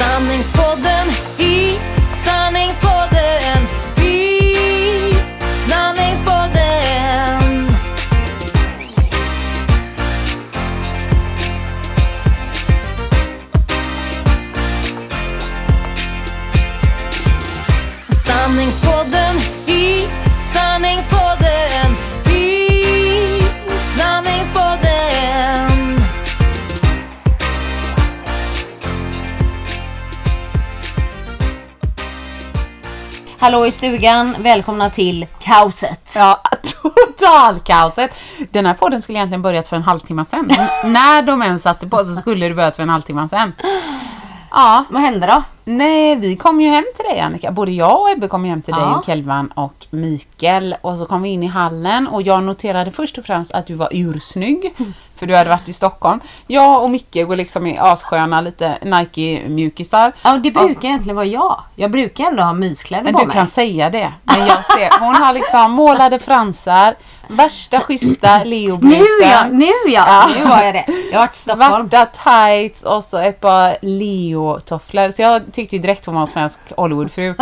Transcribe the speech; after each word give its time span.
Sanningspodden 0.00 1.08
i 1.38 1.78
sanningspodden 2.14 3.68
i 4.02 5.14
sanningspodden. 5.52 7.68
Sanningspodden 18.10 19.36
i 19.66 20.08
sanningspodden 20.42 21.19
Hallå 33.40 33.66
i 33.66 33.70
stugan, 33.72 34.36
välkomna 34.42 34.90
till 34.90 35.26
kaoset. 35.42 36.12
Ja, 36.14 36.42
totalkaoset. 36.82 38.10
Den 38.50 38.66
här 38.66 38.74
podden 38.74 39.02
skulle 39.02 39.18
egentligen 39.18 39.42
börjat 39.42 39.68
för 39.68 39.76
en 39.76 39.82
halvtimme 39.82 40.24
sedan. 40.24 40.50
När 40.84 41.22
de 41.22 41.42
ens 41.42 41.62
satte 41.62 41.86
på 41.86 42.04
så 42.04 42.14
skulle 42.14 42.48
det 42.48 42.54
börjat 42.54 42.76
för 42.76 42.82
en 42.82 42.88
halvtimme 42.88 43.28
sedan. 43.28 43.52
Ja, 44.50 44.84
Vad 44.90 45.02
hände 45.02 45.26
då? 45.26 45.42
Nej, 45.76 46.16
vi 46.16 46.36
kom 46.36 46.60
ju 46.60 46.68
hem 46.68 46.84
till 46.96 47.04
dig 47.04 47.20
Annika. 47.20 47.50
Både 47.52 47.72
jag 47.72 48.00
och 48.00 48.10
Ebbe 48.10 48.28
kom 48.28 48.44
hem 48.44 48.62
till 48.62 48.74
dig 48.74 48.82
Ja. 48.82 48.98
och 48.98 49.04
Kelvan 49.04 49.52
och 49.54 49.86
Mikael. 49.90 50.74
Och 50.80 50.96
så 50.98 51.06
kom 51.06 51.22
vi 51.22 51.28
in 51.28 51.42
i 51.42 51.46
hallen 51.46 52.06
och 52.08 52.22
jag 52.22 52.42
noterade 52.42 52.90
först 52.92 53.18
och 53.18 53.24
främst 53.24 53.52
att 53.52 53.66
du 53.66 53.74
var 53.74 53.88
ursnygg. 53.92 54.74
För 55.16 55.26
du 55.26 55.36
hade 55.36 55.50
varit 55.50 55.68
i 55.68 55.72
Stockholm. 55.72 56.20
Jag 56.46 56.82
och 56.82 56.90
Micke 56.90 57.14
går 57.26 57.36
liksom 57.36 57.66
i 57.66 57.78
assköna 57.78 58.40
lite 58.40 58.78
Nike-mjukisar. 58.82 60.12
Ja, 60.22 60.32
det 60.32 60.50
brukar 60.50 60.88
egentligen 60.88 61.16
vara 61.16 61.26
jag. 61.26 61.60
Jag 61.76 61.90
brukar 61.90 62.24
ändå 62.24 62.42
ha 62.42 62.52
myskläder 62.52 63.12
på 63.12 63.18
du 63.20 63.26
mig. 63.26 63.34
kan 63.36 63.46
säga 63.46 63.90
det. 63.90 64.12
Men 64.22 64.46
jag 64.46 64.64
ser, 64.64 65.00
hon 65.00 65.14
har 65.14 65.32
liksom 65.32 65.72
målade 65.72 66.18
fransar, 66.18 66.94
värsta 67.28 67.80
schyssta 67.80 68.38
Nu 68.38 68.44
leoblusen. 68.44 69.04
ja, 69.20 69.44
nu 69.50 69.70
ja, 69.86 70.28
nu 70.38 70.44
var 70.44 70.62
jag 70.62 70.74
det. 70.74 70.84
Jag 71.12 71.18
har 71.18 71.26
varit 71.26 71.32
i 71.34 71.36
Stockholm. 71.38 71.88
Svarta 71.90 72.06
tights 72.24 72.82
och 72.82 73.04
så 73.04 73.18
ett 73.18 73.40
par 73.40 73.76
Leo-tofflor. 73.82 75.10
Så 75.10 75.22
jag 75.22 75.52
tyckte 75.60 75.76
ju 75.76 75.82
direkt 75.82 76.06
hon 76.06 76.14
var 76.14 76.22
en 76.22 76.26
svensk 76.26 76.60
Hollywoodfru. 76.76 77.34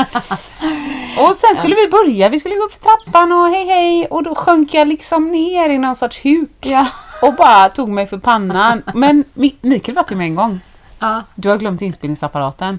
och 1.19 1.35
sen 1.35 1.57
skulle 1.57 1.75
vi 1.77 1.89
börja. 1.91 2.29
Vi 2.29 2.41
skulle 2.41 2.55
gå 2.55 2.63
upp 2.63 2.73
för 2.73 2.81
trappan 2.81 3.33
och 3.33 3.49
hej 3.49 3.67
hej. 3.67 4.07
Och 4.07 4.23
då 4.23 4.35
sjönk 4.35 4.75
jag 4.75 4.89
liksom 4.89 5.31
ner 5.31 5.69
i 5.69 5.79
någon 5.79 5.97
sorts 5.97 6.21
huk. 6.25 6.51
Ja. 6.61 6.87
Och 7.23 7.35
bara 7.35 7.69
tog 7.69 7.89
mig 7.89 8.07
för 8.07 8.19
pannan. 8.19 8.83
Men 8.95 9.25
Mi- 9.35 9.55
Mikael 9.61 9.97
var 9.97 10.03
till 10.03 10.17
mig 10.17 10.27
en 10.27 10.35
gång. 10.35 10.61
Ja. 10.99 11.23
Du 11.35 11.49
har 11.49 11.57
glömt 11.57 11.83
inspelningsapparaten. 11.83 12.79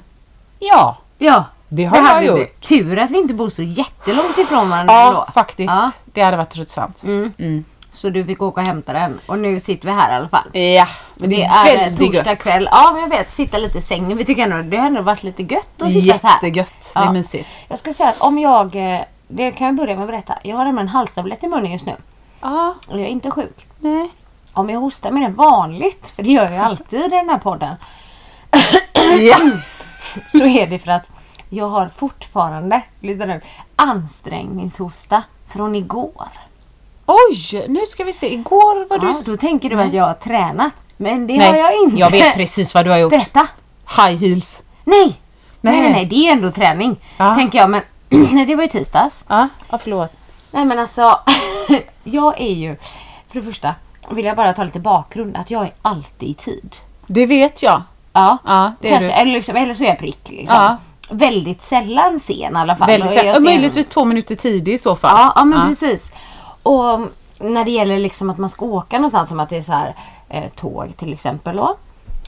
Ja, 0.59 0.97
Ja. 1.17 1.45
det 1.67 1.85
har 1.85 1.97
det 1.97 2.03
jag 2.25 2.25
gjort. 2.25 2.37
du. 2.61 2.67
Tur 2.67 2.99
att 2.99 3.11
vi 3.11 3.17
inte 3.17 3.33
bor 3.33 3.49
så 3.49 3.61
jättelångt 3.61 4.37
ifrån 4.37 4.69
varandra 4.69 4.93
Ja, 4.93 5.25
då. 5.27 5.31
faktiskt. 5.33 5.69
Ja. 5.73 5.91
Det 6.05 6.21
hade 6.21 6.37
varit 6.37 6.49
tröttsamt. 6.49 7.03
Så 7.91 8.09
du 8.09 8.25
fick 8.25 8.41
åka 8.41 8.61
och 8.61 8.67
hämta 8.67 8.93
den. 8.93 9.19
Och 9.25 9.39
nu 9.39 9.59
sitter 9.59 9.85
vi 9.87 9.93
här 9.93 10.11
i 10.13 10.15
alla 10.15 10.29
fall. 10.29 10.49
Ja, 10.53 10.87
men 11.15 11.29
Det 11.29 11.43
är 11.43 11.73
eh, 11.75 11.79
väldigt 11.79 11.99
torsdag 12.13 12.31
gött. 12.31 12.39
kväll. 12.43 12.69
Ja, 12.71 12.89
men 12.93 13.01
jag 13.01 13.09
vet. 13.09 13.31
Sitta 13.31 13.57
lite 13.57 13.77
i 13.77 13.81
sängen. 13.81 14.17
Vi 14.17 14.25
tycker 14.25 14.43
ändå 14.43 14.61
det 14.69 14.77
har 14.77 14.87
ändå 14.87 15.01
varit 15.01 15.23
lite 15.23 15.43
gött 15.43 15.81
att 15.81 15.91
sitta 15.91 16.19
så 16.19 16.27
här. 16.27 16.35
Jättegött. 16.35 16.73
Det 16.93 16.99
är 16.99 17.03
Ja. 17.03 17.11
mysigt. 17.11 17.49
Jag 17.67 17.79
skulle 17.79 17.93
säga 17.93 18.09
att 18.09 18.21
om 18.21 18.39
jag... 18.39 18.75
eh, 18.95 19.01
Det 19.27 19.51
kan 19.51 19.67
jag 19.67 19.75
börja 19.75 19.95
med 19.95 20.03
att 20.03 20.09
berätta. 20.09 20.33
Jag 20.43 20.57
har 20.57 20.65
nämligen 20.65 20.87
en 20.87 20.93
halstablett 20.93 21.43
i 21.43 21.47
munnen 21.47 21.71
just 21.71 21.85
nu. 21.85 21.93
Ja, 22.41 22.75
Och 22.87 22.93
jag 22.99 23.01
är 23.07 23.11
inte 23.11 23.31
sjuk. 23.31 23.65
nej. 23.79 24.09
Om 24.53 24.69
jag 24.69 24.79
hostar 24.79 25.11
mer 25.11 25.25
än 25.25 25.35
vanligt, 25.35 26.09
för 26.15 26.23
det 26.23 26.29
gör 26.29 26.51
jag 26.51 26.65
alltid 26.65 26.99
i 27.05 27.07
den 27.07 27.29
här 27.29 27.37
podden, 27.37 27.75
Ja. 29.19 29.37
så 30.27 30.45
är 30.45 30.67
det 30.67 30.79
för 30.79 30.91
att 30.91 31.09
jag 31.49 31.65
har 31.69 31.89
fortfarande, 31.95 32.81
lyssna 32.99 33.25
nu, 33.25 33.41
ansträngningshosta 33.75 35.23
från 35.47 35.75
igår. 35.75 36.27
Oj, 37.11 37.65
nu 37.67 37.85
ska 37.87 38.03
vi 38.03 38.13
se. 38.13 38.33
Igår 38.33 38.87
var 38.89 38.97
du... 38.97 39.07
Ja, 39.07 39.15
då 39.25 39.37
tänker 39.37 39.69
du 39.69 39.81
att 39.81 39.93
jag 39.93 40.03
har 40.03 40.13
tränat. 40.13 40.73
Men 40.97 41.27
det 41.27 41.37
Nej, 41.37 41.47
har 41.47 41.57
jag 41.57 41.83
inte. 41.83 41.97
jag 41.97 42.11
vet 42.11 42.33
precis 42.35 42.73
vad 42.73 42.85
du 42.85 42.91
har 42.91 42.97
gjort. 42.97 43.11
Berätta. 43.11 43.47
High 43.97 44.17
heels. 44.19 44.63
Nej. 44.83 45.19
Nej, 45.61 45.73
Nej. 45.73 45.81
nej, 45.81 45.91
nej, 45.91 46.05
det 46.05 46.15
är 46.15 46.31
ändå 46.31 46.51
träning. 46.51 46.95
Ja. 47.17 47.35
Tänker 47.35 47.59
jag, 47.59 47.69
men 47.69 47.81
nej, 48.09 48.45
det 48.45 48.55
var 48.55 48.63
i 48.63 48.69
tisdags. 48.69 49.23
Ja, 49.27 49.47
ja 49.69 49.77
förlåt. 49.77 50.11
Nej 50.51 50.65
men 50.65 50.79
alltså, 50.79 51.19
jag 52.03 52.41
är 52.41 52.53
ju, 52.53 52.75
för 53.27 53.39
det 53.39 53.45
första 53.45 53.75
vill 54.09 54.25
jag 54.25 54.35
bara 54.37 54.53
ta 54.53 54.63
lite 54.63 54.79
bakgrund, 54.79 55.37
att 55.37 55.51
jag 55.51 55.63
är 55.63 55.73
alltid 55.81 56.29
i 56.29 56.33
tid. 56.33 56.75
Det 57.07 57.25
vet 57.25 57.63
jag. 57.63 57.81
Ja, 58.13 58.37
Ja, 58.45 58.73
det 58.81 58.87
är 58.87 58.91
kanske. 58.91 59.07
du. 59.07 59.13
Eller, 59.13 59.31
liksom, 59.31 59.55
eller 59.55 59.73
så 59.73 59.83
är 59.83 59.87
jag 59.87 59.99
prick. 59.99 60.29
Liksom. 60.29 60.55
Ja. 60.55 60.77
Väldigt 61.11 61.61
sällan 61.61 62.19
sen 62.19 62.35
i 62.35 62.55
alla 62.55 62.75
fall. 62.75 62.87
Väldigt 62.87 63.11
Och 63.11 63.17
är 63.17 63.23
jag 63.23 63.35
sen, 63.35 63.43
möjligtvis 63.43 63.87
två 63.87 64.05
minuter 64.05 64.35
tidig 64.35 64.73
i 64.73 64.77
så 64.77 64.95
fall. 64.95 65.11
Ja, 65.17 65.33
ja 65.35 65.45
men 65.45 65.67
precis. 65.69 66.11
Och 66.63 66.99
när 67.39 67.65
det 67.65 67.71
gäller 67.71 67.99
liksom 67.99 68.29
att 68.29 68.37
man 68.37 68.49
ska 68.49 68.65
åka 68.65 68.97
någonstans 68.97 69.29
som 69.29 69.39
att 69.39 69.49
det 69.49 69.57
är 69.57 69.61
så 69.61 69.71
här 69.73 69.95
eh, 70.29 70.43
tåg 70.55 70.93
till 70.97 71.13
exempel 71.13 71.55
då. 71.55 71.77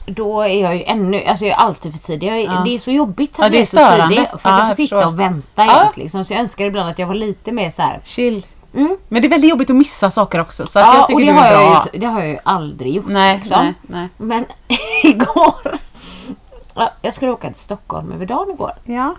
Då 0.06 0.40
är 0.42 0.62
jag 0.62 0.76
ju 0.76 0.82
ännu, 0.82 1.24
alltså 1.24 1.44
jag 1.46 1.52
är 1.58 1.64
alltid 1.64 1.92
för 1.92 1.98
tidig. 1.98 2.28
Jag 2.28 2.38
är, 2.38 2.64
Det 2.64 2.74
är 2.74 2.78
så 2.78 2.90
jobbigt 2.90 3.32
att 3.32 3.38
Ja, 3.38 3.48
det 3.48 3.56
jag 3.56 3.60
är 3.62 3.64
så 3.66 3.76
störande. 3.76 4.14
tidig. 4.14 4.28
För 4.28 4.34
att 4.34 4.40
Ja, 4.44 4.50
jag 4.50 4.60
jag 4.60 4.68
får 4.68 4.74
sitta 4.74 4.96
förstår. 4.96 5.06
och 5.12 5.20
vänta 5.20 5.64
Ja. 5.64 5.82
jämt 5.84 5.96
liksom. 5.96 6.24
Så 6.24 6.32
jag 6.32 6.40
önskar 6.40 6.64
ibland 6.64 6.88
att 6.90 6.98
jag 6.98 7.06
var 7.06 7.14
lite 7.14 7.52
mer 7.52 7.70
så 7.70 7.82
här. 7.82 8.00
Chill. 8.04 8.46
Mm. 8.74 8.96
Men 9.08 9.22
det 9.22 9.28
är 9.28 9.30
väldigt 9.30 9.50
jobbigt 9.50 9.70
att 9.70 9.76
missa 9.76 10.10
saker 10.10 10.40
också. 10.40 10.66
Så 10.66 10.78
Ja, 10.78 10.94
jag 10.96 11.06
tycker 11.06 11.14
och 11.14 11.20
det 11.20 11.26
du 11.26 11.38
har, 11.38 11.46
jag 11.46 11.86
ju, 11.92 11.98
det 12.00 12.06
har 12.06 12.20
jag 12.20 12.28
ju 12.28 12.38
aldrig 12.44 12.94
gjort. 12.94 13.04
Nej, 13.08 13.36
liksom. 13.38 13.64
nej, 13.64 13.74
nej. 13.82 14.08
Men 14.16 14.46
igår. 15.02 15.78
Ja, 16.74 16.90
jag 17.02 17.14
skulle 17.14 17.30
åka 17.30 17.48
till 17.48 17.60
Stockholm 17.60 18.12
över 18.12 18.26
dagen 18.26 18.50
igår. 18.50 18.72
Ja. 18.84 19.14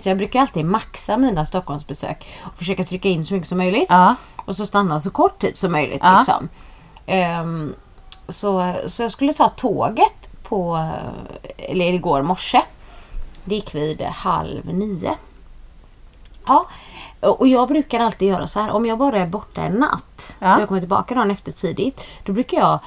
Så 0.00 0.08
jag 0.08 0.16
brukar 0.16 0.40
alltid 0.40 0.64
maxa 0.64 1.16
mina 1.16 1.46
Stockholmsbesök 1.46 2.26
och 2.42 2.54
försöka 2.58 2.84
trycka 2.84 3.08
in 3.08 3.26
så 3.26 3.34
mycket 3.34 3.48
som 3.48 3.58
möjligt. 3.58 3.86
Ja. 3.88 4.14
Och 4.36 4.56
så 4.56 4.66
stanna 4.66 5.00
så 5.00 5.10
kort 5.10 5.38
tid 5.38 5.56
som 5.58 5.72
möjligt. 5.72 6.00
Ja. 6.02 6.18
Liksom. 6.18 6.48
Ehm, 7.06 7.74
så, 8.28 8.74
så 8.86 9.02
jag 9.02 9.10
skulle 9.10 9.32
ta 9.32 9.48
tåget 9.48 10.42
på, 10.42 10.88
eller 11.56 11.92
igår 11.92 12.22
morse. 12.22 12.62
Det 13.44 13.54
gick 13.54 13.74
vid 13.74 14.02
halv 14.02 14.74
nio. 14.74 15.14
Ja, 16.46 16.66
och 17.20 17.48
jag 17.48 17.68
brukar 17.68 18.00
alltid 18.00 18.28
göra 18.28 18.46
så 18.48 18.60
här. 18.60 18.70
Om 18.70 18.86
jag 18.86 18.98
bara 18.98 19.18
är 19.18 19.26
borta 19.26 19.60
en 19.62 19.72
natt 19.72 20.36
Ja. 20.38 20.54
och 20.54 20.60
jag 20.60 20.68
kommer 20.68 20.80
tillbaka 20.80 21.14
dagen 21.14 21.30
efter 21.30 21.52
tidigt. 21.52 22.00
Då 22.24 22.32
brukar 22.32 22.58
jag 22.58 22.78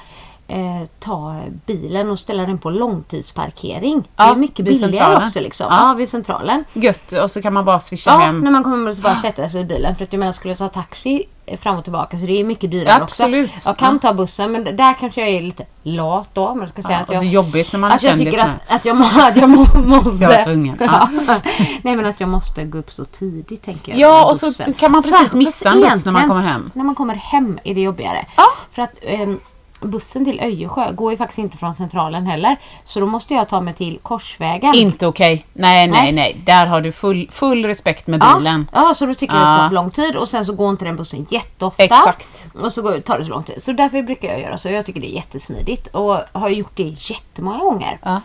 eh, 0.50 0.86
ta 0.98 1.36
bilen 1.66 2.10
och 2.10 2.18
ställa 2.18 2.46
den 2.46 2.58
på 2.58 2.70
långtidsparkering. 2.70 4.08
Ja, 4.16 4.24
det 4.24 4.30
är 4.30 4.36
mycket 4.36 4.64
billigare 4.64 4.92
centralen. 4.92 5.26
också. 5.26 5.40
Liksom. 5.40 5.66
Ja. 5.70 5.88
Ja. 5.88 5.94
vid 5.94 6.08
centralen. 6.08 6.64
Gött. 6.72 7.12
Och 7.12 7.30
så 7.30 7.42
kan 7.42 7.52
man 7.52 7.64
bara 7.64 7.80
swisha 7.80 8.10
Ja, 8.10 8.18
hem. 8.18 8.40
när 8.40 8.50
man 8.50 8.64
kommer 8.64 8.92
så 8.94 9.02
bara 9.02 9.16
sätta 9.16 9.48
sig 9.48 9.60
i 9.60 9.64
bilen. 9.64 9.96
För 9.96 10.04
att 10.04 10.12
jag 10.12 10.20
menar, 10.20 10.32
skulle 10.32 10.52
jag 10.52 10.58
ta 10.58 10.68
taxi 10.68 11.24
eh, 11.46 11.58
fram 11.58 11.76
och 11.78 11.84
tillbaka 11.84 12.18
så 12.18 12.26
det 12.26 12.40
är 12.40 12.44
mycket 12.44 12.70
dyrare 12.70 13.02
absolut. 13.02 13.50
också. 13.54 13.68
Jag 13.68 13.76
kan 13.76 13.98
ta 13.98 14.12
bussen 14.14 14.52
men 14.52 14.64
där 14.76 14.94
kanske 15.00 15.20
jag 15.20 15.30
är 15.30 15.42
lite 15.42 15.66
lat 15.82 16.28
då. 16.32 16.48
Men 16.48 16.60
jag 16.60 16.68
ska 16.68 16.82
säga 16.82 16.96
Ja, 16.96 17.02
att 17.02 17.08
och 17.08 17.14
jag, 17.14 17.22
så 17.22 17.28
jobbigt 17.28 17.72
när 17.72 17.80
man 17.80 17.92
att 17.92 18.02
jag 18.02 18.18
tycker 18.18 18.38
att, 18.40 18.48
att 18.68 18.84
jag, 18.84 18.96
må, 18.96 19.04
att 19.20 19.36
jag 19.36 19.48
må, 19.50 19.66
måste... 19.74 20.24
Jag 20.24 20.36
var 20.36 20.44
tvungen, 20.44 20.76
ja. 20.80 21.08
Nej 21.82 21.96
men 21.96 22.06
att 22.06 22.20
jag 22.20 22.28
måste 22.28 22.64
gå 22.64 22.78
upp 22.78 22.92
så 22.92 23.04
tidigt 23.04 23.64
tänker 23.64 23.92
jag. 23.92 24.00
Ja, 24.00 24.30
och 24.30 24.36
så 24.36 24.64
kan 24.78 24.92
man 24.92 25.02
precis 25.02 25.34
missa 25.34 25.70
en 25.70 25.80
buss 25.80 26.04
när 26.04 26.12
man 26.12 26.28
kommer 26.28 26.42
hem. 26.42 26.70
När 26.74 26.84
man 26.84 26.94
kommer 26.94 27.14
hem 27.14 27.58
är 27.64 27.74
det 27.74 27.80
jobbigare. 27.80 28.26
Ja. 28.36 28.44
För 28.70 28.82
att 28.82 28.94
ehm, 29.02 29.40
bussen 29.80 30.24
till 30.24 30.40
Öjersjö 30.40 30.92
går 30.92 31.12
ju 31.12 31.16
faktiskt 31.18 31.38
inte 31.38 31.56
från 31.56 31.74
centralen 31.74 32.26
heller. 32.26 32.56
Så 32.84 33.00
då 33.00 33.06
måste 33.06 33.34
jag 33.34 33.48
ta 33.48 33.60
mig 33.60 33.74
till 33.74 33.98
Korsvägen. 34.02 34.74
Inte 34.74 35.06
okej. 35.06 35.46
Nej, 35.52 35.86
nej, 35.88 36.02
Nej. 36.02 36.12
nej. 36.12 36.42
Där 36.46 36.66
har 36.66 36.80
du 36.80 36.92
full, 36.92 37.28
full 37.32 37.64
respekt 37.64 38.06
med 38.06 38.20
Ja, 38.22 38.36
bilen. 38.38 38.70
ja, 38.72 38.94
så 38.94 39.06
då 39.06 39.14
tycker 39.14 39.34
jag 39.34 39.42
att 39.42 39.48
det 39.54 39.56
tar 39.58 39.62
Ja. 39.64 39.68
för 39.68 39.74
lång 39.74 39.90
tid 39.90 40.16
och 40.16 40.28
sen 40.28 40.44
så 40.44 40.52
går 40.54 40.70
inte 40.70 40.84
den 40.84 40.96
bussen 40.96 41.26
jätteofta. 41.30 41.82
Exakt. 41.82 42.46
Och 42.62 42.72
så 42.72 42.82
går, 42.82 43.00
tar 43.00 43.18
det 43.18 43.24
så 43.24 43.30
lång 43.30 43.42
tid. 43.42 43.62
Så 43.62 43.72
därför 43.72 44.02
brukar 44.02 44.28
jag 44.28 44.40
göra 44.40 44.58
så. 44.58 44.68
Jag 44.68 44.86
tycker 44.86 45.00
det 45.00 45.12
är 45.12 45.14
jättesmidigt 45.16 45.86
och 45.86 46.16
har 46.32 46.48
gjort 46.48 46.76
det 46.76 46.82
jättemånga 46.98 47.58
gånger. 47.58 47.98
Ja. 48.02 48.20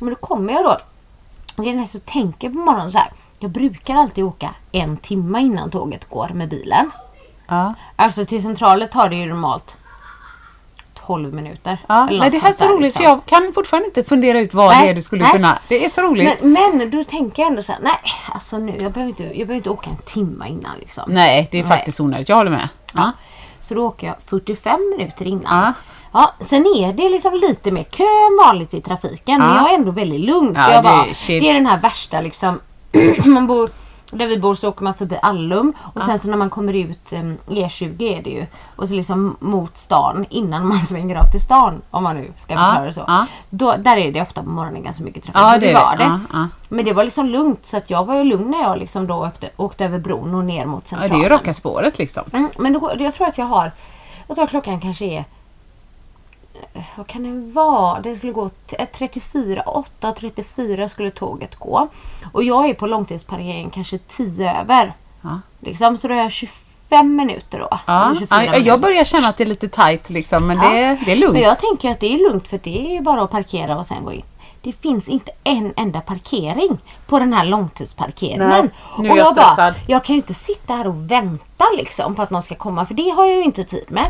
Men 0.00 0.08
då 0.08 0.14
kommer 0.14 0.52
jag 0.52 0.64
då. 0.64 0.76
Och 1.56 1.64
det 1.64 1.70
är 1.70 1.74
när 1.74 1.88
jag 1.92 2.04
tänker 2.04 2.48
på 2.50 2.58
morgonen 2.58 2.90
så 2.90 2.98
här. 2.98 3.12
Jag 3.40 3.50
brukar 3.50 3.94
alltid 3.96 4.24
åka 4.24 4.54
en 4.72 4.96
timme 4.96 5.40
innan 5.40 5.70
tåget 5.70 6.08
går 6.08 6.28
med 6.34 6.48
bilen. 6.48 6.90
Ja. 7.48 7.74
Alltså 7.96 8.24
till 8.24 8.42
centralen 8.42 8.88
tar 8.88 9.08
det 9.08 9.16
ju 9.16 9.26
normalt 9.26 9.76
12 11.08 11.34
minuter. 11.34 11.78
Ja, 11.88 12.04
men 12.06 12.16
något 12.16 12.32
det 12.32 12.38
här 12.38 12.48
är 12.48 12.52
så 12.52 12.64
där, 12.64 12.70
roligt 12.70 12.82
liksom. 12.82 13.02
för 13.02 13.10
jag 13.10 13.26
kan 13.26 13.52
fortfarande 13.54 13.86
inte 13.86 14.04
fundera 14.04 14.38
ut 14.40 14.54
vad 14.54 14.68
Nej, 14.68 14.84
det 14.84 14.90
är 14.90 14.94
du 14.94 15.02
skulle 15.02 15.22
nej. 15.22 15.32
kunna. 15.32 15.58
Det 15.68 15.84
är 15.84 15.88
så 15.88 16.02
roligt. 16.02 16.38
Men, 16.42 16.78
men 16.78 16.90
då 16.90 17.04
tänker 17.04 17.42
jag 17.42 17.50
ändå 17.50 17.62
så 17.62 17.72
här, 17.72 17.80
nej 17.82 17.92
alltså 18.34 18.58
nu, 18.58 18.72
jag 18.80 18.92
behöver 18.92 19.08
inte, 19.08 19.22
jag 19.22 19.32
behöver 19.34 19.54
inte 19.54 19.70
åka 19.70 19.90
en 19.90 19.96
timme 19.96 20.48
innan 20.48 20.72
liksom. 20.80 21.02
nej, 21.06 21.48
det 21.50 21.58
är 21.58 21.62
Nej. 21.62 21.72
faktiskt 21.72 22.00
onödigt. 22.00 22.28
Jag 22.28 22.36
håller 22.36 22.50
med. 22.50 22.68
Ja. 22.94 23.12
Så 23.60 23.74
då 23.74 23.86
åker 23.86 24.06
jag 24.06 24.16
45 24.26 24.94
minuter 24.98 25.24
innan. 25.26 25.64
Ja. 25.64 25.72
Ja, 26.12 26.32
sen 26.40 26.66
är 26.66 26.92
det 26.92 27.08
liksom 27.08 27.34
lite 27.34 27.70
mer 27.70 27.82
kö 27.82 28.04
än 28.04 28.46
vanligt 28.46 28.74
i 28.74 28.80
trafiken. 28.80 29.38
Men 29.40 29.48
Ja. 29.48 29.56
jag 29.56 29.70
är 29.70 29.74
ändå 29.74 29.90
väldigt 29.90 30.20
lugn. 30.20 30.54
För 30.54 30.60
Ja, 30.62 30.72
jag 30.72 30.84
det 30.84 30.88
bara, 30.88 31.06
chill. 31.14 31.42
det 31.42 31.50
är 31.50 31.54
den 31.54 31.66
här 31.66 31.78
värsta 31.80 32.20
liksom. 32.20 32.60
man 33.24 33.46
bor, 33.46 33.70
där 34.12 34.26
vi 34.26 34.38
bor 34.38 34.54
så 34.54 34.68
åker 34.68 34.84
man 34.84 34.94
förbi 34.94 35.18
Allum. 35.22 35.72
Och 35.94 36.02
sen 36.02 36.18
så 36.18 36.28
när 36.28 36.36
man 36.36 36.50
kommer 36.50 36.72
ut, 36.74 37.12
um, 37.12 37.38
E20 37.46 38.02
är 38.18 38.22
det 38.22 38.30
ju. 38.30 38.46
Och 38.76 38.88
så 38.88 38.94
liksom 38.94 39.36
mot 39.40 39.76
stan 39.76 40.26
innan 40.30 40.66
man 40.68 40.78
svänger 40.84 41.16
av 41.16 41.24
till 41.30 41.40
stan. 41.40 41.82
Om 41.90 42.02
man 42.02 42.16
nu 42.16 42.32
ska 42.38 42.54
Ja, 42.54 42.60
förklara 42.60 42.84
det 42.86 42.92
så. 42.92 43.04
ja. 43.06 43.26
Då, 43.50 43.74
där 43.78 43.96
är 43.96 44.12
det 44.12 44.22
ofta 44.22 44.42
på 44.42 44.50
morgonen 44.50 44.82
ganska 44.82 45.04
mycket 45.04 45.22
trafik. 45.24 45.40
Ja, 45.40 45.58
det 45.58 45.70
är 45.70 45.74
var 45.74 45.96
det. 45.96 46.04
det. 46.04 46.04
Ja, 46.04 46.20
ja. 46.32 46.48
Men 46.68 46.84
det 46.84 46.92
var 46.92 47.04
liksom 47.04 47.26
lugnt. 47.26 47.64
Så 47.66 47.76
att 47.76 47.90
jag 47.90 48.04
var 48.04 48.14
ju 48.14 48.24
lugn 48.24 48.50
när 48.50 48.62
jag 48.62 48.78
liksom 48.78 49.06
då 49.06 49.26
åkte, 49.26 49.50
åkte 49.56 49.84
över 49.84 49.98
bron 49.98 50.34
och 50.34 50.44
ner 50.44 50.66
mot 50.66 50.82
Ja, 50.84 50.88
centralen. 50.88 51.18
det 51.18 51.26
är 51.26 51.30
ju 51.30 51.36
raka 51.36 51.54
spåret 51.54 51.98
liksom. 51.98 52.22
Mm, 52.32 52.48
men 52.58 52.72
då, 52.72 52.92
jag 52.98 53.14
tror 53.14 53.26
att 53.26 53.38
jag 53.38 53.46
har... 53.46 53.70
Jag 54.26 54.36
tror 54.36 54.44
att 54.44 54.50
klockan 54.50 54.80
kanske 54.80 55.04
är... 55.04 55.24
eh, 56.74 56.82
Vad 56.96 57.06
kan 57.06 57.22
det 57.22 57.52
vara? 57.52 58.00
Det 58.00 58.16
skulle 58.16 58.32
gå 58.32 58.48
t- 58.48 58.76
eh, 58.78 58.86
34, 58.98 59.62
8.34 59.66 60.88
skulle 60.88 61.10
tåget 61.10 61.56
gå. 61.56 61.88
Och 62.32 62.44
jag 62.44 62.68
är 62.68 62.74
på 62.74 62.86
långtidsparkeringen 62.86 63.70
kanske 63.70 63.98
10 63.98 64.60
över. 64.60 64.92
Ja. 65.22 65.40
Liksom, 65.60 65.98
så 65.98 66.08
då 66.08 66.14
har 66.14 66.20
jag 66.22 66.32
25 66.32 67.16
minuter 67.16 67.58
då. 67.58 67.68
Ja. 67.86 68.04
Eller 68.06 68.14
24 68.20 68.26
Ja, 68.44 68.50
minuter. 68.50 68.66
jag 68.68 68.80
börjar 68.80 69.04
känna 69.04 69.28
att 69.28 69.36
det 69.36 69.44
är 69.44 69.48
lite 69.48 69.68
tight 69.68 70.10
liksom, 70.10 70.46
men 70.46 70.56
Ja. 70.56 70.68
det, 70.68 70.98
det 71.04 71.12
är 71.12 71.16
lugnt. 71.16 71.32
Men 71.32 71.42
jag 71.42 71.58
tänker 71.60 71.90
att 71.90 72.00
det 72.00 72.14
är 72.14 72.18
lugnt 72.30 72.48
för 72.48 72.60
det 72.62 72.96
är 72.96 73.00
bara 73.00 73.22
att 73.22 73.30
parkera 73.30 73.78
och 73.78 73.86
sen 73.86 74.04
gå 74.04 74.12
in. 74.12 74.22
Det 74.62 74.72
finns 74.72 75.08
inte 75.08 75.30
en 75.44 75.72
enda 75.76 76.00
parkering 76.00 76.78
på 77.06 77.18
den 77.18 77.32
här 77.32 77.44
långtidsparkeringen. 77.44 78.48
Nej, 78.48 78.70
nu 78.98 79.08
är 79.08 79.12
och 79.12 79.18
jag 79.18 79.26
jag 79.26 79.34
bara, 79.34 79.44
stressad. 79.52 79.74
jag 79.86 80.04
kan 80.04 80.14
ju 80.14 80.20
inte 80.22 80.34
sitta 80.34 80.74
här 80.74 80.86
och 80.86 81.10
vänta 81.10 81.64
liksom 81.76 82.14
på 82.14 82.22
att 82.22 82.30
någon 82.30 82.42
ska 82.42 82.54
komma 82.54 82.86
för 82.86 82.94
det 82.94 83.10
har 83.10 83.24
jag 83.24 83.36
ju 83.36 83.44
inte 83.44 83.64
tid 83.64 83.84
med. 83.88 84.06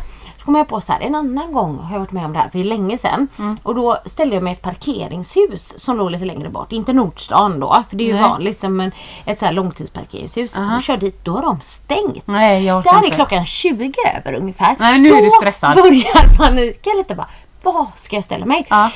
Så 0.48 0.50
kom 0.52 0.58
jag 0.58 0.68
på 0.68 0.80
så 0.80 0.92
här, 0.92 1.00
en 1.00 1.14
annan 1.14 1.52
gång 1.52 1.78
har 1.78 1.92
jag 1.92 1.98
varit 2.00 2.12
med 2.12 2.24
om 2.24 2.32
det 2.32 2.38
här 2.38 2.48
för 2.48 2.58
länge 2.58 2.98
sedan. 2.98 3.28
Mm. 3.38 3.58
Och 3.62 3.74
då 3.74 3.98
ställde 4.04 4.34
jag 4.36 4.42
mig 4.42 4.52
i 4.52 4.56
ett 4.56 4.62
parkeringshus 4.62 5.74
som 5.80 5.96
låg 5.96 6.10
lite 6.10 6.24
längre 6.24 6.48
bort. 6.48 6.72
Inte 6.72 6.92
Nordstan 6.92 7.60
då, 7.60 7.84
för 7.88 7.96
det 7.96 8.04
är 8.04 8.06
ju 8.06 8.12
Nej. 8.14 8.22
vanligt 8.22 8.60
som 8.60 8.80
en, 8.80 8.92
ett 9.24 9.38
så 9.38 9.44
här 9.44 9.52
långtidsparkeringshus. 9.52 10.56
Och 10.56 10.62
jag 10.62 10.82
körde 10.82 11.06
dit, 11.06 11.24
då 11.24 11.32
har 11.32 11.42
de 11.42 11.60
stängt. 11.62 12.26
Nej, 12.26 12.64
jag 12.64 12.84
Där 12.84 12.92
är 12.92 13.04
inte. 13.04 13.16
klockan 13.16 13.46
20 13.46 13.92
över 14.16 14.38
ungefär. 14.38 14.76
Nej, 14.78 14.98
nu 14.98 15.08
är 15.08 15.16
då 15.16 15.24
du 15.24 15.30
stressad. 15.30 15.74
börjar 15.74 16.36
paniken 16.38 16.96
lite 16.96 17.14
bara. 17.14 17.28
Var 17.62 17.86
ska 17.94 18.16
jag 18.16 18.24
ställa 18.24 18.46
mig? 18.46 18.66
Ja. 18.70 18.90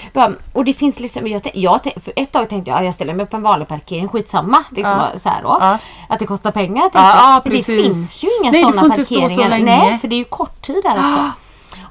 Och 0.52 0.64
det 0.64 0.72
finns 0.72 1.00
liksom, 1.00 1.28
jag, 1.28 1.50
jag, 1.54 1.80
ett 2.16 2.32
tag 2.32 2.48
tänkte 2.48 2.70
jag 2.70 2.78
att 2.78 2.84
jag 2.84 2.94
ställer 2.94 3.14
mig 3.14 3.26
på 3.26 3.36
en 3.36 3.42
vanlig 3.42 3.68
parkering, 3.68 4.08
skitsamma. 4.08 4.64
Liksom, 4.70 4.92
Ja. 5.14 5.18
så 5.20 5.28
då. 5.42 5.58
Ja. 5.60 5.78
Att 6.08 6.18
det 6.18 6.26
kostar 6.26 6.50
pengar. 6.50 6.90
Ja, 6.92 7.14
ja, 7.16 7.40
Men 7.44 7.56
det 7.56 7.62
finns 7.62 8.24
ju 8.24 8.28
inga 8.42 8.52
sådana 8.52 8.82
så 8.82 8.88
parkeringar. 8.88 9.48
länge. 9.48 9.64
Nej, 9.64 9.98
för 9.98 10.08
det 10.08 10.14
är 10.14 10.18
ju 10.18 10.24
kort 10.24 10.62
tid 10.62 10.82
där 10.84 11.04
också. 11.04 11.30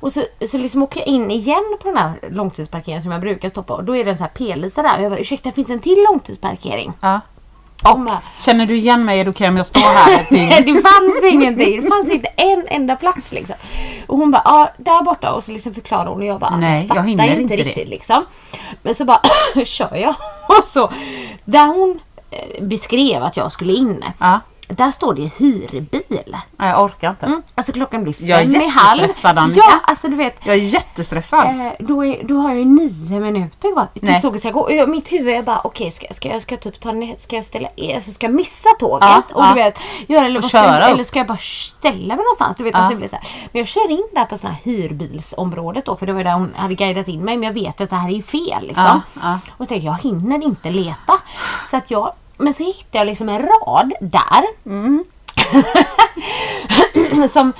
Och 0.02 0.12
så, 0.12 0.24
så 0.48 0.58
liksom 0.58 0.84
åker 0.84 1.00
jag 1.00 1.08
in 1.08 1.32
igen 1.32 1.78
på 1.82 1.88
den 1.88 1.98
här 1.98 2.12
långtidsparkeringen 2.32 3.02
som 3.04 3.12
jag 3.12 3.22
brukar 3.22 3.50
stå 3.50 3.64
på. 3.64 3.74
Och 3.74 3.84
då 3.84 3.96
är 3.98 4.06
det 4.06 4.12
en 4.12 4.18
sån 4.18 4.24
här 4.24 4.32
p-lista 4.48 4.82
där. 4.82 4.98
Och 4.98 5.04
jag 5.04 5.12
bara, 5.12 5.20
ursäkta 5.20 5.52
finns 5.52 5.68
det 5.68 5.74
en 5.74 5.80
till 5.80 6.06
långtidsparkering? 6.10 6.94
Ja. 7.02 7.20
Hon 7.84 8.06
bara, 8.06 8.22
Känner 8.40 8.66
du 8.66 8.78
igen 8.78 9.06
mig 9.06 9.20
är 9.20 9.24
det 9.24 9.30
okej 9.30 9.48
om 9.48 9.58
jag 9.58 9.66
står 9.66 9.80
här 9.82 10.22
ett 10.22 10.30
dygn? 10.30 10.50
Det 10.76 10.82
fanns 10.82 11.24
ingenting. 11.32 11.82
Det 11.82 11.88
fanns 11.90 12.10
inte 12.10 12.28
en 12.28 12.68
enda 12.68 12.96
plats 12.96 13.32
liksom. 13.32 13.56
Och 14.08 14.18
hon 14.18 14.32
bara, 14.32 14.42
ja 14.46 14.70
där 14.78 15.04
borta. 15.04 15.34
Och 15.34 15.44
så 15.44 15.52
liksom 15.52 15.74
förklarar 15.74 16.06
hon 16.06 16.22
och 16.22 16.26
jag 16.28 16.40
bara, 16.40 16.58
Nej, 16.58 16.80
jag 16.80 16.88
fattar 16.88 17.04
jag 17.04 17.12
inte 17.12 17.42
inte 17.42 17.56
det. 17.56 17.64
riktigt 17.64 17.90
liksom. 17.90 18.26
Men 18.82 18.96
så 18.96 19.06
bara 19.06 19.22
kör 19.66 19.96
jag. 19.96 20.16
Och 20.58 20.64
så, 20.64 20.92
där 21.46 21.68
hon 21.68 22.00
eh, 22.32 22.64
beskrev 22.64 23.24
att 23.24 23.38
jag 23.38 23.52
skulle 23.52 23.74
in. 23.74 24.04
Ja. 24.20 24.40
Där 24.72 24.92
står 24.92 25.14
det 25.14 25.32
hyrbil. 25.40 26.36
Nej, 26.58 26.70
jag 26.70 26.84
orkar 26.84 27.10
inte. 27.10 27.26
Mm. 27.26 27.42
Alltså 27.56 27.72
klockan 27.72 28.04
blir 28.04 28.14
fem 28.14 28.28
Jag 28.28 28.42
är 28.42 28.64
i 28.64 28.68
halv. 28.68 29.10
Ja, 29.56 29.80
alltså 29.84 30.08
du 30.08 30.16
vet. 30.16 30.46
Jag 30.46 30.56
är 30.56 30.60
jättestressad. 30.60 31.46
Eh, 31.48 31.72
då, 31.80 32.06
är, 32.06 32.24
då 32.24 32.36
har 32.36 32.50
jag 32.50 32.60
ju 32.60 32.66
nio 32.66 33.20
minuter 33.20 33.74
kvar 33.74 33.88
Nej. 33.94 34.14
tills 34.14 34.22
tåget 34.22 34.42
ska 34.42 34.52
gå. 34.52 34.60
Och 34.60 34.74
jag, 34.74 34.90
mitt 34.90 35.12
huvud 35.12 35.36
är 35.36 35.42
bara 35.42 35.62
okej 35.64 35.92
ska, 35.92 36.08
ska, 36.14 36.30
jag- 36.30 36.42
ska 36.42 36.58
typ 36.58 36.80
ta 36.80 36.92
ska 37.18 37.36
jag 37.36 37.46
ställa 37.46 37.70
alltså 37.96 38.12
ska 38.12 38.26
jag 38.26 38.34
missa 38.34 38.70
tåget? 38.80 39.10
Ja, 39.10 39.22
och 39.34 39.44
ja. 39.44 39.50
du 39.50 39.56
vet, 39.56 39.78
göra, 40.08 40.26
eller, 40.26 40.40
Och 40.44 40.50
ska 40.50 40.58
jag, 40.58 40.90
eller 40.92 41.04
ska 41.04 41.20
jag 41.20 41.28
bara 41.28 41.38
ställa 41.38 42.16
mig 42.16 42.24
någonstans? 42.24 42.58
Du 42.58 42.64
vet, 42.64 42.74
Ja. 42.74 42.80
alltså, 42.80 42.94
det 42.94 42.98
blir 43.00 43.10
så 43.10 43.16
här. 43.16 43.28
Men 43.52 43.60
jag 43.60 43.68
kör 43.68 43.90
in 43.92 44.08
där 44.16 44.26
på 44.26 44.38
sån 44.38 44.50
här 44.52 44.58
hyrbilsområdet 44.64 45.86
då 45.86 45.96
för 45.96 46.06
det 46.06 46.14
var 46.14 46.24
där 46.24 46.34
hon 46.34 46.54
hade 46.56 46.76
guidat 46.76 47.08
in 47.08 47.26
mig 47.26 47.38
men 47.38 47.48
jag 47.48 47.54
vet 47.54 47.82
att 47.82 47.90
det 47.90 47.96
här 47.96 48.10
är 48.10 48.14
ju 48.14 48.22
fel 48.24 48.68
liksom. 48.68 48.84
Ja, 48.84 49.02
ja. 49.22 49.40
Och 49.58 49.66
så 49.66 49.66
tänkte 49.66 49.86
jag, 49.86 49.94
jag 49.96 50.02
hinner 50.12 50.44
inte 50.44 50.70
leta. 50.70 51.14
Så 51.66 51.78
att 51.78 51.92
jag, 51.92 52.14
men 52.42 52.54
så 52.54 52.64
hittade 52.64 52.98
jag 52.98 53.08
liksom 53.08 53.30
en 53.30 53.40
rad 53.40 53.94
där. 54.02 54.44
Mm. 54.66 55.04
som, 57.28 57.54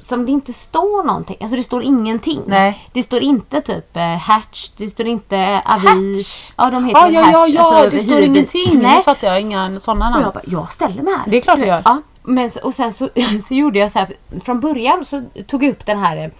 som 0.00 0.26
det 0.26 0.32
inte 0.32 0.52
står 0.52 1.04
någonting. 1.04 1.36
Alltså 1.40 1.56
det 1.56 1.62
står 1.62 1.82
ingenting. 1.82 2.42
Nej. 2.46 2.88
Det 2.92 3.02
står 3.02 3.20
inte 3.20 3.60
typ 3.60 3.96
eh, 3.96 4.02
Hatch, 4.02 4.70
det 4.76 4.88
står 4.88 5.06
inte 5.06 5.62
Avi. 5.64 5.86
Hatch? 5.86 6.52
Ja, 6.56 6.70
de 6.70 6.84
heter 6.84 7.02
väl 7.02 7.14
ja, 7.14 7.22
Hatch. 7.22 7.32
ja, 7.32 7.46
ja, 7.46 7.74
alltså, 7.74 7.96
det 7.96 8.02
står 8.02 8.20
ingenting. 8.20 8.78
Nej. 8.82 8.96
Nu 8.96 9.02
fattar 9.02 9.28
jag 9.28 9.40
inga 9.40 9.80
sådana 9.80 10.06
Och 10.06 10.10
namn. 10.10 10.24
jag 10.24 10.34
bara, 10.34 10.42
jag 10.60 10.72
ställer 10.72 11.02
mig 11.02 11.14
här. 11.14 11.30
Det 11.30 11.36
är 11.36 11.40
klart 11.40 11.60
du 11.60 11.66
gör. 11.66 11.82
Ja, 11.84 12.02
men, 12.22 12.50
och 12.62 12.74
sen 12.74 12.92
så, 12.92 13.08
så 13.42 13.54
gjorde 13.54 13.78
jag 13.78 13.92
så 13.92 13.98
här. 13.98 14.08
Från 14.44 14.60
början 14.60 15.04
så 15.04 15.22
tog 15.46 15.64
jag 15.64 15.70
upp 15.70 15.86
den 15.86 15.98
här 15.98 16.16
eh, 16.16 16.30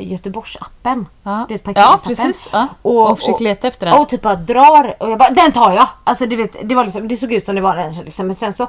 Göteborgsappen. 0.00 1.06
Ja. 1.22 1.44
Du 1.48 1.54
vet, 1.54 1.62
Ja, 1.66 1.72
parkeringsappen. 1.72 2.16
precis. 2.16 2.48
Ja. 2.52 2.66
Och 2.82 3.18
försöker 3.18 3.44
leta 3.44 3.68
efter 3.68 3.86
den. 3.86 4.00
Och 4.00 4.08
typ 4.08 4.22
bara 4.22 4.36
drar 4.36 4.96
och 5.02 5.10
jag 5.10 5.18
bara, 5.18 5.30
den 5.30 5.52
tar 5.52 5.72
jag! 5.72 5.88
Alltså 6.04 6.26
du 6.26 6.36
vet, 6.36 6.56
det, 6.68 6.74
var 6.74 6.84
liksom, 6.84 7.08
det 7.08 7.16
såg 7.16 7.32
ut 7.32 7.44
som 7.44 7.54
det 7.54 7.60
var 7.60 7.76
den 7.76 7.94
liksom. 7.94 8.26
Men 8.26 8.36
sen 8.36 8.52
så 8.52 8.68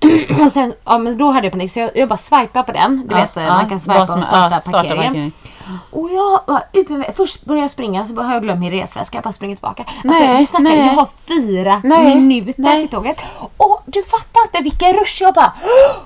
och 0.46 0.52
sen, 0.52 0.74
ja 0.84 0.98
men 0.98 1.18
då 1.18 1.30
hade 1.30 1.46
jag 1.46 1.52
panik 1.52 1.72
så 1.72 1.78
jag, 1.80 1.90
jag 1.96 2.08
bara 2.08 2.16
swipade 2.16 2.64
på 2.64 2.72
den. 2.72 3.06
Du 3.08 3.14
Ja, 3.14 3.20
vet, 3.20 3.36
eh, 3.36 3.42
ja, 3.44 3.54
man 3.54 3.68
kan 3.68 3.80
swipa 3.80 4.02
och 4.02 4.08
starta, 4.08 4.26
ja, 4.32 4.60
starta 4.60 4.70
parkeringen. 4.78 5.04
parkering. 5.06 5.32
Och 5.90 6.10
jag 6.10 6.40
var 6.46 7.12
först 7.12 7.44
började 7.44 7.64
jag 7.64 7.70
springa 7.70 8.06
så 8.06 8.22
har 8.22 8.32
jag 8.34 8.42
glömt 8.42 8.60
min 8.60 8.70
resväska. 8.70 9.16
Jag 9.16 9.24
bara 9.24 9.32
springer 9.32 9.56
tillbaka. 9.56 9.82
Alltså 10.04 10.24
Nej, 10.24 10.38
vi 10.38 10.46
snackar, 10.46 10.64
nej. 10.64 10.78
jag 10.78 10.84
har 10.94 11.08
fyra 11.28 11.80
Nej, 11.84 12.16
minuter 12.20 12.54
nej. 12.62 12.80
till 12.88 12.96
tåget. 12.96 13.16
Och 13.56 13.82
du 13.86 14.02
fattar 14.02 14.42
inte 14.44 14.62
vilken 14.62 14.92
rush 14.92 15.22
jag 15.22 15.34
bara... 15.34 15.52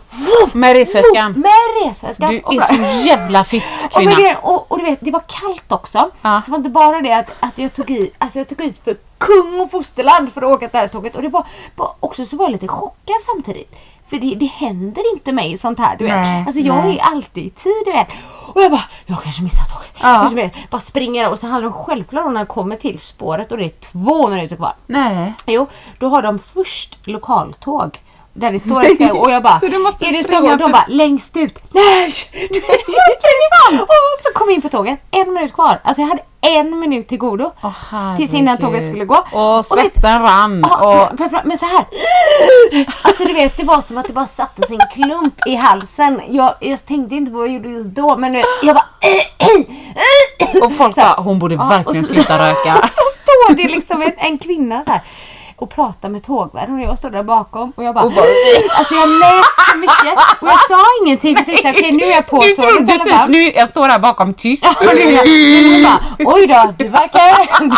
Med 0.54 0.76
resväskan. 0.76 1.32
Med 1.32 1.86
resväskan. 1.88 2.30
Du 2.30 2.40
Och 2.40 2.54
är 2.54 2.60
så 2.60 3.06
jävla 3.08 3.44
fitt 3.44 3.62
och, 3.84 3.90
kvinna. 3.92 4.14
grejen- 4.14 4.36
och, 4.42 4.72
och 4.72 4.78
du 4.78 4.84
vet, 4.84 4.98
det 5.00 5.10
var 5.10 5.22
kallt 5.26 5.72
också. 5.72 6.10
Ja. 6.22 6.42
Så 6.42 6.46
det 6.46 6.50
var 6.50 6.58
inte 6.58 6.70
bara 6.70 7.00
det 7.00 7.12
att, 7.12 7.26
att 7.40 7.58
jag 7.58 7.72
tog 7.74 7.90
i, 7.90 8.10
alltså 8.18 8.38
jag 8.38 8.48
tog 8.48 8.60
i 8.60 8.72
för 8.84 8.96
kung 9.26 9.60
och 9.60 9.70
fosterland 9.70 10.32
för 10.32 10.42
att 10.42 10.56
åka 10.56 10.68
det 10.68 10.78
här 10.78 10.88
tåget. 10.88 11.16
Och 11.16 11.22
det 11.22 11.28
var, 11.28 11.46
var 11.76 11.92
också 12.00 12.24
så 12.24 12.36
var 12.36 12.44
jag 12.44 12.52
lite 12.52 12.68
chockad 12.68 13.16
samtidigt. 13.34 13.74
För 14.06 14.16
det, 14.16 14.34
det 14.34 14.46
händer 14.46 15.12
inte 15.14 15.32
mig 15.32 15.58
sånt 15.58 15.78
här, 15.78 15.96
du 15.96 16.04
vet. 16.04 16.14
Nej, 16.14 16.44
alltså 16.46 16.60
jag 16.60 16.84
nej. 16.84 16.98
är 16.98 17.02
alltid 17.02 17.46
i 17.46 17.50
tid, 17.50 17.82
du 17.84 17.92
vet. 17.92 18.08
Och 18.54 18.62
jag 18.62 18.70
bara, 18.70 18.84
jag 19.06 19.22
kanske 19.22 19.42
missar 19.42 19.64
tåget. 19.64 19.94
Ja. 20.02 20.26
Så 20.28 20.34
vet, 20.34 20.70
bara 20.70 20.80
springer 20.80 21.30
och 21.30 21.38
så 21.38 21.46
hade 21.46 21.62
de 21.62 21.72
självklart 21.72 22.32
när 22.32 22.40
jag 22.40 22.48
kommer 22.48 22.76
till 22.76 22.98
spåret 22.98 23.52
och 23.52 23.58
det 23.58 23.64
är 23.64 23.68
två 23.68 24.28
minuter 24.28 24.56
kvar. 24.56 24.72
Nej. 24.86 25.34
Jo, 25.46 25.66
då 25.98 26.08
har 26.08 26.22
de 26.22 26.38
först 26.38 26.98
lokaltåg. 27.04 27.98
Där 28.34 28.52
det 28.52 28.60
står 28.60 28.84
ett 28.84 29.12
och 29.12 29.30
jag 29.30 29.42
bara, 29.42 29.54
är 29.54 30.12
det 30.12 30.24
Stockholm? 30.24 30.52
Och 30.52 30.58
de 30.58 30.72
bara, 30.72 30.84
längst 30.88 31.36
ut. 31.36 31.58
Nej! 31.72 32.12
Du 32.50 32.60
fram. 33.70 33.80
Och 33.80 33.88
så 34.22 34.38
kom 34.38 34.48
jag 34.48 34.54
in 34.54 34.62
på 34.62 34.68
tåget, 34.68 35.00
en 35.10 35.34
minut 35.34 35.52
kvar. 35.52 35.80
Alltså 35.82 36.02
jag 36.02 36.08
hade 36.08 36.22
en 36.40 36.78
minut 36.78 37.08
till 37.08 37.18
godo. 37.18 37.52
Åh, 37.62 38.16
tills 38.16 38.34
innan 38.34 38.58
tåget 38.58 38.88
skulle 38.88 39.04
gå. 39.04 39.14
Och 39.32 39.58
vet- 39.58 39.66
svetten 39.66 40.22
rann. 40.22 40.66
Ja, 40.70 41.10
och... 41.10 41.20
men, 41.44 41.58
så 41.58 41.66
här. 41.66 41.84
Alltså 43.02 43.24
du 43.24 43.32
vet, 43.32 43.56
det 43.56 43.64
var 43.64 43.80
som 43.80 43.98
att 43.98 44.06
det 44.06 44.12
bara 44.12 44.26
satte 44.26 44.66
sin 44.66 44.80
klump 44.92 45.46
i 45.46 45.54
halsen. 45.54 46.20
Jag, 46.28 46.54
jag 46.60 46.86
tänkte 46.86 47.14
inte 47.14 47.30
på 47.30 47.38
vad 47.38 47.46
jag 47.46 47.54
gjorde 47.54 47.68
just 47.68 47.90
då, 47.90 48.16
men 48.16 48.32
vet, 48.32 48.44
jag 48.62 48.76
bara... 48.76 48.86
och 50.66 50.72
folk 50.72 50.96
bara, 50.96 51.14
hon 51.20 51.38
borde 51.38 51.56
verkligen 51.56 52.04
och 52.04 52.10
sluta 52.10 52.38
röka. 52.38 52.74
så 52.82 53.02
står 53.22 53.54
det 53.54 53.68
liksom 53.68 54.02
en, 54.02 54.12
en 54.16 54.38
kvinna 54.38 54.84
så 54.84 54.90
här 54.90 55.02
och 55.56 55.70
prata 55.70 56.08
med 56.08 56.22
tågvärden 56.22 56.74
och 56.74 56.80
jag 56.80 56.98
stod 56.98 57.12
där 57.12 57.22
bakom 57.22 57.72
och 57.76 57.84
jag 57.84 57.94
bara... 57.94 58.04
alltså 58.04 58.94
jag 58.94 59.08
lät 59.08 59.44
så 59.72 59.78
mycket 59.78 60.18
och 60.40 60.48
jag 60.48 60.58
sa 60.68 60.84
ingenting. 61.02 61.36
Jag 61.36 61.46
tänkte 61.46 61.70
okej 61.70 61.92
nu 61.92 62.04
är 62.04 62.10
jag 62.10 62.26
på 62.26 62.38
Du 62.40 62.54
tåget. 62.54 62.70
trodde 62.76 62.92
i 62.92 63.00
alla 63.10 63.22
typ, 63.22 63.28
nu, 63.28 63.52
jag 63.52 63.68
står 63.68 63.88
här 63.88 63.98
bakom 63.98 64.34
tyst. 64.34 64.66
Och 64.68 64.74
hon 64.74 65.82
bara, 65.82 66.00
oj 66.34 66.46
då, 66.46 66.74
du 66.78 66.88
verkar... 66.88 67.20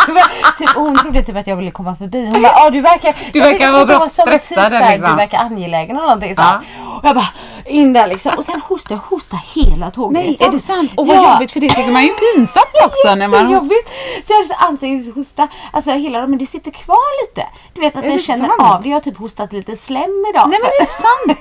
Du 0.07 0.13
ver, 0.13 0.23
typ, 0.57 0.75
och 0.77 0.81
hon 0.81 0.97
trodde 0.97 1.23
typ 1.23 1.35
att 1.37 1.47
jag 1.47 1.55
ville 1.55 1.71
komma 1.71 1.95
förbi. 1.95 2.25
Hon 2.25 2.41
bara, 2.41 2.53
ja 2.53 2.69
du 2.69 2.81
verkar... 2.81 3.15
Du 3.33 3.39
verkar 3.39 3.71
vara 3.71 3.85
bra 3.85 4.09
som 4.09 4.25
typ 4.31 4.41
stressad, 4.41 4.71
såhär, 4.71 4.91
liksom. 4.91 5.09
Du 5.11 5.15
verkar 5.17 5.37
angelägen 5.39 5.95
eller 5.95 6.05
någonting 6.07 6.35
så 6.35 6.41
här. 6.41 6.59
Och 7.01 7.07
jag 7.07 7.15
bara, 7.15 7.29
in 7.67 7.93
där 7.93 8.07
liksom. 8.07 8.31
Och 8.37 8.45
sen 8.45 8.61
hostade 8.61 8.93
jag 8.95 9.15
hostade 9.17 9.41
hela 9.55 9.91
tågresan. 9.91 10.23
Nej, 10.39 10.47
är 10.47 10.51
det 10.51 10.59
sant? 10.59 10.91
Och 10.95 11.07
vad 11.07 11.17
Ja. 11.17 11.33
jobbigt 11.33 11.51
för 11.51 11.59
det 11.59 11.69
tycker 11.69 11.91
man 11.91 12.03
ju 12.03 12.09
pinsamt 12.09 12.65
också 12.85 13.15
när 13.15 13.27
man. 13.27 13.39
Jättejobbigt. 13.51 13.89
Så 14.23 14.33
jag 14.33 14.37
hade 14.37 14.47
så 14.47 14.53
ansiktshosta. 14.53 15.47
Alltså 15.71 15.91
hela 15.91 16.27
men 16.27 16.39
det 16.39 16.45
sitter 16.45 16.71
kvar 16.71 17.25
lite. 17.27 17.47
Du 17.73 17.81
vet 17.81 17.95
att 17.95 18.03
Är 18.03 18.07
jag 18.07 18.17
det 18.17 18.21
känner 18.21 18.47
sant? 18.47 18.61
av 18.61 18.81
det. 18.83 18.89
Jag 18.89 18.95
har 18.95 19.01
typ 19.01 19.17
hostat 19.17 19.53
lite 19.53 19.75
slem 19.75 20.25
idag. 20.29 20.49
Nej 20.49 20.59
men 20.61 20.71
det 20.79 20.83
är 20.83 20.85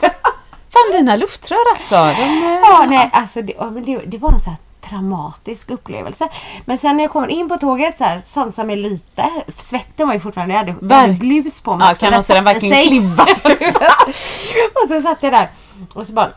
sant! 0.05 0.15
Fan 0.73 0.93
dina 0.93 1.17
luftrör 1.17 1.59
alltså. 1.73 1.95
De, 1.95 2.23
är- 2.47 2.61
Ja, 2.61 2.85
nej, 2.89 3.11
alltså 3.13 3.43
det, 3.43 3.53
ja, 3.59 3.65
det, 3.65 3.99
det 4.07 4.19
var 4.19 4.33
en 4.33 4.41
så 4.41 4.51
här 4.51 4.59
traumatisk 4.89 5.71
upplevelse. 5.71 6.29
Men 6.65 6.79
sen 6.79 6.97
när 6.97 7.05
jag 7.05 7.13
kommer 7.13 7.29
in 7.29 7.49
på 7.49 7.57
tåget 7.57 7.99
så 7.99 8.05
här, 8.05 8.19
sansar 8.19 8.65
mig 8.65 8.77
lite. 8.77 9.31
Svetten 9.57 10.07
var 10.07 10.15
ju 10.15 10.21
fortfarande, 10.21 10.55
jag 10.55 10.59
hade, 10.59 10.75
jag 10.81 10.97
hade 10.97 11.13
blus 11.13 11.61
på 11.61 11.77
mig. 11.77 11.89
Ja, 11.89 11.95
kan 11.95 12.11
där 12.11 12.17
måste 12.17 12.35
den 12.35 12.45
verkligen 12.45 12.75
sig. 12.75 12.87
klibbat 12.89 13.29
och 14.83 14.89
så 14.89 15.01
satt 15.01 15.23
jag 15.23 15.33
där 15.33 15.51
och 15.95 16.07
så 16.07 16.13
bara 16.13 16.31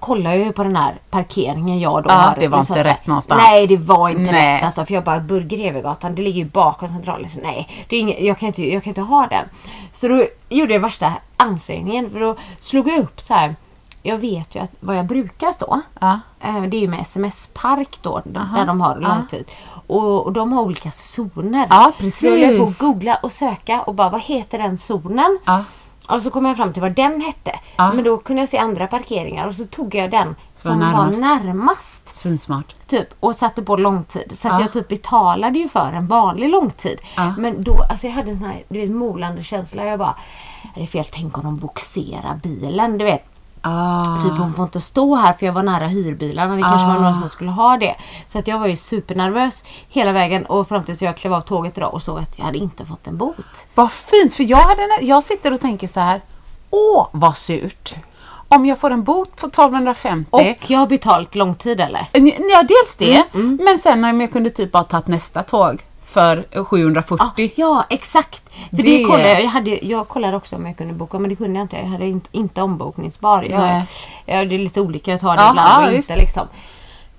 kollar 0.00 0.34
ju 0.34 0.52
på 0.52 0.64
den 0.64 0.76
här 0.76 0.94
parkeringen 1.10 1.80
jag 1.80 2.02
då 2.02 2.10
Ja, 2.10 2.14
har. 2.14 2.36
det 2.40 2.48
var 2.48 2.58
liksom 2.58 2.76
inte 2.76 2.88
rätt 2.88 3.06
någonstans. 3.06 3.42
Nej, 3.46 3.66
det 3.66 3.76
var 3.76 4.08
inte 4.08 4.32
Nej. 4.32 4.56
rätt 4.56 4.64
alltså. 4.64 4.84
För 4.84 4.94
jag 4.94 5.04
bara, 5.04 5.20
Burg 5.20 5.44
Grevegatan, 5.44 6.14
det 6.14 6.22
ligger 6.22 6.38
ju 6.38 6.44
bakom 6.44 6.88
centralen. 6.88 7.28
Så 7.30 7.40
nej, 7.42 7.68
det 7.88 7.96
är 7.96 8.00
inget, 8.00 8.20
jag, 8.20 8.38
kan 8.38 8.46
inte, 8.46 8.72
jag 8.72 8.82
kan 8.82 8.90
inte 8.90 9.00
ha 9.00 9.26
den. 9.26 9.44
Så 9.90 10.08
då 10.08 10.24
gjorde 10.48 10.72
jag 10.72 10.80
värsta 10.80 11.12
ansträngningen. 11.36 12.10
För 12.10 12.20
då 12.20 12.36
slog 12.60 12.88
jag 12.88 12.98
upp 12.98 13.20
så 13.20 13.34
här. 13.34 13.54
Jag 14.02 14.18
vet 14.18 14.54
ju 14.54 14.60
att 14.60 14.70
vad 14.80 14.96
jag 14.96 15.06
brukar 15.06 15.52
stå. 15.52 15.80
Ja. 16.00 16.20
Eh, 16.40 16.62
Det 16.62 16.76
är 16.76 16.80
ju 16.80 16.88
med 16.88 17.00
SMS-park 17.00 17.98
då, 18.02 18.22
där 18.24 18.66
de 18.66 18.80
har 18.80 18.96
långtid. 19.00 19.44
Och, 19.86 20.24
och 20.26 20.32
de 20.32 20.52
har 20.52 20.62
olika 20.62 20.90
zoner. 20.90 21.66
Ja, 21.70 21.92
Så 22.12 22.26
jag 22.26 22.32
höll 22.46 22.56
på 22.56 22.62
att 22.62 22.68
precis. 22.68 22.78
googla 22.80 23.18
och 23.22 23.32
söka 23.32 23.82
och 23.82 23.94
bara, 23.94 24.08
vad 24.08 24.20
heter 24.20 24.58
den 24.58 24.78
zonen? 24.78 25.38
Ja. 25.44 25.64
Och 26.08 26.22
så 26.22 26.30
kom 26.30 26.44
jag 26.46 26.56
fram 26.56 26.72
till 26.72 26.82
vad 26.82 26.92
den 26.92 27.20
hette. 27.20 27.60
Ja. 27.76 27.92
Men 27.92 28.04
då 28.04 28.18
kunde 28.18 28.42
jag 28.42 28.48
se 28.48 28.58
andra 28.58 28.86
parkeringar 28.86 29.46
och 29.46 29.54
så 29.54 29.64
tog 29.64 29.94
jag 29.94 30.10
den 30.10 30.36
som 30.54 30.78
var 30.80 30.86
närmast. 30.86 31.18
närmast. 31.18 32.14
Svinsmart. 32.14 32.74
Typ, 32.86 33.08
och 33.20 33.36
satte 33.36 33.62
på 33.62 33.76
långtid. 33.76 34.32
Så 34.38 34.48
att 34.48 34.54
Ja. 34.54 34.60
jag 34.60 34.72
typ 34.72 34.88
betalade 34.88 35.58
ju 35.58 35.68
för 35.68 35.92
en 35.92 36.06
vanlig 36.06 36.48
långtid. 36.50 36.98
Ja. 37.16 37.34
Men 37.38 37.62
då, 37.62 37.76
alltså 37.90 38.06
jag 38.06 38.14
hade 38.14 38.30
en 38.30 38.38
sån 38.38 38.46
här 38.46 38.62
du 38.68 38.80
vet, 38.80 38.90
molande 38.90 39.42
känsla. 39.42 39.84
Jag 39.84 39.98
bara, 39.98 40.14
är 40.74 40.80
det 40.80 40.86
fel? 40.86 41.04
Tänk 41.12 41.38
om 41.38 41.44
de 41.44 41.56
boxerar 41.58 42.40
bilen, 42.42 42.98
du 42.98 43.04
vet. 43.04 43.24
Ah. 43.64 44.20
Typ 44.22 44.32
hon 44.38 44.54
får 44.54 44.64
inte 44.64 44.80
stå 44.80 45.14
här 45.14 45.32
för 45.32 45.46
jag 45.46 45.52
var 45.52 45.62
nära 45.62 45.86
hyrbilarna. 45.86 46.54
Det 46.56 46.62
kanske 46.62 46.86
var 46.86 46.94
Ah. 46.94 46.98
några 47.00 47.14
som 47.14 47.28
skulle 47.28 47.50
ha 47.50 47.76
det. 47.76 47.94
Så 48.26 48.38
att 48.38 48.46
jag 48.46 48.58
var 48.58 48.66
ju 48.66 48.76
supernervös 48.76 49.64
hela 49.88 50.12
vägen 50.12 50.46
och 50.46 50.68
fram 50.68 50.84
tills 50.84 51.02
jag 51.02 51.16
klev 51.16 51.34
av 51.34 51.40
tåget 51.40 51.76
idag 51.78 51.94
och 51.94 52.02
såg 52.02 52.18
att 52.18 52.38
jag 52.38 52.44
hade 52.44 52.58
inte 52.58 52.84
fått 52.84 53.06
en 53.06 53.16
bot. 53.16 53.36
Vad 53.74 53.92
fint, 53.92 54.34
för 54.34 54.44
jag, 54.44 54.56
hade, 54.58 54.88
jag 55.00 55.22
sitter 55.22 55.52
och 55.52 55.60
tänker 55.60 55.86
så 55.86 56.00
här. 56.00 56.20
Åh, 56.70 57.06
vad 57.12 57.36
surt. 57.36 57.94
Om 58.48 58.66
jag 58.66 58.78
får 58.78 58.90
en 58.90 59.04
bot 59.04 59.36
på 59.36 59.46
1250. 59.46 60.28
Och 60.30 60.70
jag 60.70 60.78
har 60.78 60.86
betalt 60.86 61.34
långtid 61.34 61.80
eller? 61.80 62.06
Ja, 62.50 62.62
dels 62.62 62.96
det. 62.98 63.24
Mm, 63.34 63.58
Men 63.64 63.78
sen 63.78 64.04
om 64.04 64.20
jag 64.20 64.32
kunde 64.32 64.50
typ 64.50 64.72
bara 64.72 64.82
tagit 64.84 65.06
nästa 65.06 65.42
tåg 65.42 65.82
för 66.12 66.64
740. 66.64 67.52
Ja, 67.56 67.84
exakt. 67.90 68.42
För 68.70 68.76
det, 68.76 68.82
Det- 68.82 69.04
kollade 69.04 69.28
jag. 69.28 69.42
Jag, 69.42 69.48
hade, 69.48 69.70
jag 69.86 70.08
kollade 70.08 70.36
också 70.36 70.56
om 70.56 70.66
jag 70.66 70.76
kunde 70.76 70.94
boka, 70.94 71.18
men 71.18 71.28
det 71.30 71.36
kunde 71.36 71.58
jag 71.58 71.64
inte. 71.64 71.76
Jag 71.76 71.86
hade 71.86 72.06
inte, 72.06 72.28
inte 72.32 72.62
ombokningsbar. 72.62 73.42
Jag, 73.42 73.60
Nej. 73.60 73.84
jag, 74.26 74.48
det 74.48 74.54
är 74.54 74.58
lite 74.58 74.80
olika, 74.80 75.10
jag 75.10 75.20
tar 75.20 75.36
det 75.36 75.42
Ja, 75.42 75.50
ibland 75.50 75.84
ja, 75.84 75.88
och 75.88 75.94
inte. 75.94 76.16
Liksom. 76.16 76.46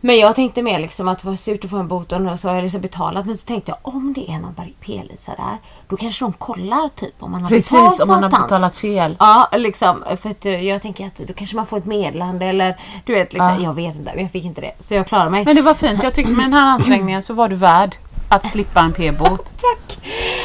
Men 0.06 0.18
jag 0.18 0.36
tänkte 0.36 0.62
mer 0.62 0.80
liksom 0.80 1.08
att 1.08 1.20
det 1.20 1.28
var 1.28 1.36
surt 1.36 1.64
att 1.66 1.72
få 1.72 1.78
en 1.78 1.88
bot 1.88 2.12
och 2.12 2.40
så 2.40 2.48
har 2.48 2.56
jag 2.56 2.64
liksom 2.64 2.82
betalat. 2.82 3.26
Men 3.26 3.38
så 3.38 3.46
tänkte 3.46 3.72
jag 3.72 3.94
om 3.96 4.14
det 4.14 4.32
är 4.32 4.40
någon 4.40 4.56
P-Lisa 4.82 5.32
där, 5.32 5.58
då 5.88 5.98
kanske 5.98 6.26
de 6.26 6.34
kollar 6.34 6.90
typ 6.96 7.14
om 7.20 7.32
man 7.32 7.42
har 7.42 7.50
Precis, 7.50 7.72
betalt 7.72 8.02
om 8.02 8.08
man 8.08 8.24
har 8.24 8.30
betalat 8.30 8.76
fel. 8.76 9.16
Ja, 9.20 9.50
liksom. 9.52 10.04
För 10.22 10.30
att 10.30 10.46
eh, 10.46 10.62
jag 10.62 10.82
tänker 10.82 11.08
att 11.08 11.16
då 11.16 11.34
kanske 11.34 11.56
man 11.56 11.66
får 11.66 11.78
ett 11.78 11.86
meddelande 11.86 12.46
eller 12.46 12.76
du 13.06 13.14
vet, 13.14 13.34
liksom, 13.34 13.56
Ja. 13.60 13.64
jag 13.64 13.74
vet 13.74 13.96
inte. 13.96 14.12
Men 14.14 14.24
jag 14.24 14.32
fick 14.32 14.44
inte 14.46 14.62
det. 14.62 14.72
Så 14.80 14.94
jag 14.94 15.08
klarar 15.08 15.30
mig. 15.30 15.46
Men 15.46 15.56
det 15.56 15.62
var 15.62 15.74
fint. 15.74 16.04
Jag 16.04 16.14
tyckte 16.14 16.32
med 16.32 16.46
den 16.46 16.54
här 16.54 16.66
ansträngningen 16.66 17.22
så 17.22 17.34
var 17.34 17.50
du 17.50 17.56
värd 17.56 17.96
att 18.30 18.46
slippa 18.50 18.80
en 18.80 18.94
p-bot. 18.94 19.46
Tack! 19.62 20.00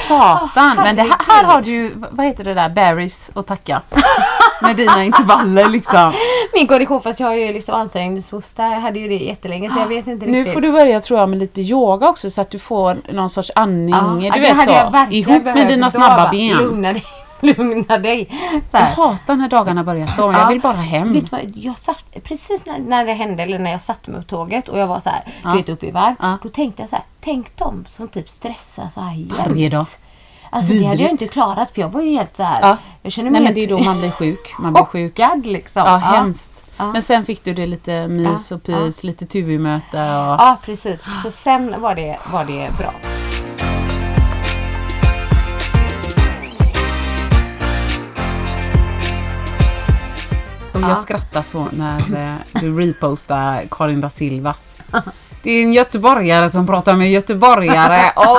Satan. 0.09 0.77
Men 0.77 0.97
det 0.97 1.03
här, 1.03 1.17
här 1.29 1.45
har 1.45 1.63
du 1.63 1.95
vad 2.11 2.27
heter 2.27 2.45
det 2.45 2.55
där, 2.55 2.69
berries 2.69 3.31
att 3.35 3.47
tacka. 3.47 3.83
Med 4.63 4.77
dina 4.77 5.05
intervaller 5.05 5.69
liksom. 5.69 6.13
Min 6.55 6.67
korrektion, 6.67 7.01
fast 7.03 7.21
jag 7.21 7.27
har 7.27 7.35
ju 7.35 7.53
liksom 7.53 7.75
ansträngningshosta. 7.75 8.63
Jag 8.63 8.81
hade 8.81 8.99
ju 8.99 9.09
det 9.09 9.15
jättelänge 9.25 9.71
så 9.71 9.79
jag 9.79 9.87
vet 9.87 10.07
inte 10.07 10.27
Nu 10.27 10.39
riktigt. 10.39 10.55
får 10.55 10.61
du 10.61 10.73
börja 10.73 11.01
tror 11.01 11.21
jag 11.21 11.29
med 11.29 11.39
lite 11.39 11.61
yoga 11.61 12.09
också 12.09 12.31
så 12.31 12.41
att 12.41 12.51
du 12.51 12.59
får 12.59 12.97
någon 13.13 13.31
sorts 13.31 13.51
andning. 13.55 13.95
Ja, 14.25 14.33
du 14.35 14.41
vet 14.41 14.65
så. 14.65 15.07
Ihop 15.11 15.45
med 15.45 15.69
dina 15.69 15.87
Då 15.87 15.91
snabba 15.91 16.17
bara, 16.17 16.31
ben. 16.31 16.57
Lugna 16.57 16.93
dig. 16.93 17.05
Lugna 17.41 17.99
dig. 17.99 18.31
Jag 18.73 18.81
hatar 18.81 19.37
när 19.37 19.49
dagarna 19.49 19.85
börjar 19.85 20.07
så. 20.07 20.27
men 20.27 20.33
Jag 20.37 20.45
Ja. 20.45 20.49
vill 20.49 20.61
bara 20.61 20.73
hem. 20.73 21.13
Vet 21.13 21.31
du 21.31 21.37
vad, 21.37 21.53
jag 21.57 21.79
satt, 21.79 22.05
precis 22.29 22.67
när, 22.67 22.79
när 22.79 23.05
det 23.05 23.13
hände, 23.13 23.43
eller 23.43 23.59
när 23.59 23.71
jag 23.71 23.83
satte 23.83 24.11
mig 24.11 24.21
på 24.21 24.27
tåget 24.27 24.69
och 24.69 24.79
jag 24.79 24.87
var 24.87 25.01
så 25.01 25.11
här, 25.11 25.23
Ja. 25.45 25.51
du 25.51 25.57
vet 25.57 25.69
uppe 25.69 25.87
i 25.87 25.91
varv. 25.91 26.15
Ja. 26.21 26.39
Då 26.43 26.49
tänkte 26.49 26.83
jag 26.83 26.89
så 26.89 26.97
här, 26.97 27.05
tänk 27.21 27.57
dem 27.57 27.85
som 27.89 28.09
typ 28.09 28.29
stressar 28.29 28.89
så 28.89 29.01
här 29.01 29.15
jämt. 29.15 29.99
Alltså 30.51 30.73
det 30.73 30.79
hade 30.79 30.85
jag 30.85 30.91
Vidrigt. 30.91 31.11
inte 31.11 31.27
klarat 31.27 31.71
för 31.71 31.81
jag 31.81 31.89
var 31.89 32.01
ju 32.03 32.11
helt 32.11 32.37
så 32.37 32.43
här. 32.43 32.61
Ja. 32.63 32.77
Jag 33.03 33.13
känner 33.13 33.31
mig 33.31 33.41
Nej 33.41 33.49
men 33.49 33.55
det 33.55 33.61
är 33.61 33.69
helt 33.69 33.81
då 33.81 33.85
man 33.91 33.99
blir 34.01 34.11
sjuk. 34.11 34.55
Man 34.59 34.73
blir 34.73 34.85
sjuk. 34.85 35.17
chockad 35.17 35.47
liksom. 35.47 35.83
Ja, 35.87 35.97
hemskt. 35.97 36.51
Ja. 36.77 36.93
Men 36.93 37.03
sen 37.03 37.25
fick 37.25 37.45
du 37.45 37.55
det 37.55 37.67
lite 37.67 38.09
mys 38.09 38.51
Ja, 38.51 38.57
och 38.57 38.63
pys, 38.63 39.05
lite 39.05 39.27
TUI-möte 39.27 39.97
och... 39.97 40.37
Ja, 40.39 40.57
precis. 40.65 41.07
Så 41.23 41.31
sen 41.31 41.81
var 41.81 41.95
det, 41.95 42.19
var 42.33 42.45
det 42.45 42.71
bra. 42.79 42.93
Och 50.85 50.91
jag 50.91 50.99
skrattar 50.99 51.43
så 51.43 51.69
när 51.73 51.99
eh, 52.17 52.61
du 52.61 52.79
repostar 52.81 53.65
Karin 53.71 54.01
da 54.01 54.11
Silvas. 54.11 54.77
Det 55.43 55.51
är 55.51 55.63
en 55.63 55.73
göteborgare 55.73 56.51
som 56.51 56.67
pratar 56.67 56.97
med 56.97 57.11
göteborgare 57.11 58.03
och, 58.17 58.39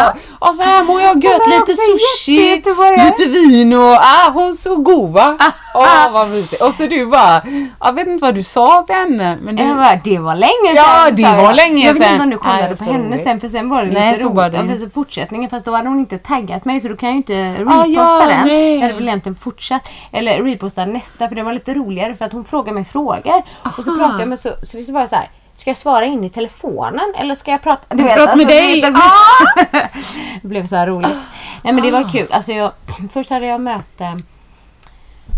och 0.50 0.56
så 0.56 0.64
här 0.64 0.84
mår 0.84 1.02
jag 1.02 1.24
gött, 1.24 1.42
lite 1.48 1.76
sushi, 1.82 2.56
lite 2.56 3.30
vin 3.30 3.74
och 3.74 3.94
ah, 3.94 4.30
hon 4.34 4.54
så 4.54 4.76
god 4.76 5.12
va? 5.14 5.38
Åh 5.74 6.12
vad 6.12 6.30
mysigt. 6.30 6.62
Och 6.62 6.74
så 6.74 6.84
du 6.88 7.06
bara, 7.06 7.42
jag 7.80 7.94
vet 7.94 8.08
inte 8.08 8.22
vad 8.26 8.36
du 8.36 8.44
sa 8.44 8.84
till 8.88 8.96
henne. 8.96 9.38
Men 9.42 9.56
du, 9.56 9.64
bara, 9.76 10.00
det 10.04 10.18
var 10.20 10.36
länge 10.36 10.52
sedan. 10.76 10.76
Ja, 10.76 11.12
det 11.12 11.24
var 11.24 11.44
jag. 11.44 11.56
länge 11.56 11.86
Jag 11.86 11.94
vet 11.94 12.04
sedan. 12.04 12.12
inte 12.14 12.24
om 12.24 12.30
du 12.30 12.38
kollade 12.38 12.62
Nej, 12.68 12.78
på 12.78 12.84
henne 12.84 13.08
roligt. 13.08 13.24
sen, 13.24 13.40
för 13.40 13.48
sen 13.48 13.70
var 13.70 13.84
det 13.86 13.92
Nej, 13.92 14.12
lite 14.12 14.24
så 14.24 14.30
var 14.30 14.50
roligt. 14.50 14.68
det 14.68 14.74
Ja, 14.74 14.80
så 14.80 14.90
fortsättningen, 14.90 15.50
fast 15.50 15.66
då 15.66 15.76
hade 15.76 15.90
hon 15.90 16.00
inte 16.00 16.18
taggat 16.18 16.66
mig 16.66 16.80
så 16.82 16.88
då 16.88 16.96
kan 16.98 17.10
jag 17.10 17.14
ju 17.14 17.18
inte 17.18 17.34
Ah, 17.68 17.82
reposta 17.84 17.88
ja, 17.92 18.26
den. 18.30 18.48
nej. 18.48 18.74
Jag 18.76 18.82
hade 18.82 18.94
väl 18.94 19.08
egentligen 19.08 19.36
fortsatt, 19.36 19.90
eller 20.12 20.44
reposta 20.44 20.86
nästa 20.86 21.28
för 21.28 21.36
det 21.36 21.44
var 21.44 21.54
lite 21.54 21.74
roligare 21.74 22.16
för 22.16 22.26
att 22.26 22.32
hon 22.34 22.46
frågade 22.46 22.72
mig 22.76 22.86
frågor. 22.86 23.44
Och 23.78 23.84
så 23.84 23.90
Aha. 23.92 24.00
pratade 24.00 24.20
jag 24.22 24.30
med 24.30 24.40
så, 24.40 24.50
så 24.64 24.78
visst 24.78 24.90
var 24.90 25.02
det 25.02 25.08
så 25.08 25.16
här. 25.16 25.30
Ska 25.60 25.70
jag 25.70 25.78
svara 25.78 26.06
in 26.06 26.24
i 26.24 26.30
telefonen 26.30 27.14
eller 27.18 27.36
ska 27.36 27.52
jag 27.52 27.62
prata? 27.62 27.96
Du 27.96 28.04
prata 28.04 28.36
med 28.36 28.48
du 28.48 28.54
dig. 28.54 28.82
vet, 28.82 28.84
Det 28.86 28.92
blev, 28.92 29.84
det 30.42 30.48
blev 30.48 30.68
så 30.68 30.76
här 30.76 30.88
roligt. 30.88 31.18
Nej 31.64 31.74
men 31.74 31.84
det 31.84 31.90
Ah. 31.90 32.02
var 32.02 32.10
kul. 32.10 32.28
Alltså 32.32 32.52
jag, 32.52 32.72
först 33.12 33.30
hade 33.30 33.46
jag 33.46 33.62
möte 33.62 34.22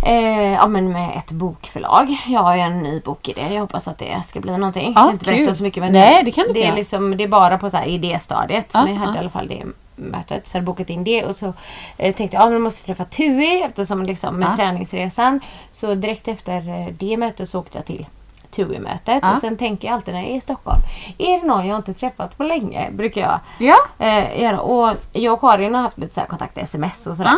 Eh, 0.06 0.54
ja 0.54 0.68
men 0.68 0.92
med 0.92 1.18
ett 1.18 1.32
bokförlag. 1.32 2.18
Jag 2.28 2.40
har 2.42 2.56
ju 2.56 2.62
en 2.62 2.80
ny 2.84 3.00
bok-idé. 3.00 3.42
Jag 3.54 3.62
hoppas 3.62 3.88
att 3.88 3.98
det 3.98 4.22
ska 4.28 4.40
bli 4.40 4.51
någonting. 4.58 4.84
jag 4.84 4.92
Ja, 5.01 5.06
kan 5.06 5.12
inte 5.12 5.25
berätta 5.25 5.54
så 5.56 5.63
mycket 5.63 5.84
men 5.84 5.94
Nej, 5.94 6.24
det 6.24 6.32
kan 6.32 6.44
du 6.44 6.48
inte 6.50 6.62
det 6.62 6.68
är, 6.68 6.75
liksom, 6.75 7.18
det 7.18 7.24
är 7.24 7.28
bara 7.28 7.58
på 7.58 7.70
så 7.70 7.78
här 7.78 7.86
idéstadiet. 7.86 8.68
Ja, 8.74 8.84
men 8.84 8.94
jag 8.94 9.00
hade 9.00 9.12
ja. 9.12 9.16
i 9.16 9.20
alla 9.20 9.30
fall 9.30 9.48
det 9.48 9.63
mötet. 9.96 10.48
Så 10.48 10.56
jag 10.58 10.60
hade 10.62 10.66
bokat 10.66 10.90
in 10.90 11.04
det 11.04 11.25
och 11.25 11.36
så 11.36 11.54
eh, 11.98 12.16
tänkte 12.16 12.38
jag 12.38 12.46
att 12.48 12.51
jag 12.54 12.62
måste 12.62 12.86
träffa 12.86 13.06
TUI 13.06 13.62
eftersom 13.62 14.06
liksom 14.06 14.36
med 14.36 14.50
Ja. 14.51 14.56
träningsresan. 14.56 15.40
Så 15.72 15.96
direkt 15.96 16.28
efter 16.28 16.70
eh, 16.70 16.88
det 17.00 17.18
mötet 17.18 17.50
så 17.50 17.60
åkte 17.60 17.78
jag 17.78 17.86
till 17.86 18.06
TUI-mötet. 18.51 19.20
Ja. 19.22 19.31
Och 19.31 19.38
sen 19.38 19.58
tänker 19.58 19.88
jag 19.88 19.96
alltid 19.96 20.13
när 20.13 20.22
jag 20.22 20.31
är 20.31 20.36
i 20.36 20.41
Stockholm. 20.41 20.79
Är 21.17 21.41
det 21.41 21.48
någon 21.48 21.67
jag 21.67 21.77
inte 21.77 21.93
träffat 21.93 22.38
på 22.38 22.43
länge? 22.43 22.91
Brukar 22.91 23.22
jag 23.22 23.39
Ja. 23.58 24.05
eh, 24.05 24.41
göra. 24.41 24.62
Och 24.62 24.96
jag 25.13 25.34
och 25.34 25.39
Karin 25.41 25.75
har 25.75 25.81
haft 25.81 25.98
lite 25.98 26.13
så 26.13 26.20
här 26.20 26.27
kontakt 26.27 26.58
sms 26.58 27.08
och 27.08 27.15
sådär. 27.17 27.31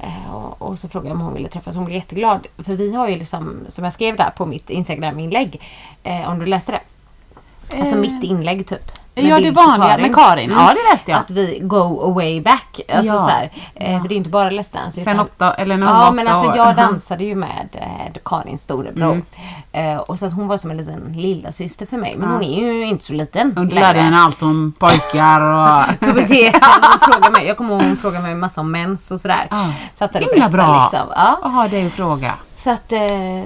Ja. 0.00 0.06
Eh, 0.06 0.34
och, 0.34 0.62
och 0.62 0.78
så 0.78 0.88
frågade 0.88 1.08
jag 1.08 1.14
om 1.16 1.20
hon 1.24 1.34
ville 1.34 1.48
träffas. 1.48 1.76
Hon 1.76 1.84
blev 1.84 1.96
jätteglad. 1.96 2.46
För 2.58 2.74
vi 2.74 2.94
har 2.94 3.08
ju 3.08 3.16
liksom, 3.16 3.58
som 3.68 3.84
jag 3.84 3.92
skrev 3.92 4.16
där 4.16 4.30
på 4.36 4.46
mitt 4.46 4.70
Instagram-inlägg. 4.70 5.60
Eh, 6.02 6.28
om 6.30 6.38
du 6.38 6.46
läste 6.46 6.72
det. 6.72 6.80
Alltså 7.78 7.94
Eh, 7.94 8.00
mitt 8.00 8.24
inlägg 8.24 8.66
typ. 8.68 8.90
Ja, 9.16 9.40
det 9.40 9.50
vanliga 9.50 9.98
med 9.98 10.14
Karin. 10.14 10.50
Ja, 10.50 10.74
det 10.74 10.92
läste 10.92 11.10
jag. 11.10 11.20
Att 11.20 11.30
vi 11.30 11.58
go 11.62 12.00
away 12.10 12.40
back. 12.40 12.80
Alltså 12.94 13.12
Ja. 13.12 13.18
så 13.18 13.28
här, 13.28 13.50
eh, 13.74 14.00
För 14.02 14.08
det 14.08 14.14
är 14.14 14.16
inte 14.16 14.30
bara 14.30 14.50
Let's 14.50 14.72
Dance. 14.74 15.00
Sen 15.04 15.20
åtta, 15.20 15.54
eller 15.54 15.76
när 15.76 15.86
hon 15.86 15.96
Ja 15.96 16.10
men 16.12 16.28
alltså 16.28 16.50
år. 16.50 16.56
jag 16.56 16.66
Mhm. 16.66 16.76
dansade 16.76 17.24
ju 17.24 17.34
med 17.34 17.68
med 17.72 18.18
Karins 18.24 18.62
storebror. 18.62 19.22
Eh, 19.72 19.96
och 19.96 20.18
så 20.18 20.26
att 20.26 20.32
hon 20.34 20.48
var 20.48 20.56
som 20.56 20.70
en 20.70 20.76
liten 20.76 21.12
lilla 21.16 21.52
syster 21.52 21.86
för 21.86 21.96
mig. 21.96 22.14
Men 22.18 22.28
hon 22.28 22.42
är 22.42 22.60
ju 22.60 22.86
inte 22.86 23.04
så 23.04 23.12
liten 23.12 23.58
Och 23.58 23.66
du 23.66 23.74
lärde 23.74 24.00
henne 24.00 24.18
allt 24.18 24.42
om 24.42 24.72
pojkar 24.78 25.40
och... 25.40 25.98
puberteten. 26.00 26.60
Hon 27.22 27.32
mig, 27.32 27.46
jag 27.46 27.56
kommer 27.56 27.74
ihåg 27.74 27.82
hon 27.82 27.96
frågade 27.96 28.22
mig 28.22 28.34
massa 28.34 28.60
om 28.60 28.70
mens 28.70 29.10
och 29.10 29.20
sådär. 29.20 29.46
Ja. 29.50 29.66
Så 29.94 30.04
att 30.04 30.16
Himla 30.16 30.48
bra 30.48 30.82
Liksom. 30.92 31.08
Ja. 31.16 31.38
att 31.42 31.52
ha 31.52 31.68
dig 31.68 31.86
att 31.86 31.92
fråga. 31.92 32.34
Så 32.64 32.70
att, 32.70 32.92
eh, 32.92 32.98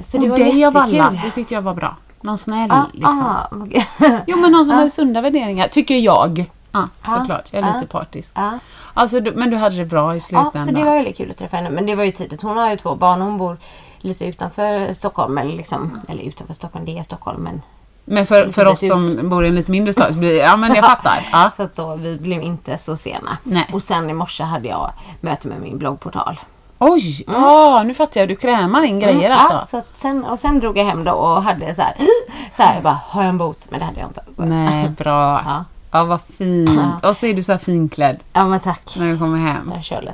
så 0.04 0.16
det 0.18 0.22
Och 0.24 0.28
var 0.28 0.38
dig 0.38 0.64
av 0.64 0.76
alla, 0.76 0.88
jättekul. 0.94 1.20
det 1.24 1.30
tyckte 1.30 1.54
jag 1.54 1.62
var 1.62 1.74
bra. 1.74 1.96
Någon 2.20 2.38
snäll 2.38 2.68
Ja, 2.70 2.86
liksom. 2.92 3.20
aha. 3.20 3.48
Jo 4.26 4.36
men 4.36 4.52
någon 4.52 4.66
som 4.66 4.74
hade 4.76 4.90
sunda 4.90 5.20
värderingar, 5.20 5.68
tycker 5.68 5.94
jag. 5.96 6.50
Ja, 6.72 6.88
såklart. 7.04 7.48
Jag 7.52 7.62
är 7.62 7.68
Ja. 7.68 7.74
lite 7.74 7.86
partisk. 7.86 8.32
Ja. 8.34 8.58
Alltså, 8.94 9.20
du, 9.20 9.32
men 9.32 9.50
du 9.50 9.56
hade 9.56 9.76
det 9.76 9.84
bra 9.84 10.14
i 10.14 10.16
Ja, 10.16 10.20
slutändan. 10.20 10.66
så 10.66 10.70
det 10.72 10.84
var 10.84 10.94
väldigt 10.94 11.16
kul 11.16 11.30
att 11.30 11.36
träffa 11.38 11.56
henne. 11.56 11.70
Men 11.70 11.86
det 11.86 11.94
var 11.94 12.04
ju 12.04 12.12
tidigt. 12.12 12.42
Hon 12.42 12.56
har 12.56 12.70
ju 12.70 12.76
två 12.76 12.94
barn. 12.94 13.20
Hon 13.20 13.38
bor 13.38 13.56
lite 13.98 14.24
utanför 14.26 14.92
Stockholm. 14.92 15.38
Eller, 15.38 15.52
liksom, 15.56 16.00
eller 16.08 16.22
utanför 16.22 16.54
Stockholm, 16.54 16.84
det 16.84 16.98
är 16.98 17.02
Stockholm. 17.02 17.42
Men, 17.42 17.62
Men 18.04 18.26
för, 18.26 18.48
för 18.52 18.66
oss 18.66 18.82
Litet 18.82 18.92
som 18.96 19.28
bor 19.30 19.44
i 19.44 19.48
en 19.48 19.54
lite 19.54 19.70
mindre 19.70 19.92
stad, 19.92 20.24
ja 20.24 20.56
men 20.56 20.74
jag 20.74 20.84
fattar. 20.84 21.28
Ja. 21.32 21.50
Så 21.56 21.62
att 21.62 21.76
då, 21.76 21.94
vi 21.96 22.18
blev 22.18 22.42
inte 22.42 22.78
så 22.78 22.96
sena. 22.96 23.38
Nej. 23.42 23.66
Och 23.72 23.82
sen 23.82 24.10
i 24.10 24.12
morse 24.12 24.42
hade 24.44 24.68
jag 24.68 24.90
möte 25.20 25.48
med 25.48 25.60
min 25.60 25.78
bloggportal. 25.78 26.40
Oj, 26.78 27.24
ja 27.26 27.82
nu 27.82 27.94
fattar 27.94 28.20
jag. 28.20 28.28
Du 28.28 28.36
krämar 28.36 28.82
in 28.82 29.00
grejer 29.00 29.26
Mm, 29.30 29.38
alltså. 29.38 29.76
Ja, 29.76 29.82
så 29.82 29.98
sen, 29.98 30.24
och 30.24 30.38
sen 30.40 30.60
drog 30.60 30.78
jag 30.78 30.84
hem 30.84 31.04
då 31.04 31.12
och 31.12 31.42
hade 31.42 31.74
så 31.74 31.82
här, 31.82 31.94
så 32.52 32.62
här 32.62 32.74
jag 32.74 32.82
bara, 32.82 33.00
har 33.06 33.22
jag 33.22 33.28
en 33.28 33.38
bot? 33.38 33.58
Men 33.68 33.80
det 33.80 33.86
hade 33.86 34.00
jag 34.00 34.08
inte. 34.08 34.22
Nej, 34.36 34.88
bra. 34.98 35.42
Ja. 35.46 35.64
Ja, 35.90 36.04
vad 36.04 36.20
fint. 36.38 37.04
Och 37.04 37.16
så 37.16 37.26
är 37.26 37.34
du 37.34 37.42
så 37.42 37.52
här 37.52 37.58
finklädd 37.58 38.16
Ja 38.32 38.46
men 38.46 38.60
tack. 38.60 38.94
när 38.98 39.12
du 39.12 39.18
kommer 39.18 39.38
hem. 39.38 39.72
Jag. 39.90 40.08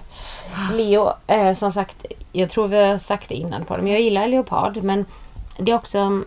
Leo, 0.73 1.11
eh, 1.26 1.52
som 1.54 1.73
sagt, 1.73 2.06
jag 2.33 2.50
tror 2.50 2.68
vi 2.68 2.88
har 2.90 2.99
sagt 2.99 3.28
det 3.28 3.35
innan 3.35 3.64
på 3.64 3.76
dem. 3.76 3.88
Jag 3.88 4.00
gillar 4.00 4.28
leopard 4.28 4.83
men 4.83 5.04
det 5.59 5.73
är 5.73 5.76
också, 5.76 6.23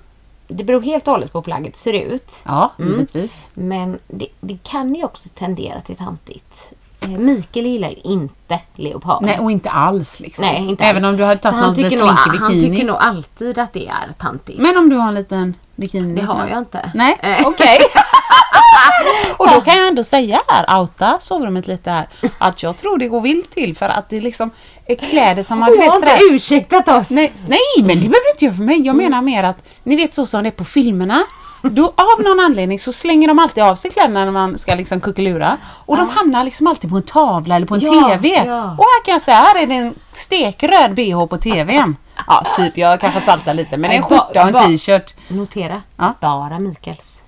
det 0.48 0.64
beror 0.64 0.82
helt 0.82 1.08
och 1.08 1.12
hållet 1.14 1.32
på 1.32 1.38
hur 1.38 1.44
plagget 1.44 1.78
ser 1.78 1.94
ut. 1.94 2.42
Ja, 2.46 2.72
Mm. 2.80 2.92
givetvis. 2.92 3.50
Men 3.54 4.00
det, 4.08 4.28
det 4.40 4.58
kan 4.64 4.96
ju 4.96 5.04
också 5.04 5.30
tendera 5.30 5.82
till 5.82 5.96
tantigt. 5.96 6.74
Eh, 7.14 7.20
Mikael 7.20 7.66
gillar 7.66 7.90
ju 7.90 7.96
inte 8.04 8.60
leopard. 8.76 9.24
Nej, 9.24 9.40
och 9.40 9.52
inte 9.52 9.70
alls 9.70 10.20
liksom. 10.20 10.46
Nej, 10.46 10.66
inte 10.70 10.84
Även 10.84 11.06
alls. 11.06 11.12
om 11.12 11.18
du 11.18 11.24
hade 11.24 11.42
tagit 11.42 11.56
han 11.60 11.66
någon 11.68 11.76
slinkig 11.76 11.98
han 12.40 12.52
bikini. 12.52 12.70
tycker 12.76 12.88
nog 12.88 12.98
alltid 13.00 13.60
att 13.60 13.74
det 13.74 13.88
är 13.88 14.08
tantigt. 14.20 14.60
Men 14.60 14.78
om 14.78 14.90
du 14.90 14.96
har 14.96 15.08
en 15.08 15.14
liten 15.16 15.56
bikini? 15.76 16.20
det 16.22 16.26
har 16.28 16.48
jag 16.48 16.58
inte. 16.58 16.92
Nej, 16.94 17.18
Eh. 17.22 17.38
okej. 17.48 17.78
och 19.38 19.48
då 19.48 19.62
kan 19.62 19.78
jag 19.78 19.88
ändå 19.88 20.04
säga 20.04 20.42
här, 20.48 20.80
outa 20.80 21.18
sovrummet 21.20 21.68
lite 21.68 21.92
här, 21.92 22.08
att 22.38 22.64
jag 22.64 22.78
tror 22.78 22.98
det 22.98 23.08
går 23.08 23.22
vilt 23.22 23.52
till 23.52 23.76
för 23.78 23.90
att 23.90 24.10
det 24.10 24.22
liksom 24.22 24.52
är 24.86 24.96
kläder 24.96 25.44
som 25.44 25.60
man... 25.60 25.70
Och 25.70 25.76
jag 25.76 25.86
har 25.92 25.96
inte 25.96 26.18
ursäktat 26.32 26.88
oss. 26.88 27.10
Nej, 27.10 27.34
nej, 27.48 27.60
men 27.78 27.88
det 27.88 27.96
behöver 27.96 28.12
du 28.26 28.32
inte 28.32 28.46
göra 28.46 28.56
för 28.56 28.64
mig. 28.64 28.78
Jag 28.78 28.94
Mm. 28.94 29.06
menar 29.06 29.22
mer 29.22 29.44
att, 29.44 29.58
ni 29.84 29.96
vet 29.96 30.14
så 30.14 30.26
som 30.26 30.44
det 30.44 30.50
är 30.50 30.52
på 30.52 30.64
filmerna. 30.66 31.24
Då, 31.62 31.86
av 31.96 32.24
någon 32.24 32.40
anledning 32.40 32.80
så 32.80 32.94
slänger 32.94 33.28
de 33.28 33.40
alltid 33.40 33.64
av 33.64 33.76
sig 33.76 33.92
kläderna 33.92 34.26
när 34.26 34.32
man 34.32 34.58
ska 34.58 34.76
liksom 34.76 35.02
kuckelura. 35.02 35.58
Och 35.68 35.98
de 35.98 36.10
hamnar 36.10 36.44
liksom 36.44 36.68
alltid 36.68 36.90
på 36.90 36.96
en 36.96 37.04
tavla 37.04 37.56
eller 37.56 37.66
på 37.68 37.76
en 37.76 37.82
Ja, 37.82 38.10
TV. 38.10 38.44
ja. 38.46 38.62
Och 38.64 38.84
här 38.86 39.06
kan 39.06 39.12
jag 39.12 39.22
säga, 39.22 39.38
här 39.38 39.64
är 39.64 39.68
det 39.68 39.76
en 39.76 39.96
stekröd 40.14 40.94
bh 40.96 41.26
på 41.26 41.38
TVn. 41.38 41.96
Ja, 42.28 42.46
typ. 42.56 42.78
Jag 42.78 43.00
kanske 43.02 43.22
saltar 43.22 43.54
lite. 43.54 43.78
Men 43.78 43.92
en 43.92 44.02
skjorta 44.04 44.42
och 44.44 44.48
en 44.48 44.54
t-shirt. 44.78 45.14
Notera, 45.28 45.82
Ja. 45.98 46.14
bara 46.22 46.60
Mikaels. 46.60 47.22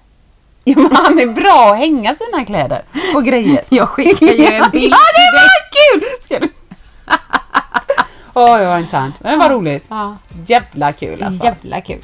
Ja, 0.63 0.73
men 0.79 0.95
han 0.95 1.19
är 1.19 1.27
bra 1.27 1.71
att 1.71 1.77
hänga 1.77 2.15
sina 2.15 2.45
kläder 2.45 2.83
på 3.13 3.21
grejer. 3.21 3.63
Jag 3.69 3.89
skickar 3.89 4.27
ju 4.27 4.45
en 4.45 4.69
bild 4.71 4.93
ja, 4.93 4.97
det 5.15 5.31
var 5.33 5.99
kul! 5.99 6.07
Ska 6.21 6.39
du... 6.39 6.47
Det 8.33 8.65
var 8.65 8.77
internt. 8.79 9.15
Men 9.19 9.31
det 9.31 9.37
var 9.47 9.49
roligt. 9.55 9.85
Ja. 9.89 10.17
Jävla 10.47 10.91
kul 10.91 11.23
alltså. 11.23 11.45
Jävla 11.45 11.81
kul. 11.81 11.99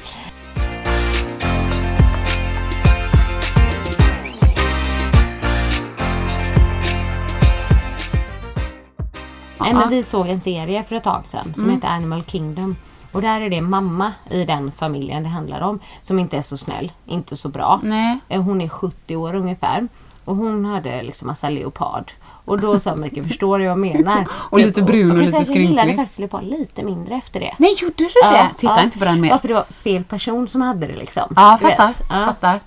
Nej, 9.60 9.74
men 9.74 9.88
vi 9.90 10.02
såg 10.02 10.28
en 10.28 10.40
serie 10.40 10.82
för 10.82 10.96
ett 10.96 11.04
tag 11.04 11.26
sedan 11.26 11.54
som 11.54 11.70
heter 11.70 11.88
Animal 11.88 12.22
Kingdom. 12.26 12.76
Och 13.12 13.22
där 13.22 13.40
är 13.40 13.50
det 13.50 13.60
mamma 13.60 14.12
i 14.30 14.44
den 14.44 14.72
familjen 14.72 15.22
det 15.22 15.28
handlar 15.28 15.60
om 15.60 15.80
som 16.02 16.18
inte 16.18 16.36
är 16.36 16.42
så 16.42 16.56
snäll, 16.56 16.92
inte 17.06 17.36
så 17.36 17.48
bra. 17.48 17.80
Nej. 17.82 18.18
Eh, 18.28 18.42
Hon 18.42 18.60
är 18.60 18.68
70 18.68 19.16
år 19.16 19.34
ungefär. 19.34 19.88
Och 20.24 20.36
hon 20.36 20.64
hade 20.64 21.02
liksom 21.02 21.26
massa 21.28 21.48
leopard. 21.50 22.12
Och 22.44 22.60
då 22.60 22.80
sa 22.80 22.96
Mikael, 22.96 23.26
förstår 23.26 23.58
du 23.58 23.64
vad 23.64 23.70
jag 23.70 23.78
menar? 23.78 24.26
Och 24.50 24.58
lite 24.58 24.82
brun 24.82 25.10
och 25.10 25.16
kan 25.16 25.24
lite 25.24 25.30
säga 25.30 25.42
att 25.42 25.48
Jag 25.48 25.56
gillade 25.56 25.76
skrynklig. 25.76 25.96
faktiskt 25.96 26.18
leopard 26.18 26.42
lite 26.44 26.82
mindre 26.82 27.14
efter 27.14 27.40
det. 27.40 27.54
Nej, 27.58 27.76
gjorde 27.80 27.94
du 27.96 28.08
det? 28.22 28.48
Titta 28.58 28.82
inte 28.82 28.98
på 28.98 29.04
den 29.04 29.20
mer. 29.20 29.28
Ja, 29.28 29.38
för 29.38 29.48
det 29.48 29.54
var 29.54 29.64
fel 29.64 30.04
person 30.04 30.48
som 30.48 30.60
hade 30.60 30.86
det 30.86 30.96
liksom. 30.96 31.32
Ja, 31.36 31.58
fattar. 31.62 31.94
Ja. 32.10 32.24
fattar. 32.26 32.60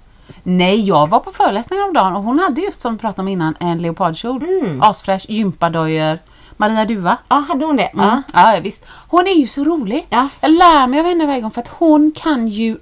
Nej, 0.43 0.81
jag 0.87 1.09
var 1.09 1.19
på 1.19 1.31
föreläsning 1.31 1.81
om 1.81 1.93
dagen 1.93 2.15
och 2.15 2.23
hon 2.23 2.39
hade 2.39 2.61
just 2.61 2.81
som 2.81 2.93
vi 2.93 2.99
pratade 2.99 3.21
om 3.21 3.27
innan 3.27 3.55
en 3.59 3.77
leopardkjol. 3.81 4.43
Mm. 4.43 4.81
Asfräsch, 4.81 5.25
gympadojor. 5.29 6.19
Maria 6.59 6.85
Duva. 6.85 7.17
ja, 7.29 7.35
hade 7.49 7.65
hon 7.65 7.75
det? 7.75 7.83
Mm. 7.93 8.21
Ja, 8.33 8.59
visst. 8.63 8.85
Hon 9.07 9.27
är 9.27 9.33
ju 9.33 9.47
så 9.47 9.63
rolig. 9.63 10.07
Ja. 10.09 10.27
Jag 10.41 10.51
lär 10.51 10.87
mig 10.87 10.99
av 10.99 11.05
henne 11.05 11.25
varje 11.25 11.41
gång 11.41 11.51
för 11.51 11.61
att 11.61 11.67
hon 11.67 12.11
kan 12.15 12.47
ju 12.47 12.77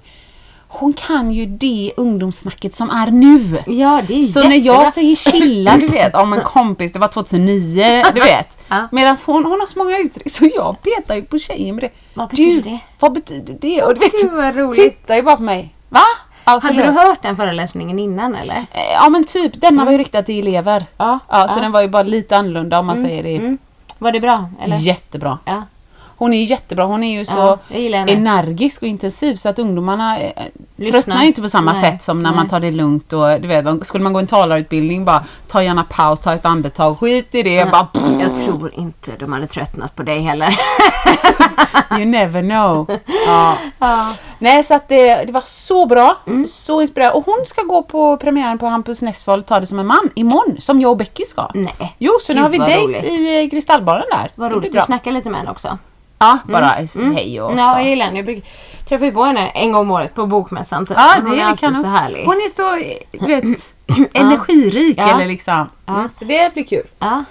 hon 0.70 0.92
kan 0.92 1.30
ju 1.30 1.46
det 1.46 1.92
ungdomssnacket 1.96 2.74
som 2.74 2.90
är 2.90 3.10
nu. 3.10 3.58
Ja, 3.66 3.72
ja 3.72 4.02
det 4.08 4.18
är 4.18 4.22
Så 4.22 4.42
när 4.42 4.56
jättebra. 4.56 4.82
jag 4.84 4.92
säger 4.92 5.16
chilla, 5.16 5.76
du 5.76 5.86
vet, 5.86 6.14
om 6.14 6.32
en 6.32 6.40
kompis, 6.44 6.92
det 6.92 6.98
var 6.98 7.08
2009, 7.08 8.04
du 8.14 8.20
vet. 8.20 8.58
Ja. 8.68 8.88
Medan 8.92 9.16
hon, 9.26 9.44
hon 9.44 9.60
har 9.60 9.66
så 9.66 9.78
många 9.78 9.98
uttryck 9.98 10.30
så 10.30 10.48
jag 10.54 10.76
petar 10.82 11.14
ju 11.14 11.22
på 11.22 11.38
tjejen 11.38 11.74
med 11.74 11.84
det. 11.84 11.90
Vad 12.14 12.28
betyder 12.28 12.54
du, 12.54 12.60
det? 12.70 12.78
Vad 12.98 13.12
betyder 13.12 13.54
det? 13.60 13.82
Och 13.82 13.94
du 13.94 14.00
vet, 14.00 14.12
Gud, 14.22 14.32
vad 14.32 14.56
roligt. 14.56 14.82
tittar 14.82 15.14
ju 15.16 15.22
bara 15.22 15.36
på 15.36 15.42
mig. 15.42 15.74
Va? 15.88 16.00
Ja, 16.44 16.60
Hade 16.62 16.82
du 16.82 16.90
hört 16.90 17.22
den 17.22 17.36
föreläsningen 17.36 17.98
innan 17.98 18.34
eller? 18.34 18.56
Eh, 18.56 18.92
Ja 18.94 19.08
men 19.08 19.24
typ, 19.24 19.60
denna 19.60 19.84
var 19.84 19.92
ju 19.92 19.98
riktad 19.98 20.22
till 20.22 20.48
elever. 20.48 20.84
Ja, 20.96 21.18
Ja, 21.28 21.48
så 21.48 21.54
ja. 21.58 21.62
den 21.62 21.72
var 21.72 21.82
ju 21.82 21.88
bara 21.88 22.02
lite 22.02 22.36
annorlunda 22.36 22.78
om 22.78 22.86
man 22.86 22.96
säger 22.96 23.22
det. 23.22 23.36
Mm. 23.36 23.58
Var 23.98 24.12
det 24.12 24.20
bra? 24.20 24.50
Eller? 24.60 24.76
Jättebra. 24.76 25.38
Ja. 25.44 25.62
Hon 26.18 26.34
är 26.34 26.44
jättebra, 26.44 26.84
hon 26.84 27.04
är 27.04 27.18
ju 27.18 27.26
så 27.26 27.58
Ja, 27.70 27.96
energisk 28.06 28.82
och 28.82 28.88
intensiv 28.88 29.36
så 29.36 29.48
att 29.48 29.58
ungdomarna 29.58 30.18
eh, 30.20 30.32
Lyssnar. 30.76 30.92
tröttnar 31.00 31.20
ju 31.22 31.26
inte 31.26 31.42
på 31.42 31.48
samma 31.48 31.72
Nej, 31.72 31.82
sätt 31.92 32.02
som 32.02 32.22
när 32.22 32.30
man 32.30 32.38
nej. 32.44 32.50
tar 32.50 32.60
det 32.60 32.70
lugnt 32.70 33.12
och 33.12 33.40
du 33.40 33.48
vet, 33.48 33.86
skulle 33.86 34.04
man 34.04 34.12
gå 34.12 34.18
en 34.18 34.26
talarutbildning 34.26 35.04
bara 35.04 35.24
ta 35.46 35.62
gärna 35.62 35.84
paus, 35.84 36.20
ta 36.20 36.34
ett 36.34 36.46
andetag, 36.46 36.98
skit 36.98 37.34
i 37.34 37.42
det, 37.42 37.70
bara 37.72 37.84
pff, 37.84 38.02
Jag 38.20 38.44
tror 38.46 38.74
inte 38.74 39.10
de 39.18 39.32
hade 39.32 39.46
tröttnat 39.46 39.96
på 39.96 40.02
dig 40.02 40.20
heller. 40.20 40.48
you 41.90 42.04
never 42.04 42.42
know. 42.42 42.86
Ja. 43.26 43.56
Nej 44.38 44.64
så 44.64 44.74
att 44.74 44.88
det, 44.88 45.24
det 45.24 45.32
var 45.32 45.40
så 45.44 45.86
bra, 45.86 46.16
Mm. 46.26 46.46
så 46.46 46.80
inspirerande 46.82 47.16
och 47.18 47.24
hon 47.26 47.42
ska 47.46 47.62
gå 47.62 47.82
på 47.82 48.16
premiären 48.16 48.58
på 48.58 48.66
Hampus 48.66 49.02
Nessvold 49.02 49.46
Ta 49.46 49.60
det 49.60 49.66
som 49.66 49.78
en 49.78 49.86
man 49.86 50.10
imorgon 50.14 50.56
som 50.60 50.80
jag 50.80 50.90
och 50.90 50.96
Becky 50.96 51.24
ska. 51.24 51.50
Nej. 51.54 51.94
Jo, 51.98 52.12
så 52.22 52.32
nu 52.32 52.36
Gud, 52.36 52.42
har 52.42 52.50
vi 52.50 52.58
dejt 52.58 52.84
roligt. 52.84 53.04
i 53.04 53.44
eh, 53.44 53.50
Kristallbaren 53.50 54.04
där. 54.10 54.30
Vad 54.34 54.52
roligt. 54.52 54.72
Du 54.72 54.80
snackar 54.80 55.12
lite 55.12 55.30
med 55.30 55.38
henne 55.38 55.50
också. 55.50 55.78
Ja, 56.18 56.38
bara 56.48 56.66
hej 57.14 57.40
och 57.42 57.52
Ja, 57.58 57.72
så. 57.72 57.78
jag 57.78 57.84
gillar 57.88 58.04
henne. 58.06 58.18
Jag 58.18 58.24
brukar 58.24 58.42
träffa 58.88 59.04
ju 59.04 59.12
på 59.12 59.24
henne 59.24 59.48
en 59.48 59.72
gång 59.72 59.80
om 59.80 59.90
året 59.90 60.14
på 60.14 60.26
bokmässan. 60.26 60.86
typ. 60.86 60.96
Ja, 60.96 61.14
hon 61.22 61.32
är 61.32 61.36
är 61.38 61.44
alltid 61.44 61.60
kanon. 61.60 61.82
så 61.82 61.88
härlig. 61.88 62.24
Hon 62.24 62.34
är 62.34 62.48
så 62.48 63.26
vet, 63.26 63.44
energirik 64.14 64.98
Ja. 64.98 65.14
eller 65.14 65.26
liksom. 65.26 65.70
Mm, 65.88 66.10
så 66.10 66.24
det 66.24 66.54
blir 66.54 66.64
kul. 66.64 66.86
Ja. 66.98 67.24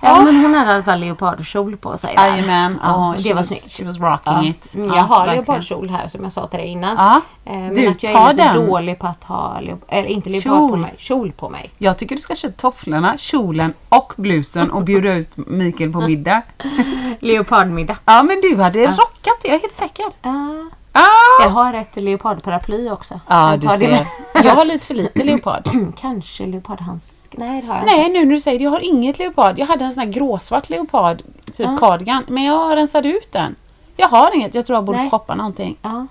Ja, 0.00 0.22
men 0.22 0.36
hon 0.36 0.54
hade 0.54 0.70
i 0.70 0.74
alla 0.74 0.82
fall 0.82 1.00
leopardkjol 1.00 1.76
på 1.76 1.96
sig. 1.98 2.14
Jajamän, 2.14 2.78
Ja, 2.82 3.14
det 3.18 3.34
var 3.34 3.42
snyggt. 3.42 3.72
she 3.72 3.84
was 3.84 3.96
rocking 3.96 4.32
Ja. 4.32 4.44
it. 4.44 4.74
Mm, 4.74 4.88
Ja, 4.88 4.96
Jag 4.96 5.02
har 5.04 5.26
leopardkjol 5.26 5.90
här 5.90 6.06
som 6.08 6.22
jag 6.22 6.32
sa 6.32 6.46
till 6.46 6.58
dig 6.58 6.68
innan. 6.68 6.96
Ja. 6.96 7.20
Eh, 7.44 7.52
Men 7.58 7.74
Du, 7.74 7.86
att 7.88 8.02
jag 8.02 8.12
är 8.12 8.32
lite 8.32 8.44
den. 8.52 8.66
dålig 8.66 8.98
på 8.98 9.06
att 9.06 9.24
ha, 9.24 9.58
eller 9.88 10.04
inte 10.06 10.30
leopard 10.30 10.42
Kjol. 10.52 10.70
på 10.70 10.76
mig, 10.76 10.94
kjol 10.98 11.32
på 11.32 11.48
mig. 11.48 11.70
Jag 11.78 11.98
tycker 11.98 12.16
du 12.16 12.20
ska 12.22 12.34
köra 12.34 12.52
tofflorna, 12.52 13.18
kjolen 13.18 13.72
och 13.88 14.12
blusen 14.16 14.70
och 14.70 14.82
bjuda 14.82 15.14
ut 15.14 15.30
Mikael 15.36 15.92
på 15.92 16.00
middag. 16.00 16.42
Leopardmiddag. 17.20 17.96
Ja 18.04 18.22
men 18.22 18.40
du 18.40 18.56
hade 18.62 18.86
rockat 18.86 19.38
det, 19.42 19.48
jag 19.48 19.56
är 19.56 19.60
helt 19.60 19.74
säker. 19.74 20.04
Ja. 20.22 20.64
Ah! 20.98 21.42
Jag 21.42 21.50
har 21.50 21.74
ett 21.74 21.96
leopardparaply 21.96 22.90
också. 22.90 23.20
Ja 23.28 23.50
Jag 23.50 23.60
du 23.60 23.68
ser. 23.68 23.90
med. 23.90 24.06
Jag 24.34 24.54
har 24.54 24.64
lite 24.64 24.86
för 24.86 24.94
lite 24.94 25.22
leopard. 25.24 25.68
Kanske 26.00 26.46
leopardhandsk. 26.46 27.34
Nej, 27.38 27.60
det 27.62 27.66
har 27.68 27.76
jag 27.76 27.86
Nej 27.86 28.08
nu 28.08 28.24
när 28.24 28.32
du 28.34 28.40
säger 28.40 28.58
det, 28.58 28.64
jag 28.64 28.70
har 28.70 28.84
inget 28.84 29.18
leopard. 29.18 29.58
Jag 29.58 29.66
hade 29.66 29.84
en 29.84 29.92
sån 29.94 30.02
här 30.02 30.10
gråsvart 30.10 30.68
leopard, 30.70 31.22
typ 31.46 31.58
Ja. 31.58 31.76
cardigan. 31.80 32.24
Men 32.28 32.44
jag 32.44 32.76
rensade 32.76 33.08
ut 33.08 33.32
den. 33.32 33.54
Jag 33.96 34.08
har 34.08 34.34
inget, 34.34 34.54
jag 34.54 34.66
tror 34.66 34.76
jag 34.76 34.84
borde 34.84 34.98
Nej. 34.98 35.10
shoppa 35.10 35.34
någonting. 35.34 35.76
Ja. 35.82 36.06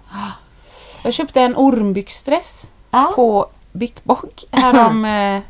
Jag 1.03 1.13
köpte 1.13 1.41
en 1.41 1.55
ormbyxdress 1.55 2.71
på 3.15 3.47
Big 3.71 3.93
Bock 4.03 4.43
härom, 4.51 5.05
eh, 5.05 5.41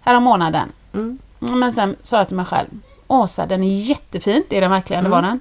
härom 0.00 0.22
månaden. 0.22 0.72
Mm. 0.94 1.18
Men 1.38 1.72
sen 1.72 1.96
sa 2.02 2.16
jag 2.16 2.26
till 2.28 2.36
mig 2.36 2.46
själv, 2.46 2.68
Åsa 3.08 3.46
den 3.46 3.62
är 3.62 3.76
jättefin, 3.76 4.42
det 4.48 4.56
är 4.56 4.60
den 4.60 4.70
verkligen, 4.70 5.00
Mm. 5.06 5.10
det 5.10 5.16
var 5.16 5.22
den. 5.28 5.40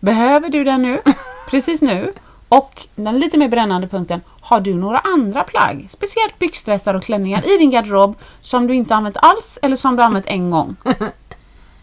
Behöver 0.00 0.48
du 0.48 0.64
den 0.64 0.82
nu? 0.82 1.00
Precis 1.50 1.82
nu? 1.82 2.12
Och 2.48 2.86
den 2.94 3.18
lite 3.18 3.38
mer 3.38 3.48
brännande 3.48 3.88
punkten, 3.88 4.20
har 4.40 4.60
du 4.60 4.74
några 4.74 4.98
andra 4.98 5.44
plagg, 5.44 5.86
speciellt 5.90 6.38
byxdressar 6.38 6.94
och 6.94 7.02
klänningar 7.04 7.54
i 7.54 7.58
din 7.58 7.70
garderob 7.70 8.14
som 8.40 8.66
du 8.66 8.74
inte 8.74 8.94
använt 8.94 9.16
alls 9.16 9.58
eller 9.62 9.76
som 9.76 9.96
du 9.96 10.02
använt 10.02 10.26
en 10.26 10.50
gång? 10.50 10.76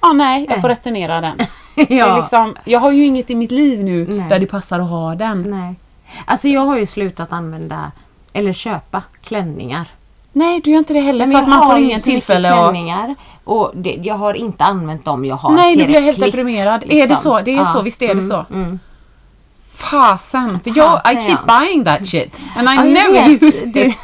Ja, 0.01 0.13
nej, 0.13 0.45
jag 0.49 0.61
får 0.61 0.67
returnera 0.69 1.21
den. 1.21 1.37
Det 1.75 1.95
Ja. 1.95 2.17
liksom, 2.17 2.55
jag 2.65 2.79
har 2.79 2.91
ju 2.91 3.05
inget 3.05 3.29
i 3.29 3.35
mitt 3.35 3.51
liv 3.51 3.83
nu 3.83 4.07
Nej. 4.07 4.25
där 4.29 4.39
det 4.39 4.45
passar 4.45 4.79
att 4.79 4.89
ha 4.89 5.15
den. 5.15 5.41
Nej. 5.41 5.75
Alltså 6.25 6.47
jag 6.47 6.61
har 6.61 6.77
ju 6.77 6.85
slutat 6.85 7.31
använda 7.31 7.91
eller 8.33 8.53
köpa 8.53 9.01
klänningar. 9.23 9.85
Nej, 10.31 10.61
du 10.63 10.71
gör 10.71 10.77
inte 10.77 10.93
det 10.93 10.99
heller 10.99 11.25
Men 11.27 11.35
för 11.35 11.41
att 11.41 11.47
man 11.47 11.69
får 11.69 11.79
ingen 11.79 12.01
tillfälle 12.01 12.53
att... 12.53 12.59
klänningar 12.69 13.15
och 13.43 13.71
det, 13.75 13.99
jag 14.03 14.15
har 14.15 14.33
inte 14.33 14.63
använt 14.63 15.05
dem 15.05 15.25
jag 15.25 15.35
har 15.35 15.51
Nej, 15.53 15.75
du 15.75 15.85
blir 15.85 16.01
helt 16.01 16.19
deprimerad. 16.19 16.83
Är 16.89 17.07
det 17.07 17.15
så? 17.15 17.39
Det 17.39 17.55
är 17.57 17.65
så, 17.65 17.81
visst 17.81 18.01
är 18.01 18.07
det 18.07 18.11
Mm, 18.13 18.25
så. 18.29 18.45
Mm. 18.53 18.79
Fasen! 19.77 20.59
För 20.63 20.77
jag, 20.77 21.01
I 21.13 21.15
keep 21.21 21.37
buying 21.47 21.85
that 21.85 22.07
shit. 22.07 22.33
And 22.57 22.69
I 22.69 22.75
Ja, 22.75 22.83
never 22.83 23.29
use 23.45 23.65
Det- 23.73 23.85
it. 23.87 23.95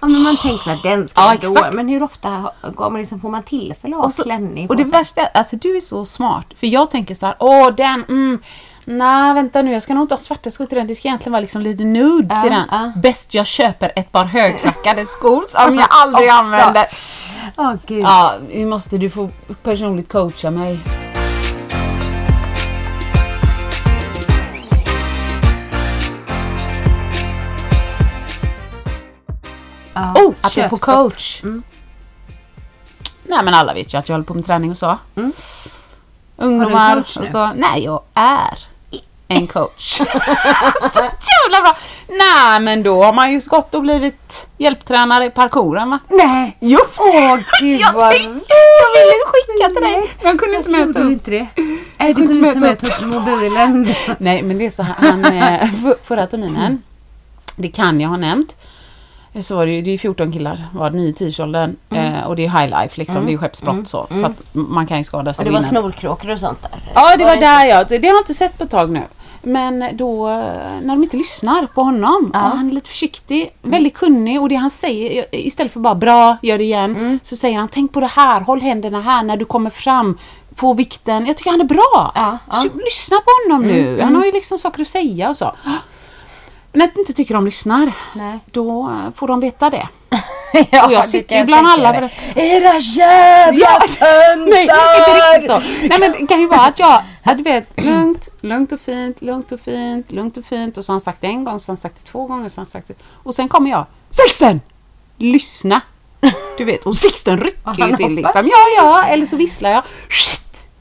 ja, 0.00 0.06
men 0.08 0.22
man 0.22 0.36
tänker 0.36 0.64
såhär, 0.64 0.78
den 0.82 1.08
ska 1.08 1.20
Ja, 1.20 1.34
då. 1.42 1.50
exakt. 1.52 1.74
Men 1.74 1.88
hur 1.88 2.02
ofta 2.02 2.50
går 2.74 2.90
man 2.90 3.00
liksom, 3.00 3.20
får 3.20 3.30
man 3.30 3.42
tillfälle 3.42 3.96
att 3.96 4.16
ha 4.16 4.24
klänning 4.24 4.68
på 4.68 4.72
och 4.72 4.78
det 4.78 4.84
värsta 4.84 5.20
är, 5.20 5.28
alltså 5.34 5.56
du 5.56 5.76
är 5.76 5.80
så 5.80 6.04
smart. 6.04 6.46
För 6.60 6.66
jag 6.66 6.90
tänker 6.90 7.14
så 7.14 7.26
här, 7.26 7.36
åh 7.38 7.70
den, 7.70 8.04
mm, 8.08 8.38
nej 8.84 9.34
vänta 9.34 9.62
nu, 9.62 9.72
jag 9.72 9.82
ska 9.82 9.94
nog 9.94 10.04
inte 10.04 10.14
ha 10.14 10.20
svarta 10.20 10.50
skor 10.50 10.66
till 10.66 10.78
den. 10.78 10.86
Det 10.86 10.94
ska 10.94 11.08
egentligen 11.08 11.32
vara 11.32 11.40
liksom 11.40 11.62
lite 11.62 11.84
nude 11.84 12.40
till 12.42 12.50
den. 12.52 12.62
ja. 12.70 12.92
Bäst 12.96 13.34
jag 13.34 13.46
köper 13.46 13.92
ett 13.96 14.12
par 14.12 14.24
högklackade 14.24 15.06
skor 15.06 15.44
som 15.48 15.74
jag 15.78 15.86
aldrig 15.90 16.28
använder. 16.28 16.86
Åh 17.56 17.72
gud. 17.86 18.02
Ja, 18.02 18.34
vi 18.48 18.64
måste, 18.64 18.98
du 18.98 19.10
får 19.10 19.28
personligt 19.62 20.12
coacha 20.12 20.50
mig. 20.50 20.78
Ja, 29.94 30.12
Oh, 30.14 30.34
apropå 30.40 30.78
coach. 30.78 31.42
Nej 33.22 33.44
men 33.44 33.54
alla 33.54 33.74
vet 33.74 33.94
ju 33.94 33.98
att 33.98 34.08
jag 34.08 34.14
håller 34.14 34.24
på 34.24 34.34
med 34.34 34.46
träning 34.46 34.70
och 34.70 34.78
så. 34.78 34.98
Mm. 35.16 35.32
Ungdomar 36.36 36.96
och 37.20 37.28
så. 37.28 37.52
Nej, 37.54 37.84
jag 37.84 38.02
är 38.14 38.58
en 39.28 39.46
coach. 39.46 39.92
så 39.92 40.04
jävla 41.02 41.60
bra! 41.62 41.76
Nej 42.08 42.60
men 42.60 42.82
då 42.82 43.04
har 43.04 43.12
man 43.12 43.32
ju 43.32 43.40
gått 43.46 43.74
och 43.74 43.82
blivit 43.82 44.46
hjälptränare 44.58 45.26
i 45.26 45.30
parkouren 45.30 45.90
va? 45.90 45.98
Nej! 46.08 46.56
Jo! 46.60 46.78
Åh 46.98 47.38
gud 47.60 47.80
jag, 47.80 47.92
vad... 47.92 48.10
tänkte, 48.12 48.54
jag 48.80 49.00
ville 49.00 49.24
skicka 49.26 49.68
till 49.68 49.82
dig 49.82 50.14
men 50.22 50.30
jag 50.30 50.40
kunde 50.40 50.56
inte 50.56 50.70
möta 50.70 51.00
upp. 51.00 51.12
inte 51.12 51.30
det? 51.30 51.46
Nej, 51.98 52.14
du 52.14 52.26
kunde 52.26 52.48
inte 52.48 52.60
möta 52.60 52.86
upp 52.86 53.00
mobilen. 53.06 53.94
Nej 54.18 54.42
men 54.42 54.58
det 54.58 54.66
är 54.66 54.70
så 54.70 54.82
här, 54.82 54.94
han, 55.10 55.24
eh, 55.24 55.68
förra 56.02 56.26
terminen, 56.26 56.82
det 57.56 57.68
kan 57.68 58.00
jag 58.00 58.08
ha 58.08 58.16
nämnt, 58.16 58.56
så 59.42 59.56
var 59.56 59.66
det 59.66 59.72
ju 59.72 59.82
det 59.82 59.90
är 59.90 59.98
14 59.98 60.32
killar, 60.32 60.66
var 60.74 60.90
det 60.90 60.98
9-10 60.98 61.42
åldern 61.42 61.76
Mm. 61.90 62.14
eh, 62.14 62.26
och 62.26 62.36
det 62.36 62.44
är 62.46 62.48
high 62.60 62.80
life 62.82 62.98
liksom, 63.00 63.26
det 63.26 63.32
är 63.32 63.36
skeppsbrott 63.38 63.88
så, 63.88 64.06
så 64.20 64.26
att 64.26 64.40
man 64.52 64.86
kan 64.86 64.98
ju 64.98 65.04
skada 65.04 65.34
sig 65.34 65.42
Och 65.42 65.50
det 65.50 65.56
var 65.56 65.62
snorkråkor 65.62 66.30
och 66.30 66.40
sånt 66.40 66.62
där. 66.62 66.70
Ja 66.94 67.16
det 67.16 67.24
var 67.24 67.34
inte 67.34 67.46
där 67.46 67.60
så? 67.60 67.66
ja, 67.70 67.84
det 67.88 67.98
det 67.98 68.08
har 68.08 68.14
jag 68.14 68.20
inte 68.20 68.34
sett 68.34 68.58
på 68.58 68.64
ett 68.64 68.70
tag 68.70 68.90
nu. 68.90 69.02
Men 69.42 69.84
då 69.96 70.28
eh, 70.28 70.34
när 70.82 70.94
de 70.94 71.02
inte 71.02 71.16
lyssnar 71.16 71.66
på 71.66 71.82
honom, 71.82 72.30
Ja. 72.34 72.38
han 72.40 72.68
är 72.68 72.72
lite 72.72 72.88
försiktig, 72.88 73.50
väldigt 73.62 73.94
kunnig 73.94 74.40
och 74.42 74.48
det 74.48 74.54
han 74.54 74.70
säger 74.70 75.26
eh, 75.32 75.46
istället 75.46 75.72
för 75.72 75.80
bara 75.80 75.94
bra, 75.94 76.36
gör 76.42 76.58
det 76.58 76.64
igen, 76.64 76.96
Mm. 76.96 77.18
så 77.22 77.36
säger 77.36 77.58
han 77.58 77.68
tänk 77.68 77.92
på 77.92 78.00
det 78.00 78.06
här, 78.06 78.40
håll 78.40 78.60
händerna 78.60 79.00
här 79.00 79.22
när 79.22 79.36
du 79.36 79.44
kommer 79.44 79.70
fram, 79.70 80.18
få 80.56 80.72
vikten. 80.74 81.26
Jag 81.26 81.36
tycker 81.36 81.50
han 81.50 81.60
är 81.60 81.64
bra. 81.64 82.12
Ja, 82.14 82.38
ja. 82.50 82.64
Lyssna 82.84 83.16
på 83.16 83.30
honom 83.52 83.66
nu, 83.66 83.88
Mm, 83.88 84.04
han 84.04 84.16
har 84.16 84.24
ju 84.24 84.32
liksom 84.32 84.58
saker 84.58 84.82
att 84.82 84.88
säga 84.88 85.30
och 85.30 85.36
så. 85.36 85.52
När 86.74 86.98
inte 86.98 87.12
tycker 87.12 87.34
de 87.34 87.44
lyssnar, 87.44 87.92
Nej. 88.14 88.38
då 88.50 88.90
får 89.16 89.28
de 89.28 89.40
veta 89.40 89.70
det. 89.70 89.88
ja, 90.70 90.86
och 90.86 90.92
jag 90.92 91.02
det 91.04 91.08
sitter 91.08 91.38
ju 91.38 91.44
bland 91.44 91.66
alla 91.66 91.92
bara- 91.92 92.10
Era 92.34 92.78
jävla 92.78 93.68
Nej, 94.46 94.62
inte 94.62 94.74
riktigt 94.74 95.48
töntar! 95.48 95.60
så. 95.60 95.86
Nej 95.88 95.98
men 96.00 96.12
det 96.12 96.26
kan 96.26 96.40
ju 96.40 96.46
vara 96.46 96.60
att 96.60 96.78
jag, 96.78 97.02
att 97.22 97.36
du 97.38 97.42
vet, 97.44 97.72
lugnt, 97.84 98.28
lugnt 98.40 98.72
och 98.72 98.80
fint, 98.80 99.22
lugnt 99.22 99.52
och 99.52 99.60
fint, 99.60 100.12
lugnt 100.12 100.36
och 100.36 100.44
fint. 100.44 100.78
Och 100.78 100.84
så 100.84 100.92
har 100.92 100.94
han 100.94 101.00
sagt 101.00 101.20
det 101.20 101.26
en 101.26 101.44
gång, 101.44 101.60
så 101.60 101.70
har 101.70 101.72
han 101.72 101.76
sagt 101.80 101.96
det 102.04 102.10
två 102.10 102.26
gånger, 102.26 102.48
så 102.48 102.58
har 102.60 102.64
han 102.64 102.70
sagt 102.70 102.88
det. 102.88 102.94
Och 103.22 103.34
sen 103.34 103.48
kommer 103.48 103.70
jag, 103.70 103.86
Sixten! 104.10 104.60
Lyssna! 105.16 105.80
Du 106.58 106.64
vet, 106.64 106.86
och 106.86 106.96
Sixten 106.96 107.40
rycker 107.40 107.88
ju 107.88 107.96
till 107.96 108.14
liksom. 108.14 108.46
Ja, 108.46 108.66
ja, 108.76 109.04
eller 109.04 109.26
så 109.26 109.36
visslar 109.36 109.70
jag. 109.70 109.82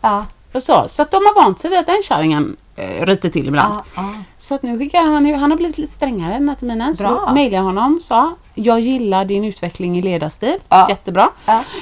Ja, 0.01 0.25
Och 0.53 0.63
så, 0.63 0.86
så 0.89 1.01
att 1.01 1.12
de 1.12 1.17
har 1.17 1.43
vant 1.43 1.60
sig 1.62 1.69
vid 1.69 1.79
att 1.79 1.86
den 1.86 2.01
kärringen 2.03 2.56
eh, 2.75 3.05
ryter 3.05 3.29
till 3.29 3.47
ibland. 3.47 3.73
ja, 3.73 3.83
ja. 3.95 4.13
Så 4.38 4.55
att 4.55 4.63
nu 4.63 4.79
skickar 4.79 5.03
han, 5.03 5.33
han 5.33 5.51
har 5.51 5.57
blivit 5.57 5.77
lite 5.77 5.93
strängare 5.93 6.33
den 6.33 6.49
här 6.49 6.55
terminen. 6.55 6.95
Så 6.95 7.29
mejlade 7.33 7.55
jag 7.55 7.63
honom 7.63 7.99
sa 8.01 8.36
jag 8.55 8.79
gillar 8.79 9.25
din 9.25 9.45
utveckling 9.45 9.97
i 9.97 10.01
ledarstil. 10.01 10.57
Ja. 10.69 10.86
Jättebra. 10.89 11.29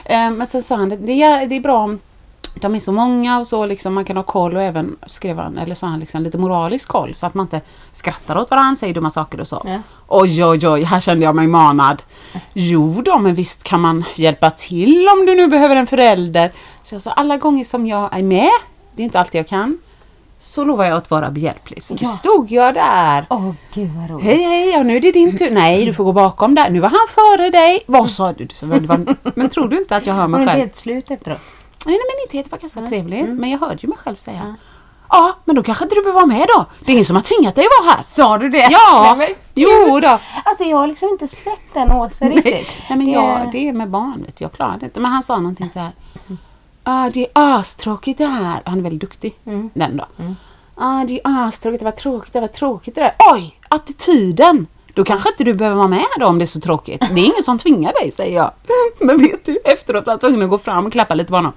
Eh, 0.05 0.31
men 0.31 0.47
sen 0.47 0.63
sa 0.63 0.75
han 0.75 0.89
det, 0.89 0.95
det 0.97 1.23
är, 1.23 1.47
det 1.47 1.55
är 1.55 1.61
bra 1.61 1.77
om 1.77 1.99
de 2.55 2.75
är 2.75 2.79
så 2.79 2.91
många 2.91 3.39
och 3.39 3.47
så 3.47 3.65
liksom 3.65 3.93
man 3.93 4.05
kan 4.05 4.17
ha 4.17 4.23
koll 4.23 4.55
och 4.55 4.61
även 4.61 4.95
skrev 5.07 5.37
han, 5.37 5.57
eller 5.57 5.75
sa 5.75 5.87
han 5.87 5.99
liksom 5.99 6.21
lite 6.21 6.37
moralisk 6.37 6.87
koll 6.87 7.15
så 7.15 7.25
att 7.25 7.33
man 7.33 7.45
inte 7.45 7.61
skrattar 7.91 8.37
åt 8.37 8.51
varandra, 8.51 8.75
säger 8.75 8.93
dumma 8.93 9.09
saker 9.09 9.39
och 9.41 9.47
så. 9.47 9.61
Ja. 9.65 9.79
Oj 10.07 10.45
oj 10.45 10.67
oj, 10.67 10.83
här 10.83 10.99
kände 10.99 11.25
jag 11.25 11.35
mig 11.35 11.47
manad. 11.47 12.03
Jo 12.53 13.01
då, 13.05 13.19
men 13.19 13.35
visst 13.35 13.63
kan 13.63 13.81
man 13.81 14.03
hjälpa 14.15 14.49
till 14.49 15.07
om 15.13 15.25
du 15.25 15.35
nu 15.35 15.47
behöver 15.47 15.75
en 15.75 15.87
förälder. 15.87 16.51
Så 16.83 16.95
jag 16.95 17.01
sa 17.01 17.11
alla 17.11 17.37
gånger 17.37 17.63
som 17.63 17.87
jag 17.87 18.17
är 18.17 18.23
med, 18.23 18.49
det 18.95 19.01
är 19.01 19.03
inte 19.03 19.19
alltid 19.19 19.39
jag 19.39 19.47
kan, 19.47 19.77
så 20.43 20.63
lovar 20.63 20.85
jag 20.85 20.97
att 20.97 21.09
vara 21.11 21.31
behjälplig. 21.31 21.83
Så 21.83 21.95
Ja. 21.99 22.07
stod 22.09 22.51
jag 22.51 22.73
där. 22.73 23.25
Åh 23.29 23.51
gud 23.73 23.91
vad 23.95 24.09
roligt. 24.09 24.25
Hej 24.25 24.43
hej, 24.43 24.69
ja, 24.69 24.83
nu 24.83 24.95
är 24.95 24.99
det 25.01 25.11
din 25.11 25.37
tur. 25.37 25.51
Nej, 25.51 25.85
du 25.85 25.93
får 25.93 26.03
gå 26.03 26.11
bakom 26.13 26.55
där. 26.55 26.69
Nu 26.69 26.79
var 26.79 26.89
han 26.89 27.07
före 27.09 27.49
dig. 27.49 27.83
Vad 27.87 28.11
sa 28.11 28.33
du? 28.33 28.47
Var, 28.61 29.15
men 29.35 29.49
tror 29.49 29.67
du 29.67 29.77
inte 29.77 29.95
att 29.95 30.05
jag 30.05 30.13
hör 30.13 30.21
Var 30.21 30.27
mig 30.27 30.39
det 30.39 30.43
inte 30.43 30.51
själv? 30.53 30.61
helt 30.61 30.75
slut 30.75 31.11
efteråt? 31.11 31.39
Nej, 31.85 31.95
men 32.09 32.23
inte 32.23 32.37
helt. 32.37 32.47
Det 32.49 32.51
var 32.51 32.59
ganska 32.61 32.87
trevligt. 32.87 33.29
Men 33.29 33.49
jag 33.49 33.59
hörde 33.59 33.77
ju 33.81 33.87
mig 33.87 33.97
själv 33.97 34.15
säga. 34.15 34.55
Ja, 35.09 35.33
men 35.45 35.55
då 35.55 35.63
kanske 35.63 35.83
inte 35.85 35.95
du 35.95 36.01
behöver 36.01 36.19
vara 36.21 36.25
med 36.25 36.47
då. 36.57 36.65
Det 36.85 36.91
är 36.91 36.93
ingen 36.93 37.05
som 37.05 37.15
har 37.15 37.23
tvingat 37.23 37.55
dig 37.55 37.65
att 37.65 37.85
vara 37.85 37.95
här. 37.95 38.03
Sa 38.03 38.37
du 38.37 38.49
det? 38.49 38.67
Ja, 38.71 39.15
Nej, 39.17 39.35
jo 39.55 39.99
då. 39.99 40.19
Alltså 40.43 40.63
jag 40.63 40.77
har 40.77 40.87
liksom 40.87 41.09
inte 41.09 41.27
sett 41.27 41.73
den 41.73 41.91
Åsa 41.91 42.25
riktigt. 42.25 42.67
Nej, 42.89 42.97
men 42.97 43.09
jag, 43.09 43.49
det 43.51 43.69
är 43.69 43.73
med 43.73 43.89
barn 43.89 44.23
vet 44.25 44.35
du. 44.37 44.43
Jag 44.45 44.51
klarar 44.53 44.77
det 44.79 44.85
inte. 44.85 44.99
Men 44.99 45.11
han 45.11 45.23
sa 45.23 45.35
någonting 45.37 45.69
så 45.69 45.79
här. 45.79 45.91
Ah, 46.83 47.09
det 47.09 47.21
är 47.23 47.29
astråkigt 47.33 48.17
det 48.17 48.25
här. 48.25 48.61
Han 48.65 48.77
är 48.77 48.81
väldigt 48.83 49.01
duktig. 49.01 49.35
Den 49.73 49.97
då. 49.97 50.05
Ah, 50.75 51.03
det 51.03 51.13
är 51.23 51.47
astråkigt. 51.47 51.83
Var 51.83 51.91
tråkigt. 51.91 52.33
Det 52.33 52.39
var 52.39 52.47
tråkigt 52.47 52.95
det 52.95 53.01
där. 53.01 53.15
Oj! 53.33 53.57
Attityden! 53.69 54.67
Då 54.93 55.03
kanske 55.03 55.29
inte 55.29 55.43
du 55.43 55.53
behöver 55.53 55.77
vara 55.77 55.87
med 55.87 56.05
då 56.19 56.25
om 56.25 56.39
det 56.39 56.43
är 56.43 56.47
så 56.47 56.59
tråkigt. 56.59 57.01
Det 57.01 57.21
är 57.21 57.25
ingen 57.25 57.43
som 57.43 57.57
tvingar 57.59 57.93
dig, 57.93 58.11
säger 58.11 58.35
jag. 58.35 58.51
Men 58.99 59.17
vet 59.17 59.45
du, 59.45 59.59
efteråt 59.65 60.05
var 60.05 60.13
jag 60.13 60.21
tvungen 60.21 60.41
att 60.41 60.49
gå 60.49 60.57
fram 60.57 60.85
och 60.85 60.91
klappa 60.91 61.15
lite 61.15 61.29
på 61.29 61.35
honom. 61.35 61.53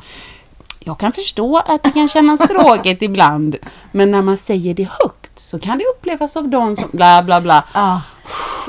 Jag 0.80 0.98
kan 0.98 1.12
förstå 1.12 1.58
att 1.58 1.82
det 1.82 1.90
kan 1.90 2.08
kännas 2.08 2.40
tråkigt 2.48 3.02
ibland. 3.02 3.56
Men 3.92 4.10
när 4.10 4.22
man 4.22 4.36
säger 4.36 4.74
det 4.74 4.88
högt 5.02 5.38
så 5.38 5.58
kan 5.58 5.78
det 5.78 5.84
upplevas 5.84 6.36
av 6.36 6.48
dem 6.48 6.76
som 6.76 6.88
bla 6.92 7.22
bla 7.22 7.40
bla. 7.40 7.64
Ja. 7.74 8.00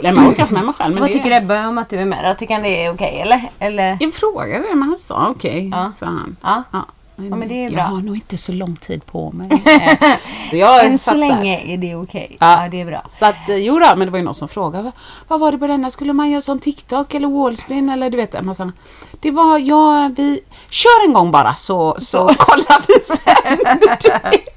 Nej, 0.01 0.13
man 0.13 0.27
orkar 0.31 0.43
inte 0.43 0.53
med 0.53 0.65
mig 0.65 0.73
själv. 0.73 0.93
Men 0.93 1.01
Vad 1.01 1.09
det, 1.09 1.13
tycker 1.13 1.31
Ebbe 1.37 1.67
om 1.67 1.77
att 1.77 1.89
du 1.89 1.97
är 1.99 2.05
med 2.05 2.25
då? 2.25 2.33
Tycker 2.39 2.53
han 2.53 2.63
det 2.63 2.85
är 2.85 2.93
okej 2.93 3.19
eller? 3.21 3.41
eller? 3.59 3.97
Jag 3.99 4.13
frågade 4.13 4.67
det, 4.69 4.75
men 4.75 4.87
han 4.87 4.97
sa 4.97 5.27
okej, 5.29 5.69
Ja. 5.73 5.91
sa 5.99 6.05
han. 6.05 6.35
Ja. 6.41 6.63
Ja. 6.71 6.85
Men 7.17 7.47
det 7.47 7.53
är 7.55 7.63
jag 7.63 7.73
bra. 7.73 7.83
har 7.83 8.01
nog 8.01 8.15
inte 8.15 8.37
så 8.37 8.51
lång 8.51 8.75
tid 8.75 9.05
på 9.05 9.31
mig. 9.31 9.49
Så 10.49 10.57
jag 10.57 10.85
Än 10.85 10.99
så 10.99 11.13
länge 11.13 11.61
är 11.73 11.77
det 11.77 11.95
okej. 11.95 12.37
Ja. 12.39 12.63
Ja. 12.63 12.69
det 12.69 12.81
är 12.81 12.85
bra. 12.85 13.01
Så 13.09 13.25
att, 13.25 13.49
eh, 13.49 13.55
jo 13.55 13.79
då, 13.79 13.85
men 13.95 13.99
det 13.99 14.09
var 14.11 14.17
ju 14.17 14.23
någon 14.25 14.35
som 14.35 14.47
frågade 14.47 14.83
vad, 14.83 14.93
vad 15.27 15.39
var 15.39 15.51
det 15.51 15.57
på 15.57 15.67
denna? 15.67 15.91
Skulle 15.91 16.13
man 16.13 16.29
göra 16.29 16.41
som 16.41 16.59
TikTok 16.59 17.13
eller 17.13 17.27
wallspin 17.27 17.89
eller 17.89 18.09
du 18.09 18.17
vet 18.17 18.35
en 18.35 18.45
massa 18.45 18.71
Det 19.19 19.31
var, 19.31 19.59
ja 19.59 20.11
vi 20.17 20.39
kör 20.69 21.05
en 21.07 21.13
gång 21.13 21.31
bara 21.31 21.55
så, 21.55 21.97
så, 21.99 22.17
kollar 22.37 22.81
vi 22.87 22.93
sen. 23.05 24.31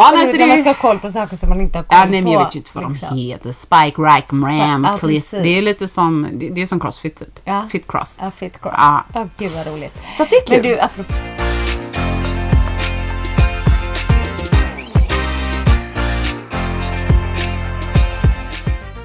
Ja, 0.00 0.10
nej, 0.14 0.30
så 0.32 0.36
det, 0.36 0.46
man 0.46 0.58
ska 0.58 0.68
ha 0.68 0.74
koll 0.74 0.98
på 0.98 1.10
saker 1.10 1.36
som 1.36 1.48
man 1.48 1.60
inte 1.60 1.78
har 1.78 1.82
koll 1.82 1.98
Ja, 2.00 2.06
nej, 2.10 2.22
men 2.22 2.32
jag 2.32 2.40
på, 2.40 2.44
vet 2.44 2.54
ju 2.54 2.58
inte 2.58 2.70
vad 2.72 2.92
liksom. 2.92 3.16
de 3.16 3.22
heter. 3.22 3.52
Spike, 3.52 4.02
rack, 4.02 4.24
ram, 4.32 4.84
Ja, 4.84 4.96
precis. 5.00 5.30
Det 5.30 5.58
är 5.58 5.62
lite 5.62 5.88
som, 5.88 6.28
det, 6.32 6.48
det 6.48 6.62
är 6.62 6.66
som 6.66 6.80
crossfit 6.80 7.18
typ. 7.18 7.38
Ja. 7.44 7.66
Fit 7.72 7.86
cross. 7.88 8.18
Ja, 8.20 8.30
fit 8.30 8.60
cross. 8.62 8.74
Ja. 8.76 9.04
Ja. 9.14 9.26
gud 9.38 9.50
vad 9.52 9.66
roligt. 9.66 9.94
Så 10.16 10.24
det 10.30 10.36
är 10.36 10.46
kul. 10.46 10.56
Men 10.56 10.62
du, 10.62 10.80
apropå... 10.80 11.12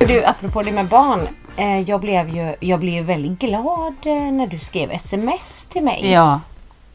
Du, 0.07 0.23
apropå 0.25 0.61
det 0.61 0.71
med 0.71 0.87
barn. 0.87 1.27
Eh, 1.57 1.79
jag, 1.81 1.99
blev 2.01 2.29
ju, 2.29 2.55
jag 2.59 2.79
blev 2.79 3.05
väldigt 3.05 3.39
glad 3.39 3.93
eh, 4.03 4.13
när 4.31 4.47
du 4.47 4.59
skrev 4.59 4.91
sms 4.91 5.65
till 5.65 5.83
mig. 5.83 6.11
Ja, 6.11 6.39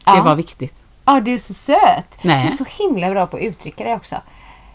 det 0.03 0.11
Ja. 0.17 0.23
var 0.23 0.35
viktigt. 0.35 0.73
Ja, 1.09 1.19
du 1.19 1.33
är 1.33 1.37
så 1.39 1.53
söt. 1.53 2.17
Nej. 2.21 2.41
Du 2.41 2.47
är 2.47 2.57
så 2.57 2.65
himla 2.83 3.09
bra 3.09 3.27
på 3.27 3.37
att 3.37 3.43
uttrycka 3.43 3.83
det 3.83 3.95
också. 3.95 4.15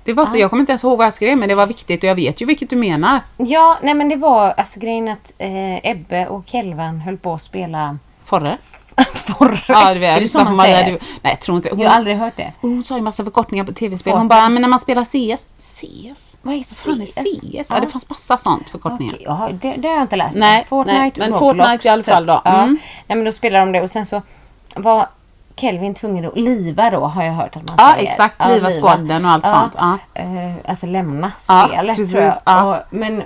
Det 0.05 0.13
var 0.13 0.27
så, 0.27 0.37
jag 0.37 0.51
kommer 0.51 0.61
inte 0.61 0.73
ens 0.73 0.85
ihåg 0.85 0.99
vad 0.99 1.07
jag 1.07 1.15
skrev 1.15 1.39
men 1.39 1.49
det 1.49 1.55
var 1.55 1.67
viktigt 1.67 2.03
och 2.03 2.09
jag 2.09 2.15
vet 2.15 2.41
ju 2.41 2.47
vilket 2.47 2.71
du 2.71 2.77
menar. 2.77 3.21
Ja, 3.37 3.79
nej 3.83 3.95
men 3.95 4.09
det 4.09 4.17
var 4.17 4.51
alltså 4.51 4.81
grejen 4.81 5.09
att 5.09 5.33
eh, 5.39 5.91
Ebbe 5.91 6.27
och 6.27 6.47
Kelvan 6.47 7.01
höll 7.01 7.17
på 7.17 7.35
att 7.35 7.43
spela 7.43 7.99
Forre? 8.25 8.59
Forre. 9.15 9.61
Ja, 9.69 9.95
det 9.95 10.07
är 10.07 10.21
det 10.21 10.29
så 10.29 10.45
man 10.45 10.59
säger? 10.59 10.85
Du, 10.85 10.91
nej, 10.91 11.33
jag 11.33 11.41
tror 11.41 11.57
inte 11.57 11.69
Jag 11.69 11.77
har 11.77 11.97
aldrig 11.97 12.17
hört 12.17 12.37
det. 12.37 12.53
Hon 12.61 12.85
sa 12.85 12.97
ju 12.97 13.03
massa 13.03 13.25
förkortningar 13.25 13.65
på 13.65 13.73
tv-spel. 13.73 14.13
Hon 14.13 14.29
bara, 14.29 14.49
men 14.49 14.63
när 14.63 14.69
man 14.69 14.81
spelar 14.81 15.05
CS? 15.05 15.47
CS? 15.59 16.37
Vad 16.43 16.55
är 16.55 16.75
Fan 16.75 17.01
är 17.01 17.07
CS? 17.07 17.67
CS? 17.67 17.71
Ja, 17.71 17.81
det 17.81 17.87
fanns 17.87 18.11
massa 18.11 18.37
sånt 18.37 18.71
förkortningar. 18.71 19.15
Okej, 19.15 19.25
jaha, 19.27 19.49
det, 19.53 19.77
det 19.77 19.89
har 19.89 19.95
jag 19.95 20.05
inte 20.05 20.17
lärt 20.17 20.33
mig. 20.33 20.41
Nej, 20.41 20.65
Fortnite, 20.69 21.01
nej, 21.01 21.13
men 21.17 21.33
Roblox, 21.33 21.59
Fortnite 21.59 21.89
i 21.89 21.91
alla 21.91 22.03
fall 22.03 22.27
då. 22.27 22.43
Ja. 22.45 22.63
Mm. 22.63 22.79
Nej, 23.07 23.17
men 23.17 23.25
då 23.25 23.33
spelar 23.33 23.61
de 23.61 23.73
det 23.73 23.81
och 23.81 23.91
sen 23.91 24.07
så 24.07 24.23
var 24.77 25.07
Kelvin 25.57 25.95
tvungen 25.95 26.25
att 26.27 26.37
liva 26.39 26.91
då 26.91 27.01
har 27.01 27.23
jag 27.23 27.33
hört 27.33 27.57
att 27.57 27.63
man 27.69 27.75
Ja, 27.79 27.93
säger. 27.95 28.11
exakt. 28.11 28.49
Liva 28.49 28.71
squadden 28.71 29.25
och 29.25 29.31
allt 29.31 29.47
sånt, 29.47 29.73
ja. 29.79 29.99
Eh, 30.15 30.53
alltså 30.69 30.87
lämna 30.87 31.33
Ja, 31.49 31.67
spelet 31.69 31.97
precis, 31.97 32.13
tror 32.13 32.25
jag. 32.25 32.35
ja. 32.45 32.65
Och, 32.77 32.83
men 32.91 33.23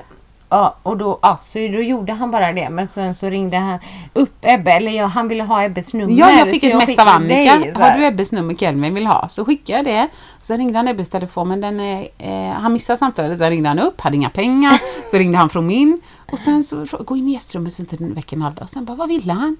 Ja, 0.51 0.75
och 0.83 0.97
då, 0.97 1.19
ja, 1.23 1.38
så 1.45 1.59
då 1.59 1.64
gjorde 1.64 2.12
han 2.12 2.31
bara 2.31 2.53
det. 2.53 2.71
Men 2.71 2.88
sen 2.88 3.14
så 3.14 3.27
ringde 3.27 3.57
han 3.57 3.79
upp 4.12 4.35
Ebbe, 4.43 4.71
eller 4.73 4.93
ja, 4.93 5.07
han 5.07 5.29
ville 5.29 5.43
ha 5.43 5.62
Ebbes 5.64 5.93
nummer. 5.95 6.12
Ja, 6.19 6.31
jag 6.31 6.49
fick 6.51 6.61
så 6.61 6.67
ett 6.67 6.88
mess 6.88 6.99
av 6.99 7.09
Annika. 7.09 7.55
dig, 7.59 7.73
så 7.77 7.83
Har 7.83 7.99
du 7.99 8.05
Ebbes 8.07 8.33
nummer 8.33 8.55
Kelvin 8.55 8.95
vill 8.95 9.07
ha? 9.07 9.29
Så 9.29 9.45
skickade 9.45 9.79
jag 9.79 9.85
det. 9.85 10.09
Sen 10.41 10.59
ringde 10.59 10.79
han 10.79 10.88
Ebbes 10.88 11.11
telefon 11.11 11.49
men 11.49 11.61
den, 11.61 11.81
är, 11.81 12.09
eh, 12.19 12.53
han 12.53 12.73
missade 12.73 12.99
samtalet. 12.99 13.38
Sen 13.38 13.51
ringde 13.51 13.69
han 13.69 13.79
upp, 13.79 14.01
hade 14.01 14.17
inga 14.17 14.31
pengar. 14.31 14.81
Så 15.11 15.19
ringde 15.19 15.38
han 15.38 15.49
från 15.51 15.67
min. 15.67 16.01
Och 16.33 16.38
sen 16.38 16.64
så 16.64 16.87
gå 16.99 17.17
in 17.17 17.29
i 17.29 17.33
gästrummet 17.33 17.73
så 17.75 17.83
inte 17.83 17.97
den 17.97 18.14
väcker 18.14 18.37
dag. 18.37 18.62
Och 18.62 18.71
sen 18.71 18.85
bara, 18.85 18.97
vad 18.97 19.09
ville 19.09 19.33
han? 19.33 19.57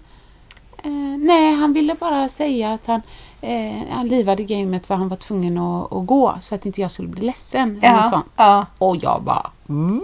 Eh, 0.85 0.91
nej, 1.19 1.55
han 1.55 1.73
ville 1.73 1.95
bara 1.95 2.29
säga 2.29 2.73
att 2.73 2.87
han, 2.87 3.03
eh, 3.41 3.83
han 3.91 4.09
livade 4.09 4.43
gamet 4.45 4.87
för 4.87 4.95
han 4.95 5.09
var 5.09 5.17
tvungen 5.17 5.59
att, 5.59 5.93
att 5.93 6.07
gå 6.07 6.35
så 6.41 6.55
att 6.55 6.67
inte 6.67 6.81
jag 6.81 6.91
skulle 6.91 7.09
bli 7.09 7.27
ledsen. 7.27 7.81
eller 7.83 7.97
Ja, 7.99 8.05
sånt. 8.05 8.27
ja. 8.37 8.67
Och 8.79 8.97
jag 8.97 9.23
bara, 9.23 9.51
va? 9.67 10.03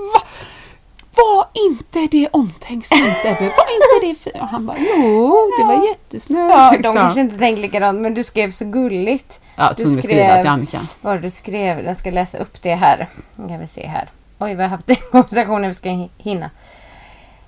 Var 1.17 1.47
inte 1.67 2.07
det 2.17 2.29
omtänksamt 2.33 3.01
Ebbe? 3.25 3.41
Var 3.41 3.49
inte 3.49 4.07
det 4.07 4.15
fint? 4.15 4.37
Och 4.43 4.49
han 4.49 4.67
bara, 4.67 4.77
jo, 4.79 5.51
det 5.59 5.65
var 5.65 5.87
jättesnällt. 5.89 6.55
Ja, 6.55 6.71
de 6.71 6.77
liksom. 6.77 6.95
kanske 6.97 7.21
inte 7.21 7.39
tänkte 7.39 7.63
likadant, 7.63 8.01
men 8.01 8.15
du 8.15 8.23
skrev 8.23 8.51
så 8.51 8.65
gulligt. 8.65 9.41
Ja, 9.57 9.73
du 9.77 9.83
att 9.99 10.05
skriva 10.05 10.37
till 10.37 10.51
Annika. 10.51 10.81
Vad 11.01 11.23
du 11.23 11.31
skrev? 11.31 11.81
Jag 11.85 11.97
ska 11.97 12.11
läsa 12.11 12.39
upp 12.39 12.63
det 12.63 12.75
här. 12.75 13.07
Nu 13.37 13.49
kan 13.49 13.61
vi 13.61 13.67
se 13.67 13.87
här. 13.87 14.09
Oj, 14.39 14.55
vi 14.55 14.63
har 14.63 14.69
haft 14.69 14.91
en 14.91 14.97
konversation 15.11 15.63
vi 15.63 15.75
ska 15.75 15.89
hi- 15.89 16.09
hinna. 16.19 16.51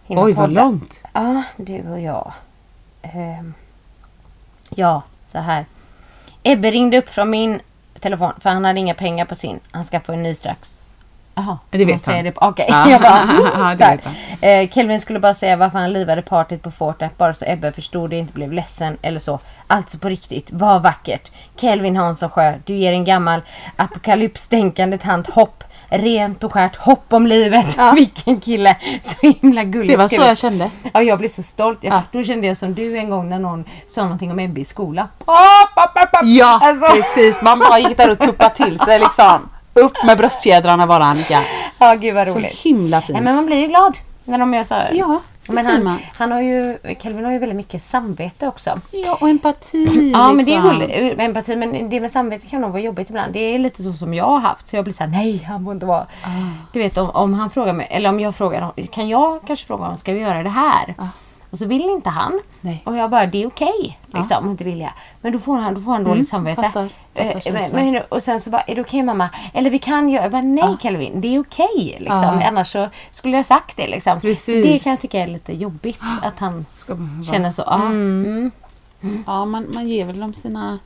hinna 0.04 0.22
Oj, 0.22 0.32
vad 0.32 0.48
podda. 0.48 0.62
långt. 0.62 1.02
Ja, 1.12 1.42
du 1.56 1.90
och 1.90 2.00
jag. 2.00 2.32
Ehm, 3.14 3.54
ja, 4.70 5.02
så 5.26 5.38
här. 5.38 5.66
Ebbe 6.42 6.70
ringde 6.70 6.98
upp 6.98 7.08
från 7.08 7.30
min 7.30 7.60
telefon 8.00 8.32
för 8.40 8.50
han 8.50 8.64
hade 8.64 8.80
inga 8.80 8.94
pengar 8.94 9.24
på 9.24 9.34
sin. 9.34 9.60
Han 9.70 9.84
ska 9.84 10.00
få 10.00 10.12
en 10.12 10.22
ny 10.22 10.34
strax. 10.34 10.76
Jaha, 11.34 11.58
Det 11.70 11.84
vet 11.84 12.02
säger 12.02 12.16
han. 12.16 12.24
Det, 12.24 12.32
Okej, 12.36 12.66
Ja, 12.68 12.90
jag 12.90 13.00
bara... 13.00 13.74
det 13.74 13.90
vet 13.90 14.04
han. 14.04 14.14
Eh, 14.40 14.68
Kelvin 14.68 15.00
skulle 15.00 15.18
bara 15.20 15.34
säga 15.34 15.56
varför 15.56 15.78
han 15.78 15.92
livade 15.92 16.22
partyt 16.22 16.62
på 16.62 16.70
Fortnite 16.70 17.14
bara 17.18 17.34
så 17.34 17.44
Ebbe 17.48 17.72
förstod 17.72 18.10
det 18.10 18.16
inte 18.16 18.32
blev 18.32 18.52
ledsen 18.52 18.98
eller 19.02 19.20
så. 19.20 19.38
Alltså 19.66 19.98
på 19.98 20.08
riktigt, 20.08 20.48
vad 20.52 20.82
vackert. 20.82 21.30
Kelvin 21.56 21.96
Hansson 21.96 22.28
Sjö, 22.30 22.54
du 22.64 22.74
ger 22.74 22.92
en 22.92 23.04
gammal 23.04 23.42
apokalypstänkande 23.76 24.98
tant 24.98 25.30
hopp. 25.30 25.64
Rent 25.90 26.44
och 26.44 26.52
skärt 26.52 26.76
hopp 26.76 27.12
om 27.12 27.26
livet. 27.26 27.78
Vilken 27.96 28.40
kille. 28.40 28.76
Så 29.02 29.14
himla 29.26 29.64
gulligt 29.64 29.92
Det 29.92 29.96
var 29.96 30.08
så 30.08 30.14
jag 30.14 30.38
kände. 30.38 30.70
Ja, 30.92 31.02
jag 31.02 31.18
blev 31.18 31.28
så 31.28 31.42
stolt. 31.42 31.78
Jag, 31.82 31.94
Ja. 31.94 32.02
Då 32.12 32.22
kände 32.22 32.46
jag 32.46 32.56
som 32.56 32.74
du 32.74 32.98
en 32.98 33.10
gång 33.10 33.28
när 33.28 33.38
någon 33.38 33.64
sa 33.86 34.02
någonting 34.02 34.30
om 34.30 34.38
Ebbe 34.38 34.60
i 34.60 34.64
skolan. 34.64 35.08
Ja, 36.24 36.60
Alltså. 36.62 36.94
precis. 36.96 37.42
Man 37.42 37.58
bara 37.58 37.78
gick 37.78 37.96
där 37.96 38.10
och 38.10 38.18
tuppade 38.18 38.54
till 38.54 38.78
sig 38.78 38.98
liksom. 38.98 39.48
Upp 39.74 39.92
med 40.06 40.18
bröstfjädrarna 40.18 40.86
bara 40.86 41.04
Annika. 41.04 41.40
Ja, 41.78 41.94
gud 41.94 42.14
vad 42.14 42.28
Så 42.28 42.34
roligt. 42.34 42.58
himla 42.58 43.00
fint. 43.00 43.16
Ja, 43.18 43.22
men 43.22 43.34
man 43.36 43.46
blir 43.46 43.56
ju 43.56 43.66
glad 43.66 43.98
när 44.24 44.38
de 44.38 44.54
gör 44.54 44.64
så 44.64 44.74
här. 44.74 44.90
Ja, 44.92 45.20
men 45.48 45.66
han, 45.66 45.98
han 46.14 46.32
har 46.32 46.40
ju, 46.40 46.78
Kelvin 46.98 47.24
har 47.24 47.32
ju 47.32 47.38
väldigt 47.38 47.56
mycket 47.56 47.82
samvete 47.82 48.48
också. 48.48 48.80
Ja, 48.90 49.18
och 49.20 49.28
empati. 49.28 50.10
Ja, 50.12 50.32
men 50.32 50.44
det 50.44 50.54
är 50.54 50.62
liksom. 50.62 50.78
gulligt. 50.78 51.20
Empati, 51.20 51.56
men 51.56 51.90
det 51.90 52.00
med 52.00 52.10
samvete 52.10 52.46
kan 52.46 52.60
nog 52.60 52.70
vara 52.70 52.82
jobbigt 52.82 53.10
ibland. 53.10 53.32
Det 53.32 53.38
är 53.38 53.58
lite 53.58 53.82
så 53.82 53.92
som 53.92 54.14
jag 54.14 54.24
har 54.24 54.38
haft. 54.38 54.68
Så 54.68 54.76
jag 54.76 54.84
blir 54.84 54.94
såhär, 54.94 55.10
nej 55.10 55.42
han 55.42 55.64
får 55.64 55.72
inte 55.72 55.86
vara... 55.86 56.00
Ah. 56.00 56.66
Du 56.72 56.78
vet 56.78 56.98
om, 56.98 57.10
om 57.10 57.34
han 57.34 57.50
frågar 57.50 57.72
mig, 57.72 57.88
eller 57.90 58.08
om 58.08 58.20
jag 58.20 58.34
frågar 58.34 58.72
kan 58.92 59.08
jag 59.08 59.46
kanske 59.46 59.66
fråga 59.66 59.82
honom, 59.82 59.96
ska 59.96 60.12
vi 60.12 60.20
göra 60.20 60.42
det 60.42 60.50
här? 60.50 60.94
Och 61.56 61.60
så 61.60 61.66
vill 61.66 61.82
inte 61.82 62.10
han. 62.10 62.32
Ah. 62.32 62.42
Nej. 62.60 62.82
Och 62.84 62.96
jag 62.96 63.10
bara, 63.10 63.26
det 63.26 63.42
är 63.42 63.46
okej. 63.46 63.98
liksom, 64.06 64.44
om 64.44 64.50
inte 64.50 64.64
vill 64.64 64.80
jag. 64.80 64.92
Men 65.20 65.32
då 65.32 65.38
får 65.38 65.56
han, 65.56 65.74
då 65.74 65.80
får 65.80 65.92
han 65.92 66.04
dåligt 66.04 66.28
samvete. 66.28 66.60
Mm, 66.60 66.72
fattar. 66.72 66.88
Fattar 67.14 67.60
Eh, 67.60 67.72
men, 67.72 68.02
och 68.08 68.22
sen 68.22 68.40
så 68.40 68.50
bara, 68.50 68.62
är 68.62 68.74
det 68.74 68.80
okej 68.80 69.02
mamma? 69.02 69.28
Eller 69.54 69.70
vi 69.70 69.78
kan 69.78 70.08
göra, 70.08 70.22
jag 70.22 70.32
bara, 70.32 70.42
nej 70.42 70.76
Kelvin, 70.82 71.20
det 71.20 71.34
är 71.34 71.40
okej. 71.40 71.96
liksom. 71.98 72.22
Ja. 72.40 72.48
Annars 72.48 72.72
så 72.72 72.88
skulle 73.10 73.36
jag 73.36 73.46
sagt 73.46 73.76
det. 73.76 73.86
Liksom. 73.86 74.20
Det 74.46 74.78
kan 74.82 74.90
jag 74.90 75.00
tycka 75.00 75.20
är 75.20 75.26
lite 75.26 75.52
jobbigt. 75.52 76.00
Att 76.22 76.38
han 76.38 76.66
känner 77.30 77.50
så. 77.50 77.62
Ja. 77.66 77.74
Mm. 77.74 78.52
Ja, 79.26 79.44
man, 79.44 79.66
man 79.74 79.88
ger 79.88 80.04
väl 80.04 80.20
dem 80.20 80.34
sina... 80.34 80.78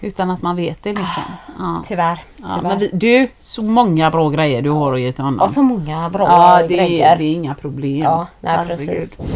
Utan 0.00 0.30
att 0.30 0.42
man 0.42 0.56
vet 0.56 0.82
det 0.82 0.92
liksom. 0.92 1.22
Ja. 1.58 1.82
Tyvärr. 1.86 2.18
Ja, 2.36 2.46
tyvärr. 2.56 2.78
men 2.78 2.98
du, 2.98 3.28
så 3.40 3.62
många 3.62 4.10
bra 4.10 4.28
grejer 4.30 4.62
du 4.62 4.70
har 4.70 4.94
att 4.94 5.00
ge 5.00 5.12
till 5.12 5.24
honom. 5.24 5.40
Och 5.40 5.50
så 5.50 5.62
många 5.62 6.10
bra 6.10 6.26
ja, 6.28 6.66
det, 6.68 6.74
grejer. 6.74 7.12
är- 7.12 7.18
det 7.18 7.24
är 7.24 7.32
inga 7.32 7.54
problem. 7.54 8.02
Ja, 8.02 8.26
nej, 8.40 8.56
Herregud. 8.56 8.88
precis. 8.88 9.35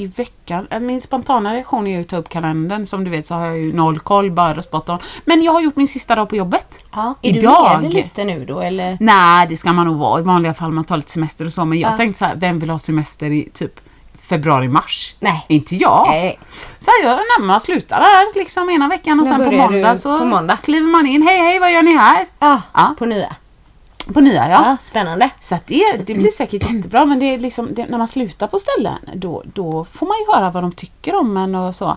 I 0.00 0.06
veckan, 0.06 0.66
äh, 0.70 0.80
min 0.80 1.00
spontana 1.00 1.54
reaktion 1.54 1.86
är 1.86 1.90
ju 1.96 2.00
att 2.00 2.08
ta 2.08 2.16
upp 2.16 2.28
kalendern. 2.28 2.86
Som 2.86 3.04
du 3.04 3.10
vet 3.10 3.26
så 3.26 3.34
har 3.34 3.46
jag 3.46 3.58
ju 3.58 3.72
noll 3.72 3.98
koll, 4.00 4.30
bara 4.30 4.62
spot 4.62 4.88
on. 4.88 4.98
Men 5.24 5.42
jag 5.42 5.52
har 5.52 5.60
gjort 5.60 5.76
min 5.76 5.88
sista 5.88 6.14
dag 6.14 6.28
på 6.28 6.36
jobbet. 6.36 6.78
Ja, 6.94 7.14
är 7.22 7.36
Idag. 7.36 7.76
du 7.78 7.82
ledig 7.88 7.94
lite 8.04 8.24
nu 8.24 8.44
då 8.44 8.60
eller? 8.60 8.96
Nej, 9.00 9.46
det 9.48 9.56
ska 9.56 9.72
man 9.72 9.86
nog 9.86 9.96
vara 9.96 10.20
i 10.20 10.22
vanliga 10.22 10.54
fall. 10.54 10.72
Man 10.72 10.84
tar 10.84 10.96
lite 10.96 11.10
semester 11.10 11.46
och 11.46 11.52
så. 11.52 11.64
Men 11.64 11.78
jag 11.78 11.96
tänkte 11.96 12.18
så 12.18 12.24
här, 12.24 12.34
vem 12.36 12.58
vill 12.58 12.70
ha 12.70 12.78
semester 12.78 13.26
i 13.30 13.48
typ 13.54 13.80
februari-mars? 14.28 15.14
Nej. 15.20 15.44
Inte 15.48 15.76
jag. 15.76 16.06
Nej. 16.08 16.38
Så 16.78 16.90
här, 16.90 17.08
jag, 17.10 17.16
när 17.16 17.44
man 17.46 17.60
slutar 17.60 18.00
där 18.00 18.38
liksom 18.38 18.70
ena 18.70 18.88
veckan 18.88 19.20
och 19.20 19.26
När 19.26 19.36
sen 19.38 19.44
på 19.44 19.56
måndag 19.56 19.96
så 19.96 20.18
på 20.18 20.24
måndag? 20.24 20.56
kliver 20.56 20.86
man 20.88 21.06
in. 21.06 21.22
Hej 21.22 21.38
hej, 21.38 21.58
vad 21.58 21.72
gör 21.72 21.82
ni 21.82 21.96
här? 21.96 22.26
Ja, 22.38 22.62
Ja. 22.72 22.94
på 22.98 23.04
nya. 23.06 23.36
På 24.14 24.20
nya 24.20 24.48
ja. 24.48 24.64
Ja, 24.64 24.76
spännande. 24.80 25.30
Så 25.40 25.54
att 25.54 25.66
det, 25.66 25.84
det 26.06 26.14
blir 26.14 26.30
säkert 26.30 26.72
jättebra 26.72 27.04
men 27.04 27.18
det 27.18 27.34
är 27.34 27.38
liksom, 27.38 27.74
det, 27.74 27.86
när 27.86 27.98
man 27.98 28.08
slutar 28.08 28.46
på 28.46 28.58
ställen 28.58 28.98
då, 29.14 29.42
då 29.54 29.86
får 29.92 30.06
man 30.06 30.16
ju 30.18 30.32
höra 30.34 30.50
vad 30.50 30.62
de 30.62 30.72
tycker 30.72 31.14
om 31.14 31.36
en 31.36 31.54
och 31.54 31.76
så. 31.76 31.96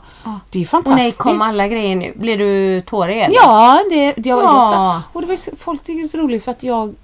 Det 0.50 0.60
är 0.60 0.62
ju 0.62 0.68
Och 0.68 0.74
nej, 0.74 0.84
fantastiskt. 0.84 1.18
kom 1.18 1.42
alla 1.42 1.68
grejer 1.68 1.96
nu. 1.96 2.14
Blir 2.16 2.38
du 2.38 2.82
tårig 2.82 3.22
eller? 3.22 3.36
Ja, 3.36 3.84
det, 3.90 4.14
det 4.18 4.34
var 4.34 4.44
Ja. 4.44 5.02
Och 5.14 5.22
det 5.22 5.28
var 5.28 5.34
ju 5.34 5.56
folk 5.60 5.84
tycker 5.84 6.00
det 6.02 6.06
är 6.06 6.08
så 6.08 6.18
roligt 6.18 6.44
för 6.44 6.52
att 6.52 6.64
jag 6.64 6.96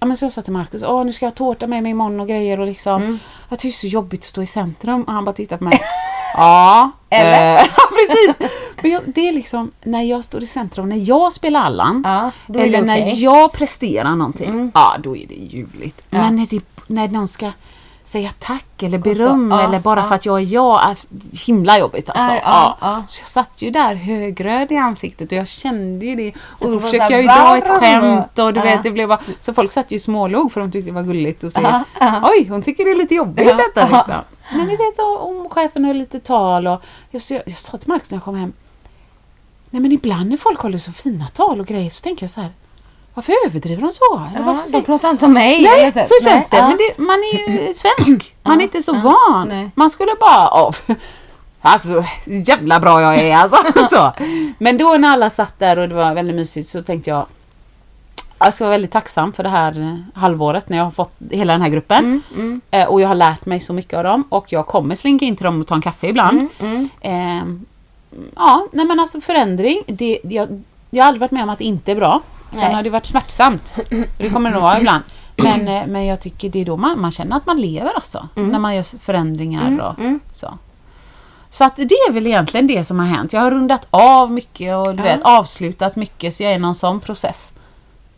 Ja 0.00 0.06
men 0.06 0.16
så 0.16 0.24
jag 0.24 0.32
sa 0.32 0.42
till 0.42 0.52
Markus, 0.52 0.82
åh 0.82 1.04
nu 1.04 1.12
ska 1.12 1.26
jag 1.26 1.30
ha 1.30 1.36
tårta 1.36 1.66
med 1.66 1.82
mig 1.82 1.90
imorgon 1.90 2.20
och 2.20 2.28
grejer 2.28 2.60
och 2.60 2.66
liksom 2.66 3.02
Mm. 3.02 3.18
Jag 3.48 3.58
tycker 3.58 3.68
det 3.72 3.76
är 3.76 3.90
så 3.90 3.94
jobbigt 3.94 4.20
att 4.20 4.26
stå 4.30 4.42
i 4.42 4.46
centrum 4.46 5.02
och 5.02 5.12
han 5.12 5.24
bara 5.24 5.32
tittar 5.32 5.56
på 5.56 5.64
mig 5.64 5.80
Ja, 6.36 6.90
Eller? 7.10 7.54
eh, 7.56 7.60
ja 7.76 7.82
precis! 7.90 8.50
Men 8.82 8.90
jag, 8.90 9.02
det 9.06 9.28
är 9.28 9.32
liksom 9.32 9.70
när 9.84 10.02
jag 10.02 10.24
står 10.24 10.42
i 10.42 10.46
centrum, 10.46 10.88
när 10.88 11.08
jag 11.08 11.32
spelar 11.32 11.60
Allan 11.60 12.02
Ja, 12.06 12.30
är 12.54 12.64
Eller 12.64 12.82
när. 12.82 12.96
Mm. 12.96 13.14
jag 13.18 13.52
presterar 13.52 14.16
någonting, 14.16 14.70
ja 14.74 14.96
då 15.02 15.16
är 15.16 15.26
det 15.26 15.34
ljuvligt. 15.34 16.06
Men 16.10 16.36
när, 16.36 16.46
det, 16.46 16.60
när 16.86 17.08
någon 17.08 17.28
ska 17.28 17.50
säga 18.04 18.30
tack 18.38 18.82
eller 18.82 18.98
beröm 18.98 19.50
ja, 19.50 19.64
eller 19.64 19.80
bara 19.80 20.00
ja. 20.00 20.06
för 20.08 20.14
att 20.14 20.26
jag 20.26 20.36
är 20.40 20.44
jag 20.54 20.90
är 20.90 20.96
himla 21.46 21.78
jobbigt 21.78 22.10
alltså. 22.10 22.34
Ja, 22.34 22.40
Ja, 22.44 22.76
ja, 22.80 22.88
ja. 22.96 23.04
Så 23.08 23.20
jag 23.20 23.28
satt 23.28 23.50
ju 23.62 23.70
där 23.70 23.94
högröd 23.94 24.72
i 24.72 24.76
ansiktet 24.76 25.32
och 25.32 25.38
jag 25.38 25.48
kände 25.48 26.06
ju 26.06 26.14
det. 26.14 26.32
Och 26.58 26.70
då 26.70 26.80
försökte 26.80 27.06
så 27.06 27.12
jag 27.12 27.22
ju 27.22 27.28
dra 27.28 27.56
ett 27.58 27.68
skämt 27.68 28.38
och 28.38 28.54
du 28.54 28.60
Ja. 28.60 28.64
vet 28.64 28.82
det 28.82 28.90
blev 28.90 29.08
bara, 29.08 29.20
Så 29.40 29.54
folk 29.54 29.72
satt 29.72 29.90
ju 29.90 29.98
smålog 29.98 30.52
för 30.52 30.60
de 30.60 30.70
tyckte 30.72 30.90
det 30.90 30.94
var 30.94 31.02
gulligt 31.02 31.44
att 31.44 31.52
se. 31.52 31.60
Ja, 31.62 31.84
ja. 32.00 32.30
Oj, 32.32 32.46
hon 32.48 32.62
tycker 32.62 32.84
det 32.84 32.90
är 32.90 32.96
lite 32.96 33.14
jobbigt 33.14 33.46
Ja, 33.48 33.54
detta 33.56 33.88
ja. 33.90 33.96
liksom. 33.96 34.14
Men 34.52 34.66
ni 34.66 34.76
vet 34.76 34.98
om 34.98 35.48
chefen 35.50 35.84
höll 35.84 35.96
lite 35.96 36.20
tal 36.20 36.66
och 36.66 36.82
jag, 37.10 37.22
jag, 37.30 37.42
jag 37.46 37.58
sa 37.58 37.78
till 37.78 37.88
Marcus 37.88 38.10
när 38.10 38.16
jag 38.16 38.24
kom 38.24 38.36
hem. 38.36 38.52
Nej 39.70 39.82
men 39.82 39.92
ibland 39.92 40.30
när 40.30 40.36
folk 40.36 40.60
håller 40.60 40.78
så 40.78 40.92
fina 40.92 41.26
tal 41.26 41.60
och 41.60 41.66
grejer 41.66 41.90
så 41.90 42.00
tänker 42.02 42.24
jag 42.24 42.30
så 42.30 42.40
här. 42.40 42.50
Varför 43.14 43.34
överdriver 43.46 43.82
de 43.82 43.92
så? 43.92 44.28
Ja, 44.36 44.42
varför 44.42 44.72
de 44.72 44.82
pratar 44.82 45.10
inte 45.10 45.24
om 45.24 45.32
mig. 45.32 45.62
Nej, 45.62 45.92
typ. 45.92 46.04
så 46.04 46.28
känns 46.28 46.48
det. 46.48 46.56
Nej, 46.56 46.68
Men 46.68 46.76
det, 46.76 47.02
man 47.02 47.18
är 47.18 47.48
ju 47.48 47.74
svensk. 47.96 48.34
Man 48.42 48.60
är 48.60 48.62
inte 48.64 48.82
så 48.82 48.92
van. 48.92 49.48
nej. 49.48 49.70
Man 49.74 49.90
skulle 49.90 50.14
bara... 50.20 50.48
Av. 50.48 50.76
Alltså, 51.60 52.04
jävla 52.24 52.80
bra 52.80 53.02
jag 53.02 53.18
är 53.18 53.36
alltså. 53.36 53.56
så. 53.96 54.12
Men 54.58 54.78
då 54.78 54.96
när 54.98 55.08
alla 55.08 55.30
satt 55.30 55.58
där 55.58 55.78
och 55.78 55.88
det 55.88 55.94
var 55.94 56.14
väldigt 56.14 56.36
mysigt 56.36 56.68
så 56.68 56.82
tänkte 56.82 57.10
jag 57.10 57.26
jag 58.38 58.54
ska 58.54 58.64
vara 58.64 58.70
väldigt 58.70 58.92
tacksam 58.92 59.32
för 59.32 59.42
det 59.42 59.48
här 59.48 59.80
eh, 59.80 60.20
halvåret 60.20 60.68
när 60.68 60.76
jag 60.76 60.84
har 60.84 60.90
fått 60.90 61.12
hela 61.30 61.52
den 61.52 61.62
här 61.62 61.68
gruppen. 61.68 62.22
Mm, 62.34 62.60
Eh, 62.70 62.86
och 62.88 63.00
jag 63.00 63.08
har 63.08 63.14
lärt 63.14 63.46
mig 63.46 63.60
så 63.60 63.72
mycket 63.72 63.94
av 63.98 64.04
dem 64.04 64.24
och 64.28 64.52
jag 64.52 64.66
kommer 64.66 64.94
slinka 64.94 65.24
in 65.24 65.36
till 65.36 65.44
dem 65.44 65.60
och 65.60 65.66
ta 65.66 65.74
en 65.74 65.82
kaffe 65.82 66.06
ibland. 66.08 66.48
Mm, 66.58 66.88
Ehm, 67.00 67.64
ja, 68.36 68.66
nej 68.72 68.84
men 68.86 69.00
alltså 69.00 69.20
förändring. 69.20 69.82
Det, 69.86 70.18
jag, 70.22 70.62
jag 70.90 71.02
har 71.04 71.08
aldrig 71.08 71.20
varit 71.20 71.30
med 71.30 71.42
om 71.42 71.48
att 71.48 71.58
det 71.58 71.64
inte 71.64 71.92
är 71.92 71.96
bra. 71.96 72.20
Sen 72.50 72.60
Nej. 72.60 72.74
har 72.74 72.82
det 72.82 72.90
varit 72.90 73.06
smärtsamt. 73.06 73.74
Det 74.18 74.30
kommer 74.30 74.50
det 74.50 74.54
nog 74.54 74.62
vara 74.62 74.78
ibland. 74.78 75.02
Men, 75.36 75.68
eh, 75.68 75.86
men 75.86 76.06
jag 76.06 76.20
tycker 76.20 76.48
det 76.48 76.60
är 76.60 76.64
då 76.64 76.76
man, 76.76 77.00
man 77.00 77.10
känner 77.10 77.36
att 77.36 77.46
man 77.46 77.60
lever 77.60 77.92
alltså. 77.94 78.28
Mm. 78.36 78.48
När 78.48 78.58
man 78.58 78.76
gör 78.76 78.98
förändringar 78.98 79.80
och 79.80 79.94
så. 80.34 80.58
Så 81.50 81.64
att 81.64 81.76
det 81.76 81.82
är 81.82 82.12
väl 82.12 82.26
egentligen 82.26 82.66
det 82.66 82.84
som 82.84 82.98
har 82.98 83.06
hänt. 83.06 83.32
Jag 83.32 83.40
har 83.40 83.50
rundat 83.50 83.86
av 83.90 84.30
mycket 84.32 84.76
och 84.76 84.94
du 84.96 85.02
vet, 85.02 85.20
avslutat 85.22 85.96
mycket 85.96 86.34
så 86.34 86.42
jag 86.42 86.52
är 86.52 86.56
i 86.56 86.58
någon 86.58 86.74
sån 86.74 87.00
process. 87.00 87.52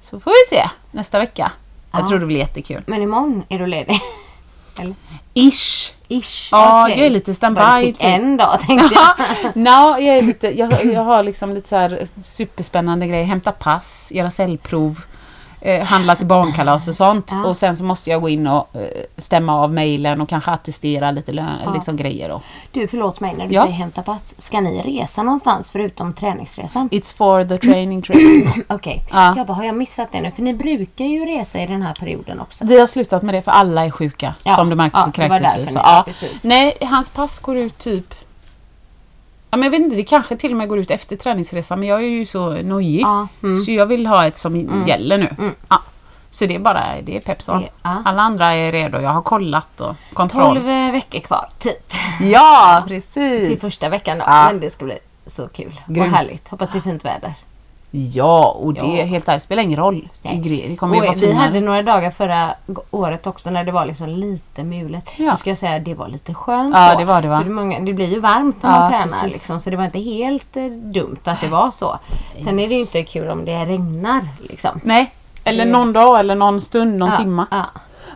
Så 0.01 0.21
får 0.21 0.31
vi 0.31 0.57
se 0.57 0.71
nästa 0.91 1.19
vecka. 1.19 1.53
Jag 1.93 2.01
Ja. 2.03 2.09
tror 2.09 2.19
det 2.19 2.27
blir 2.27 2.39
jättekul. 2.39 2.83
Men 2.87 3.03
imorgon 3.03 3.43
är 3.49 3.59
du 3.59 3.67
ledig? 3.67 4.01
Eller? 4.81 4.95
Ish! 5.35 5.93
Ish. 6.09 6.49
Ja, 6.53 6.85
okej. 6.85 6.99
jag 6.99 7.07
är 7.07 7.11
lite 7.11 7.35
standby, 7.35 7.93
typ. 7.93 7.97
en 8.05 8.37
dag 8.37 8.61
tänkte 8.67 8.89
Ja, 8.95 9.15
jag. 9.43 9.57
no, 9.57 10.01
jag, 10.01 10.19
är 10.19 10.23
lite, 10.23 10.59
jag, 10.59 10.85
jag 10.85 11.05
har 11.05 11.23
liksom 11.23 11.53
lite 11.55 11.69
så 11.69 11.99
superspännande 12.23 13.07
grejer. 13.07 13.25
Hämta 13.25 13.53
pass, 13.53 14.09
göra 14.15 14.31
cellprov, 14.31 15.01
eh, 15.61 15.85
handla 15.85 16.14
till 16.16 16.27
barnkalas 16.27 16.88
och 16.88 16.94
sånt. 16.94 17.29
Ja. 17.31 17.44
Och 17.44 17.57
sen 17.57 17.77
så 17.77 17.85
måste 17.85 18.11
jag 18.11 18.21
gå 18.21 18.29
in 18.29 18.47
och 18.47 18.77
eh, 18.77 18.83
stämma 19.16 19.55
av 19.55 19.73
mejlen 19.73 20.21
och 20.21 20.29
kanske 20.29 20.51
attestera 20.51 21.11
lite 21.11 21.33
lön, 21.33 21.73
liksom 21.75 21.97
grejer. 21.97 22.31
Och. 22.31 22.42
Du, 22.73 22.88
förlåt 22.88 23.21
mig 23.21 23.35
när 23.38 23.47
du 23.49 23.55
Ja. 23.55 23.62
säger 23.62 23.75
hämta 23.75 24.03
pass. 24.03 24.35
Ska 24.38 24.61
ni 24.61 24.83
resa 24.83 25.23
någonstans 25.23 25.71
förutom 25.71 26.12
träningsresan? 26.14 26.88
It's 26.90 27.16
for 27.16 27.44
the 27.44 27.59
training 27.59 28.03
trip. 28.03 28.47
Okej. 28.68 29.03
Ja. 29.12 29.35
Jag 29.37 29.47
bara, 29.47 29.53
har 29.55 29.64
jag 29.64 29.75
missat 29.77 30.09
det 30.12 30.21
nu? 30.21 30.31
För 30.31 30.42
ni 30.42 30.55
brukar 30.55 31.05
ju 31.05 31.25
resa 31.25 31.61
i 31.61 31.66
den 31.66 31.83
här 31.83 31.94
perioden 31.94 32.40
också. 32.40 32.64
Vi 32.66 32.81
har 32.81 32.87
slutat 32.87 33.23
med 33.23 33.35
det 33.35 33.42
för 33.42 33.51
alla 33.51 33.85
är 33.87 33.90
sjuka. 33.90 34.35
Ja, 34.44 34.57
Som 34.57 34.68
du 34.71 34.77
märkte 34.77 34.99
ja, 34.99 35.05
så 35.05 35.12
kräktes 35.12 35.53
vi. 35.59 35.66
Så, 35.66 35.79
ja. 35.79 35.83
ja, 35.85 36.03
precis. 36.07 36.44
Nej, 36.44 36.77
hans 36.81 37.09
pass 37.09 37.38
går 37.38 37.57
ut 37.59 37.79
typ 37.79 38.14
Ja, 39.51 39.57
men 39.57 39.63
jag 39.63 39.71
vet 39.71 39.81
inte, 39.81 39.97
det 39.97 40.03
kanske 40.05 40.37
till 40.37 40.51
och 40.51 40.57
med 40.57 40.69
går 40.69 40.79
ut 40.79 40.91
efter 40.91 41.17
träningsresan 41.17 41.79
men 41.81 41.89
jag 41.89 41.99
är 42.05 42.09
ju 42.09 42.27
så 42.27 42.51
nojig. 42.63 43.01
Ja, 43.03 43.29
mm. 43.43 43.61
Så 43.61 43.71
jag 43.71 43.87
vill 43.87 44.07
ha 44.07 44.27
ett 44.27 44.37
som 44.37 44.85
gäller 44.87 45.19
nu. 45.19 45.55
Ja. 45.69 45.83
Så 46.31 46.47
det 46.47 46.55
är 46.55 46.59
bara 46.59 46.85
det 47.03 47.17
är 47.17 47.21
Pepson. 47.21 47.61
Det- 47.61 47.69
ja. 47.83 48.03
Alla 48.05 48.23
andra 48.23 48.53
är 48.55 48.73
redo. 48.73 49.01
Jag 49.01 49.11
har 49.11 49.23
kollat 49.23 49.81
och 49.81 49.97
kontroll. 50.13 50.57
12 50.57 50.69
eh, 50.69 50.93
veckor 50.93 51.21
kvar, 51.21 51.49
typ. 51.59 51.93
Ja, 52.21 52.83
Till 52.89 52.95
precis. 52.95 53.61
första 53.61 53.89
veckan 53.89 54.19
då. 54.19 54.25
Men 54.27 54.61
det 54.61 54.71
ska 54.71 54.85
bli 54.85 54.99
så 55.27 55.49
kul. 55.49 55.81
Grymt. 55.87 56.07
Och 56.07 56.17
härligt. 56.17 56.49
Hoppas 56.49 56.71
det 56.73 56.79
är 56.79 56.83
fint 56.83 57.05
väder. 57.05 57.35
Ja, 57.90 58.48
och 58.62 58.74
det 58.74 58.87
Ja. 58.87 59.05
helt 59.05 59.29
ärligt, 59.29 59.42
spelar 59.42 59.62
ingen 59.62 59.79
roll. 59.79 60.09
Det, 60.22 60.29
Nej. 60.29 60.77
kommer 60.77 60.94
ju 60.94 61.01
Och 61.01 61.07
vara 61.07 61.14
vi 61.16 61.20
finare. 61.20 61.35
hade 61.37 61.61
några 61.61 61.83
dagar 61.83 62.11
förra 62.11 62.51
året 62.90 63.27
också 63.27 63.51
när 63.51 63.64
det 63.64 63.72
var 63.72 63.87
liksom 63.87 64.09
lite 64.09 64.64
mulet. 64.64 65.11
Ja. 65.16 65.31
Nu 65.31 65.37
ska 65.37 65.51
jag 65.51 65.59
säga 65.59 65.79
det 65.79 65.94
var 65.94 66.09
lite 66.09 66.35
skönt 66.35 66.74
Ja, 66.77 66.92
då. 66.92 66.98
det 66.98 67.05
var 67.05 67.22
det, 67.22 67.29
va? 67.29 67.42
Det, 67.44 67.51
många, 67.51 67.81
det 67.81 67.92
blir 67.92 68.07
ju 68.07 68.20
varmt 68.20 68.62
när 68.62 68.70
Ja, 68.70 68.81
man 68.81 68.90
tränar 68.90 69.24
liksom, 69.29 69.61
så 69.61 69.70
det 69.70 69.77
var 69.77 69.85
inte 69.85 69.98
helt 69.98 70.57
eh, 70.57 70.64
dumt 70.66 71.16
att 71.24 71.40
det 71.40 71.48
var 71.48 71.70
så. 71.70 71.98
Sen 72.44 72.59
är 72.59 72.68
det 72.68 72.74
ju 72.74 72.81
inte 72.81 73.03
kul 73.05 73.29
om 73.29 73.44
det 73.44 73.64
regnar 73.66 74.29
liksom. 74.48 74.81
Nej, 74.85 75.12
eller 75.44 75.66
någon 75.66 75.92
dag 75.92 76.20
eller 76.20 76.35
någon 76.35 76.61
stund, 76.61 76.98
någon 76.98 77.16
timma. 77.16 77.46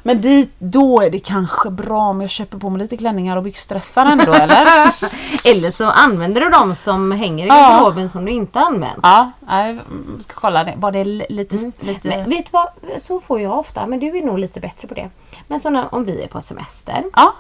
Ja. 0.03 0.09
Men 0.13 0.21
dit, 0.21 0.53
då 0.59 1.01
är 1.01 1.11
det 1.11 1.19
kanske 1.19 1.71
bra 1.71 2.01
om 2.03 2.21
jag 2.21 2.31
köper 2.31 2.59
på 2.59 2.71
mig 2.71 2.83
lite 2.83 2.97
klänningar 2.97 3.37
och 3.37 3.43
byxdressar 3.43 4.07
ändå 4.07 4.33
eller? 4.35 4.63
Eller 5.51 5.71
så 5.71 5.91
använder 5.91 6.41
du 6.41 6.49
dem 6.49 6.75
som 6.75 7.13
hänger 7.13 7.45
i 7.45 7.49
Ja. 7.49 7.55
garderoben 7.55 8.11
som 8.11 8.25
du 8.25 8.31
inte 8.33 8.61
använt. 8.61 8.99
ja, 9.03 9.31
jag 9.49 9.79
ska 10.23 10.35
kolla 10.41 10.65
det. 10.65 10.75
Bara 10.77 10.91
det 10.93 10.99
är 10.99 11.05
li- 11.05 11.27
lite... 11.29 11.57
lite 11.81 12.09
Men 12.09 12.31
vet 12.31 12.45
du 12.45 12.51
vad, 12.53 12.69
så 12.99 13.21
får 13.21 13.41
jag 13.41 13.59
ofta, 13.59 13.87
men 13.87 14.01
du 14.01 14.19
är 14.19 14.23
nog 14.25 14.39
lite 14.39 14.61
bättre 14.61 14.89
på 14.89 14.95
det. 14.95 15.11
Men 15.49 15.61
så 15.61 15.71
när, 15.71 15.95
om 15.95 16.05
vi 16.05 16.23
är 16.23 16.27
på 16.29 16.41
semester, 16.41 17.05
ja, 17.17 17.35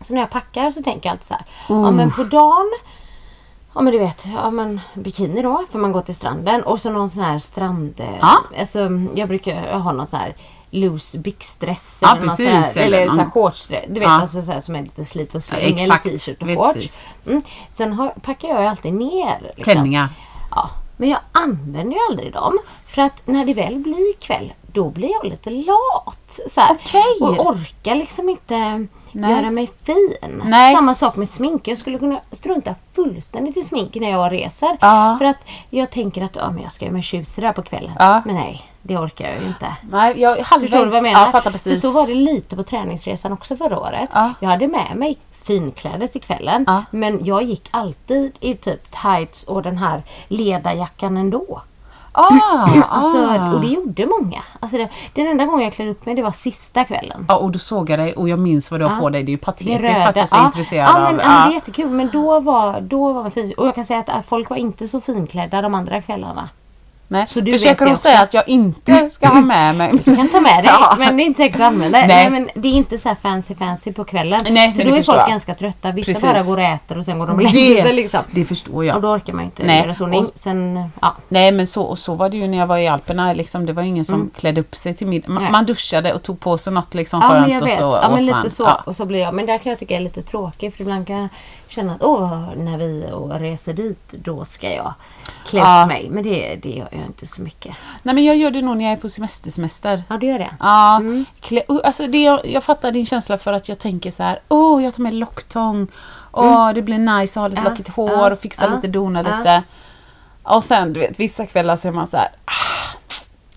så 0.00 0.12
när 0.14 0.20
jag 0.20 0.30
packar 0.30 0.70
så 0.70 0.82
tänker 0.82 1.08
jag 1.08 1.12
alltid 1.12 1.26
så 1.26 1.34
här. 1.34 1.44
Ja 1.68 1.90
men 1.90 2.10
på 2.12 2.24
dagen, 2.24 2.66
ja 3.78 3.82
men 3.82 3.92
du 3.92 3.98
vet, 3.98 4.26
ja 4.34 4.50
men 4.50 4.80
bikini 4.94 5.42
då, 5.42 5.64
för 5.70 5.78
man 5.78 5.92
går 5.92 6.00
till 6.00 6.14
stranden. 6.14 6.62
Och 6.62 6.80
så 6.80 6.90
någon 6.90 7.10
sån 7.10 7.22
här 7.22 7.38
strand... 7.38 7.94
eh, 8.00 8.06
Ja. 8.20 8.38
Alltså 8.60 8.88
jag 9.14 9.28
brukar 9.28 9.78
ha 9.78 9.92
någon 9.92 10.06
sån 10.06 10.18
här 10.18 10.36
loose 10.70 11.18
byxdress. 11.18 11.98
Ja, 12.02 12.10
eller 12.16 12.20
precis, 12.28 12.46
Sån 12.46 12.56
här, 12.56 12.76
eller 12.76 12.98
eller 12.98 13.10
så 13.12 13.18
här 13.20 13.30
shortsdress. 13.30 13.84
Du 13.88 13.94
vet 14.00 14.02
Ja. 14.02 14.20
alltså 14.20 14.42
så 14.42 14.52
här 14.52 14.60
som 14.60 14.76
är 14.76 14.82
lite 14.82 15.04
slit 15.04 15.34
och 15.34 15.44
släng. 15.44 15.76
Ja, 15.78 15.84
eller 15.84 15.96
t-shirt 15.96 16.42
och 16.42 16.48
shorts. 16.48 16.98
Mm. 17.26 17.42
Sen 17.70 17.92
har, 17.92 18.08
packar 18.08 18.48
jag 18.48 18.60
ju 18.60 18.66
alltid 18.66 18.94
ner. 18.94 19.38
Liksom. 19.42 19.64
klänningar. 19.64 20.08
Ja, 20.50 20.70
men 20.96 21.08
jag 21.08 21.18
använder 21.32 21.96
ju 21.96 22.00
aldrig 22.10 22.32
dem. 22.32 22.58
För 22.86 23.02
att 23.02 23.22
när 23.24 23.44
det 23.44 23.54
väl 23.54 23.78
blir 23.78 24.12
kväll, 24.20 24.52
då 24.72 24.90
blir 24.90 25.10
jag 25.10 25.24
lite 25.24 25.50
lat. 25.50 26.40
Så 26.50 26.60
här, 26.60 26.76
Okej. 26.80 27.16
Och 27.20 27.46
orkar 27.46 27.94
liksom 27.94 28.28
inte 28.28 28.86
Nej. 29.12 29.30
göra 29.30 29.50
mig 29.50 29.70
fin. 29.82 30.42
Nej. 30.44 30.74
Samma 30.74 30.94
sak 30.94 31.16
med 31.16 31.28
smink. 31.28 31.68
Jag 31.68 31.78
skulle 31.78 31.98
kunna 31.98 32.20
strunta 32.30 32.74
fullständigt 32.92 33.56
i 33.56 33.62
smink 33.62 33.94
när 33.94 34.10
jag 34.10 34.32
reser. 34.32 34.76
Ja. 34.80 35.16
För 35.18 35.24
att 35.24 35.38
jag 35.70 35.90
tänker 35.90 36.22
att 36.22 36.36
ja, 36.36 36.50
men 36.50 36.62
jag 36.62 36.72
ska 36.72 36.84
göra 36.84 36.92
mig 36.92 37.02
tjusig 37.02 37.44
där 37.44 37.52
på 37.52 37.62
kvällen. 37.62 37.92
Ja. 37.98 38.22
Men 38.26 38.34
nej, 38.34 38.62
det 38.82 38.98
orkar 38.98 39.28
jag 39.28 39.40
ju 39.40 39.46
inte. 39.46 39.66
Nej, 39.90 40.20
jag 40.20 40.28
halvvägs. 40.28 40.70
Förstår 40.70 40.84
du 40.84 40.90
vad 40.90 40.96
jag 40.96 41.02
menar? 41.02 41.30
Ja. 41.34 41.40
För 41.40 41.76
så 41.76 41.90
var 41.90 42.06
det 42.06 42.14
lite 42.14 42.56
på 42.56 42.62
träningsresan 42.62 43.32
också 43.32 43.56
förra 43.56 43.78
året. 43.78 44.10
Ja. 44.12 44.32
Jag 44.40 44.48
hade 44.48 44.68
med 44.68 44.96
mig 44.96 45.18
finkläder 45.48 46.06
till 46.06 46.20
kvällen. 46.20 46.66
Men 46.90 47.24
jag 47.24 47.42
gick 47.42 47.68
alltid 47.70 48.32
i 48.40 48.54
typ 48.54 48.80
tights 49.02 49.44
och 49.44 49.62
den 49.62 49.78
här 49.78 50.02
ledarjackan 50.28 51.16
ändå. 51.16 51.62
Ah, 52.12 52.68
Alltså, 52.88 53.26
ah. 53.26 53.54
Och 53.54 53.60
det 53.60 53.66
gjorde 53.66 54.06
många. 54.06 54.42
Alltså 54.60 54.78
det, 54.78 54.88
den 55.14 55.26
enda 55.26 55.44
gången 55.44 55.64
jag 55.64 55.72
klädde 55.72 55.90
upp 55.90 56.06
mig 56.06 56.14
det 56.14 56.22
var 56.22 56.30
sista 56.30 56.84
kvällen. 56.84 57.24
Ja, 57.28 57.36
och 57.36 57.50
du 57.50 57.58
såg 57.58 57.90
jag 57.90 57.98
dig 57.98 58.12
och 58.12 58.28
jag 58.28 58.38
minns 58.38 58.70
vad 58.70 58.80
du 58.80 58.84
har 58.84 59.00
på 59.00 59.10
dig. 59.10 59.22
Det 59.22 59.30
är 59.30 59.32
ju 59.32 59.38
patetiskt 59.38 60.06
att 60.06 60.14
du 60.14 60.20
är 60.20 60.26
så 60.26 60.36
ja. 60.36 60.46
intresserad 60.46 60.94
men, 60.94 61.04
av... 61.04 61.10
ja. 61.10 61.16
men 61.16 61.48
det 61.48 61.52
är 61.52 61.54
jättekul. 61.54 61.90
Men 61.90 62.10
då 62.12 62.40
var, 62.40 62.80
då 62.80 63.12
var 63.12 63.22
man 63.22 63.30
fin. 63.30 63.52
Och 63.56 63.66
jag 63.66 63.74
kan 63.74 63.84
säga 63.84 64.00
att 64.00 64.08
äh, 64.08 64.22
folk 64.26 64.50
var 64.50 64.56
inte 64.56 64.88
så 64.88 65.00
finklädda 65.00 65.62
de 65.62 65.74
andra 65.74 66.02
kvällarna. 66.02 66.48
Nej. 67.10 67.26
så 67.26 67.40
du 67.40 67.52
Försöker 67.52 67.84
det 67.84 67.90
hon 67.90 67.98
säga 67.98 68.20
att 68.20 68.34
jag 68.34 68.48
inte 68.48 69.10
ska 69.10 69.28
ha 69.28 69.40
med 69.40 69.74
mig? 69.74 69.92
Du 70.04 70.16
kan 70.16 70.28
ta 70.28 70.40
med 70.40 70.64
dig, 70.64 70.64
Ja. 70.80 70.94
men 70.98 71.16
det 71.16 71.22
är 71.22 71.26
inte 71.26 71.36
säkert 71.38 71.54
att 71.54 71.58
du 71.60 71.64
använder. 71.64 71.98
Nej. 72.06 72.08
Nej. 72.08 72.30
men 72.30 72.48
det 72.62 72.68
är 72.68 72.72
inte 72.72 72.98
så 72.98 73.14
fancy 73.22 73.54
fancy 73.54 73.92
på 73.92 74.04
kvällen. 74.04 74.40
Nej, 74.50 74.74
För 74.74 74.84
då 74.84 74.90
det 74.90 74.96
är 74.96 74.98
förstår 74.98 75.12
folk 75.14 75.28
ganska 75.28 75.54
trötta. 75.54 75.92
Vissa 75.92 76.06
Precis. 76.12 76.22
bara 76.22 76.42
går 76.42 76.56
och 76.56 76.62
äter 76.62 76.98
och 76.98 77.04
sen 77.04 77.18
går 77.18 77.26
de 77.26 77.36
och 77.36 77.42
lägger 77.42 77.82
sig 77.82 77.92
liksom. 77.92 78.20
det 78.30 78.44
förstår 78.44 78.84
jag. 78.84 78.96
Och 78.96 79.02
då 79.02 79.08
orkar 79.08 79.32
man 79.32 79.44
inte 79.44 79.62
Nej. 79.62 79.80
göra 79.82 79.94
så. 79.94 80.16
Och- 80.18 80.30
Sen, 80.34 80.90
ja. 81.00 81.14
Nej 81.28 81.52
men 81.52 81.66
så, 81.66 81.82
och 81.82 81.98
så 81.98 82.14
var 82.14 82.28
det 82.28 82.36
ju 82.36 82.46
när 82.48 82.58
jag 82.58 82.66
var 82.66 82.78
i 82.78 82.88
Alperna. 82.88 83.32
Liksom, 83.32 83.66
det 83.66 83.72
var 83.72 83.82
ingen 83.82 84.04
som 84.04 84.30
klädde 84.36 84.60
upp 84.60 84.76
sig 84.76 84.94
till 84.94 85.06
middag. 85.06 85.28
Man, 85.28 85.52
man 85.52 85.66
duschade 85.66 86.14
och 86.14 86.22
tog 86.22 86.40
på 86.40 86.58
sig 86.58 86.72
något 86.72 86.94
liksom 86.94 87.20
Ja 87.22 87.28
skönt 87.28 87.46
men 87.46 87.50
jag 87.54 87.60
vet. 87.64 87.72
och 87.72 87.92
så 87.92 87.98
ja, 88.02 88.10
men 88.10 88.26
lite 88.26 88.38
man. 88.38 88.50
så. 88.50 88.62
Ja. 88.62 88.82
Och 88.86 88.96
så 88.96 89.04
blir 89.04 89.20
jag. 89.20 89.34
Men 89.34 89.46
där 89.46 89.58
kan 89.58 89.70
jag 89.70 89.78
tycka 89.78 89.96
är 89.96 90.00
lite 90.00 90.22
tråkigt 90.22 90.74
för 90.76 90.82
ibland 90.82 91.06
kan 91.06 91.28
känna 91.70 91.92
att 91.94 92.02
åh, 92.04 92.48
när 92.56 92.78
vi 92.78 93.02
reser 93.38 93.72
dit 93.72 94.12
då 94.12 94.44
ska 94.44 94.72
jag 94.74 94.94
klä 95.46 95.60
Ja. 95.60 95.86
mig. 95.86 96.08
Men 96.10 96.24
det, 96.24 96.56
det 96.62 96.70
gör 96.70 96.88
jag 96.92 97.00
inte 97.06 97.26
så 97.26 97.42
mycket. 97.42 97.74
Nej 98.02 98.14
men 98.14 98.24
jag 98.24 98.36
gör 98.36 98.50
det 98.50 98.62
nog 98.62 98.76
när 98.76 98.84
jag 98.84 98.92
är 98.92 98.96
på 98.96 99.08
semester 99.08 99.50
semester. 99.50 100.02
Ja, 100.08 100.16
du 100.16 100.26
gör 100.26 100.38
det? 100.38 100.50
Ja, 100.60 100.96
Mm. 100.96 101.24
klä, 101.40 101.62
alltså 101.84 102.06
det, 102.06 102.22
jag, 102.22 102.46
jag 102.46 102.64
fattar 102.64 102.90
din 102.92 103.06
känsla 103.06 103.38
för 103.38 103.52
att 103.52 103.68
jag 103.68 103.78
tänker 103.78 104.10
så 104.10 104.22
här, 104.22 104.40
åh 104.48 104.84
jag 104.84 104.94
tar 104.94 105.02
med 105.02 105.14
locktång, 105.14 105.86
åh 106.32 106.72
det 106.72 106.82
blir 106.82 106.98
nice 106.98 107.40
att 107.40 107.42
ha 107.42 107.48
lite 107.48 107.60
Mm. 107.60 107.64
Ja, 107.64 107.70
lockigt 107.70 107.88
hår 107.88 108.10
ja, 108.10 108.32
och 108.32 108.40
fixa 108.40 108.74
lite, 108.74 108.88
dona 108.88 109.22
lite. 109.22 109.62
Och 110.42 110.64
sen 110.64 110.92
du 110.92 111.00
vet 111.00 111.20
vissa 111.20 111.46
kvällar 111.46 111.76
så 111.76 111.88
är 111.88 111.92
man 111.92 112.06
så 112.06 112.16
här, 112.16 112.28
ah, 112.44 112.96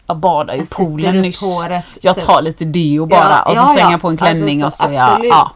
jag 0.08 0.18
badade 0.18 0.58
i 0.58 0.66
poolen 0.66 1.22
nyss. 1.22 1.42
håret, 1.42 1.86
jag 2.02 2.16
typ. 2.16 2.26
tar 2.26 2.42
lite 2.42 2.66
deo 2.66 3.06
bara 3.06 3.44
och 3.44 3.58
så 3.58 3.66
slänger 3.66 3.92
jag 3.92 4.02
på 4.02 4.10
en 4.10 4.18
klänning 4.18 4.62
Alltså, 4.62 4.84
och 4.84 4.90
så, 4.90 4.96
ja, 4.96 5.12
absolut. 5.12 5.30
ja. 5.34 5.52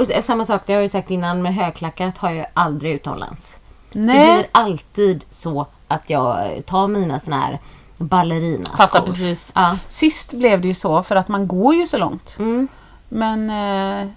Och 0.00 0.06
så- 0.06 0.22
samma 0.22 0.44
sak, 0.44 0.62
det 0.66 0.72
har 0.72 0.76
jag 0.78 0.82
ju 0.82 0.88
sagt 0.88 1.10
innan 1.10 1.42
med 1.42 1.54
högklackat 1.54 2.18
har 2.18 2.30
jag 2.30 2.46
aldrig 2.54 2.92
utomlands. 2.92 3.56
Det 3.92 3.98
Nej, 3.98 4.34
blir 4.34 4.46
alltid 4.52 5.24
så 5.30 5.66
att 5.88 6.10
jag 6.10 6.38
tar 6.66 6.88
mina 6.88 7.18
såna 7.18 7.36
här 7.40 7.58
ballerinaskor. 7.96 8.76
fattar 8.76 9.02
precis. 9.02 9.50
Ja. 9.54 9.76
Sist 9.88 10.32
blev 10.32 10.60
det 10.60 10.68
ju 10.68 10.74
så 10.74 11.02
för 11.02 11.16
att 11.16 11.28
man 11.28 11.48
går 11.48 11.74
ju 11.74 11.86
så 11.86 11.98
långt. 11.98 12.36
Mm. 12.38 12.68
Men... 13.08 13.50
Eh, 13.50 14.08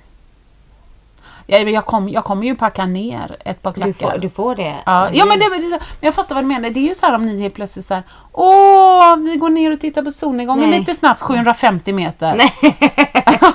ja, 1.48 1.64
men 1.64 1.74
jag, 1.74 1.86
kom, 1.86 2.10
jag 2.10 2.24
kommer 2.24 2.46
ju 2.46 2.56
packa 2.56 2.86
ner 2.86 3.36
ett 3.46 3.62
par 3.62 3.74
klackar. 3.74 3.88
Du 3.88 3.94
får, 3.94 4.18
du 4.18 4.30
får 4.30 4.56
det. 4.56 4.76
Ja, 4.86 5.10
ja 5.14 5.26
men, 5.26 5.40
det, 5.40 5.46
det, 5.46 5.70
men 5.70 5.80
jag 6.00 6.16
fattar 6.16 6.36
vad 6.36 6.44
du 6.44 6.48
menar. 6.48 6.70
Det 6.70 6.80
är 6.80 6.88
ju 6.88 6.96
så 6.96 7.06
här 7.06 7.16
om 7.16 7.26
ni 7.26 7.42
helt 7.42 7.54
plötsligt 7.54 7.86
så 7.86 7.94
här, 7.94 8.04
Åh, 8.32 9.18
vi 9.18 9.38
går 9.38 9.50
ner 9.50 9.72
och 9.72 9.80
tittar 9.80 10.04
på 10.04 10.12
solnedgången 10.12 10.70
Nej. 10.70 10.80
lite 10.80 10.96
snabbt, 10.96 11.22
750 11.22 11.94
meter. 11.94 12.36
Nej. 12.36 12.54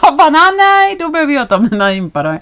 jag 0.02 0.16
bara, 0.16 0.30
nej, 0.30 0.52
nej, 0.56 0.96
då 0.98 1.08
behöver 1.08 1.32
jag 1.32 1.48
ta 1.48 1.58
mina 1.58 1.92
gympadagar. 1.92 2.40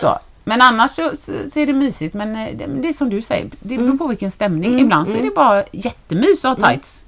Så. 0.00 0.18
Men 0.44 0.62
annars 0.62 0.90
så, 0.90 1.10
så, 1.50 1.60
är 1.60 1.66
det 1.66 1.72
mysigt. 1.72 2.14
Men 2.14 2.36
eh, 2.36 2.56
det, 2.56 2.66
det 2.66 2.88
är 2.88 2.92
som 2.92 3.10
du 3.10 3.22
säger, 3.22 3.50
det 3.60 3.78
beror 3.78 3.98
på 3.98 4.06
vilken 4.06 4.30
stämning. 4.30 4.80
Ibland 4.80 5.08
så 5.08 5.16
är 5.16 5.22
det 5.22 5.30
bara 5.30 5.64
jättemys 5.72 6.44
att 6.44 6.60
ha 6.60 6.68
tights. 6.68 7.04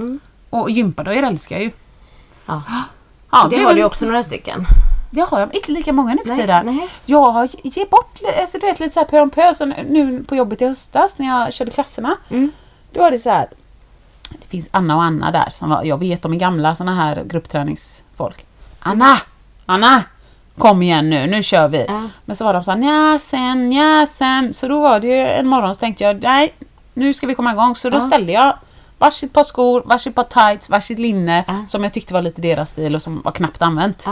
Och 0.51 0.70
gympadagar 0.70 1.22
älskar 1.22 1.57
jag 1.57 1.64
ju. 1.64 1.70
Ja. 2.47 2.62
Ja, 3.30 3.47
det 3.51 3.57
är 3.57 3.61
har 3.61 3.66
väl- 3.66 3.76
du 3.76 3.84
också 3.84 4.07
några 4.07 4.22
stycken. 4.22 4.66
Det 5.11 5.21
har 5.21 5.41
jag 5.41 5.55
inte 5.55 5.73
lika 5.73 5.93
många 5.93 6.15
nu 6.15 6.23
för 6.23 6.29
Nej, 6.29 6.41
tiden. 6.41 6.67
nej. 6.67 6.89
Jag 7.07 7.49
ger 7.63 7.87
bort 7.91 8.21
li- 8.21 8.41
alltså, 8.41 8.59
du 8.59 8.67
vet, 8.67 8.81
lite 8.81 8.95
så 8.95 9.01
här 9.01 9.07
pö 9.07 9.21
om 9.21 9.31
pö. 9.31 9.55
Så 9.55 9.67
nu 9.67 10.25
på 10.29 10.37
jobbet 10.37 10.63
i 10.63 10.67
höstas 10.67 11.19
när 11.19 11.27
jag 11.27 11.53
körde 11.53 11.71
klasserna. 11.71 12.17
Mm. 12.31 12.53
Då 12.93 13.01
var 13.01 13.11
det 13.11 13.19
så 13.19 13.31
här. 13.31 13.49
Det 14.31 14.47
finns 14.49 14.69
Anna 14.71 14.97
och 14.97 15.03
Anna 15.03 15.31
där. 15.31 15.51
Som 15.55 15.71
var, 15.71 15.85
jag 15.85 15.99
vet 15.99 16.23
de 16.23 16.33
är 16.33 16.37
gamla 16.37 16.75
såna 16.77 16.95
här 16.95 17.23
gruppträningsfolk. 17.27 18.47
Anna! 18.81 19.19
Anna! 19.67 20.03
Kom 20.59 20.83
igen 20.83 21.11
nu, 21.11 21.27
nu 21.27 21.43
kör 21.43 21.69
vi. 21.69 21.85
Ja. 21.89 22.03
Men 22.25 22.37
så 22.37 22.45
var 22.45 22.53
de 22.53 22.65
så 22.65 22.71
här, 22.71 22.79
nja 22.79 23.19
sen, 23.19 23.69
nja 23.69 24.07
sen. 24.07 24.55
Så 24.55 24.69
då 24.69 24.81
var 24.81 25.01
det 25.01 25.07
ju 25.07 25.19
en 25.29 25.47
morgon 25.47 25.75
så 25.75 25.79
tänkte 25.81 26.05
jag, 26.05 26.23
nej 26.23 26.55
nu 26.95 27.15
ska 27.15 27.27
vi 27.27 27.35
komma 27.35 27.53
igång. 27.53 27.77
Så 27.77 27.91
då 27.91 27.97
Ja. 27.97 28.01
ställde 28.01 28.33
jag 28.33 28.57
varsitt 28.99 29.33
par 29.33 29.45
skor, 29.45 29.83
varsitt 29.87 30.15
par 30.15 30.23
tights, 30.25 30.71
varsitt 30.71 30.99
linne. 30.99 31.45
Som 31.67 31.83
jag 31.85 31.93
tyckte 31.93 32.15
var 32.15 32.23
lite 32.23 32.41
deras 32.41 32.71
stil 32.71 32.95
och 32.95 33.03
som 33.03 33.23
var 33.23 33.33
knappt 33.33 33.63
använt. 33.63 34.05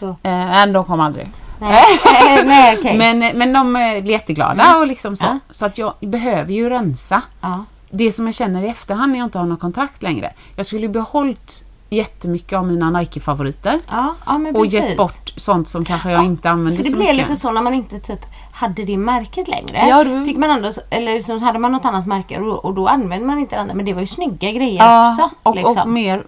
Ja, 0.00 0.16
så. 0.22 0.28
Eh, 0.28 0.66
de 0.72 0.84
kom 0.84 1.00
aldrig. 1.00 1.30
Nej, 1.60 2.44
nej 2.44 2.78
okej. 2.78 2.98
Men, 2.98 3.38
men 3.38 3.52
de 3.52 3.76
eh, 3.76 4.02
blir 4.02 4.12
jätteglada 4.12 4.76
och 4.78 4.86
liksom 4.86 5.16
så. 5.16 5.24
Ja. 5.24 5.38
Så 5.50 5.66
att 5.66 5.78
jag 5.78 5.92
behöver 6.00 6.52
ju 6.52 6.70
rensa. 6.70 7.22
Ja. 7.40 7.64
Det 7.90 8.12
som 8.12 8.26
jag 8.26 8.34
känner 8.34 8.62
i 8.62 8.68
efterhand 8.68 9.12
när 9.12 9.18
jag 9.18 9.26
inte 9.26 9.38
har 9.38 9.46
något 9.46 9.60
kontrakt 9.60 10.02
längre. 10.02 10.32
Jag 10.56 10.66
skulle 10.66 10.82
ju 10.82 10.88
behållit 10.88 11.64
jättemycket 11.90 12.58
av 12.58 12.66
mina 12.66 12.90
Nike-favoriter. 12.90 13.78
Ja, 13.90 14.14
ja, 14.26 14.38
men 14.38 14.56
Och 14.56 14.66
gett 14.66 14.96
bort 14.96 15.32
sånt 15.36 15.68
som 15.68 15.84
kanske 15.84 16.10
jag 16.10 16.24
inte 16.24 16.50
använder 16.50 16.76
För 16.76 16.84
det 16.84 16.90
så 16.90 16.96
blev 16.96 17.08
mycket. 17.14 17.28
lite 17.28 17.40
så 17.40 17.50
när 17.52 17.62
man 17.62 17.74
inte 17.74 17.98
typ 17.98 18.20
hade 18.52 18.84
det 18.84 18.96
märket 18.96 19.48
längre. 19.48 19.86
Ja, 19.88 20.04
du- 20.04 20.24
Fick 20.24 20.36
man 20.36 20.50
ändå, 20.50 20.70
eller 20.90 21.18
så 21.18 21.38
hade 21.38 21.58
man 21.58 21.72
något 21.72 21.84
annat 21.84 22.06
märke 22.06 22.40
och, 22.40 22.64
och 22.64 22.74
då 22.74 22.88
använde 22.88 23.26
man 23.26 23.38
inte 23.38 23.54
det 23.56 23.60
andra. 23.60 23.74
Men 23.74 23.84
det 23.84 23.92
var 23.92 24.00
ju 24.00 24.06
snygga 24.06 24.50
grejer 24.52 24.78
Ja, 24.84 25.10
också. 25.12 25.30
och, 25.42 25.54
liksom. 25.54 25.78
och 25.78 25.88
mer 25.88 26.24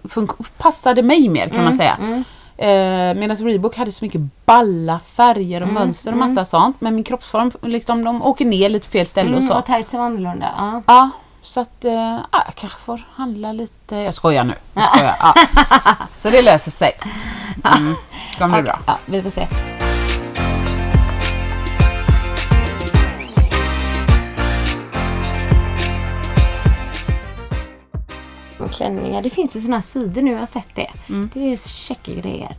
passade 0.57 1.03
mig 1.03 1.29
mer 1.29 1.49
kan 1.49 1.63
man 1.63 1.73
säga. 1.77 1.97
Eh, 2.57 3.13
Medan 3.15 3.37
Reebok 3.37 3.77
hade 3.77 3.91
så 3.91 4.05
mycket 4.05 4.21
balla 4.45 4.99
färger 4.99 5.61
och 5.61 5.67
mönster 5.67 6.11
och 6.11 6.17
massa 6.17 6.45
sånt. 6.45 6.81
Men 6.81 6.95
min 6.95 7.03
kroppsform, 7.03 7.51
liksom, 7.61 8.03
de 8.03 8.21
åker 8.23 8.45
ner 8.45 8.69
lite 8.69 8.87
fel 8.87 9.07
ställe 9.07 9.29
och 9.29 9.37
mm, 9.37 9.47
så. 9.47 9.57
och 9.57 9.65
tightsen 9.65 9.99
var 9.99 10.05
annorlunda. 10.07 10.53
Ja. 10.57 10.81
Ja, 10.87 11.09
så 11.41 11.59
att 11.59 11.85
eh, 11.85 11.93
ja, 12.31 12.43
jag 12.45 12.55
kanske 12.55 12.79
får 12.79 13.07
handla 13.13 13.51
lite. 13.51 13.95
Jag 13.95 14.13
skojar 14.13 14.43
nu. 14.43 14.53
Jag 14.73 14.83
skojar. 14.83 15.15
Ja. 15.19 15.33
Så 16.15 16.29
det 16.29 16.41
löser 16.41 16.71
sig. 16.71 16.91
Mm. 17.77 17.95
Det 18.31 18.39
kommer 18.39 18.61
bli 18.61 18.69
bra. 18.71 18.79
ja, 18.87 18.97
vi 19.05 19.21
får 19.21 19.29
se. 19.29 19.47
Klänningar, 28.69 29.21
det 29.21 29.29
finns 29.29 29.55
ju 29.55 29.61
såna 29.61 29.75
här 29.77 29.81
sidor 29.81 30.21
nu, 30.21 30.31
jag 30.31 30.39
har 30.39 30.45
sett 30.45 30.75
det. 30.75 30.89
Mm. 31.09 31.29
Det 31.33 31.53
är 31.53 31.57
checka 31.57 32.11
grejer. 32.13 32.55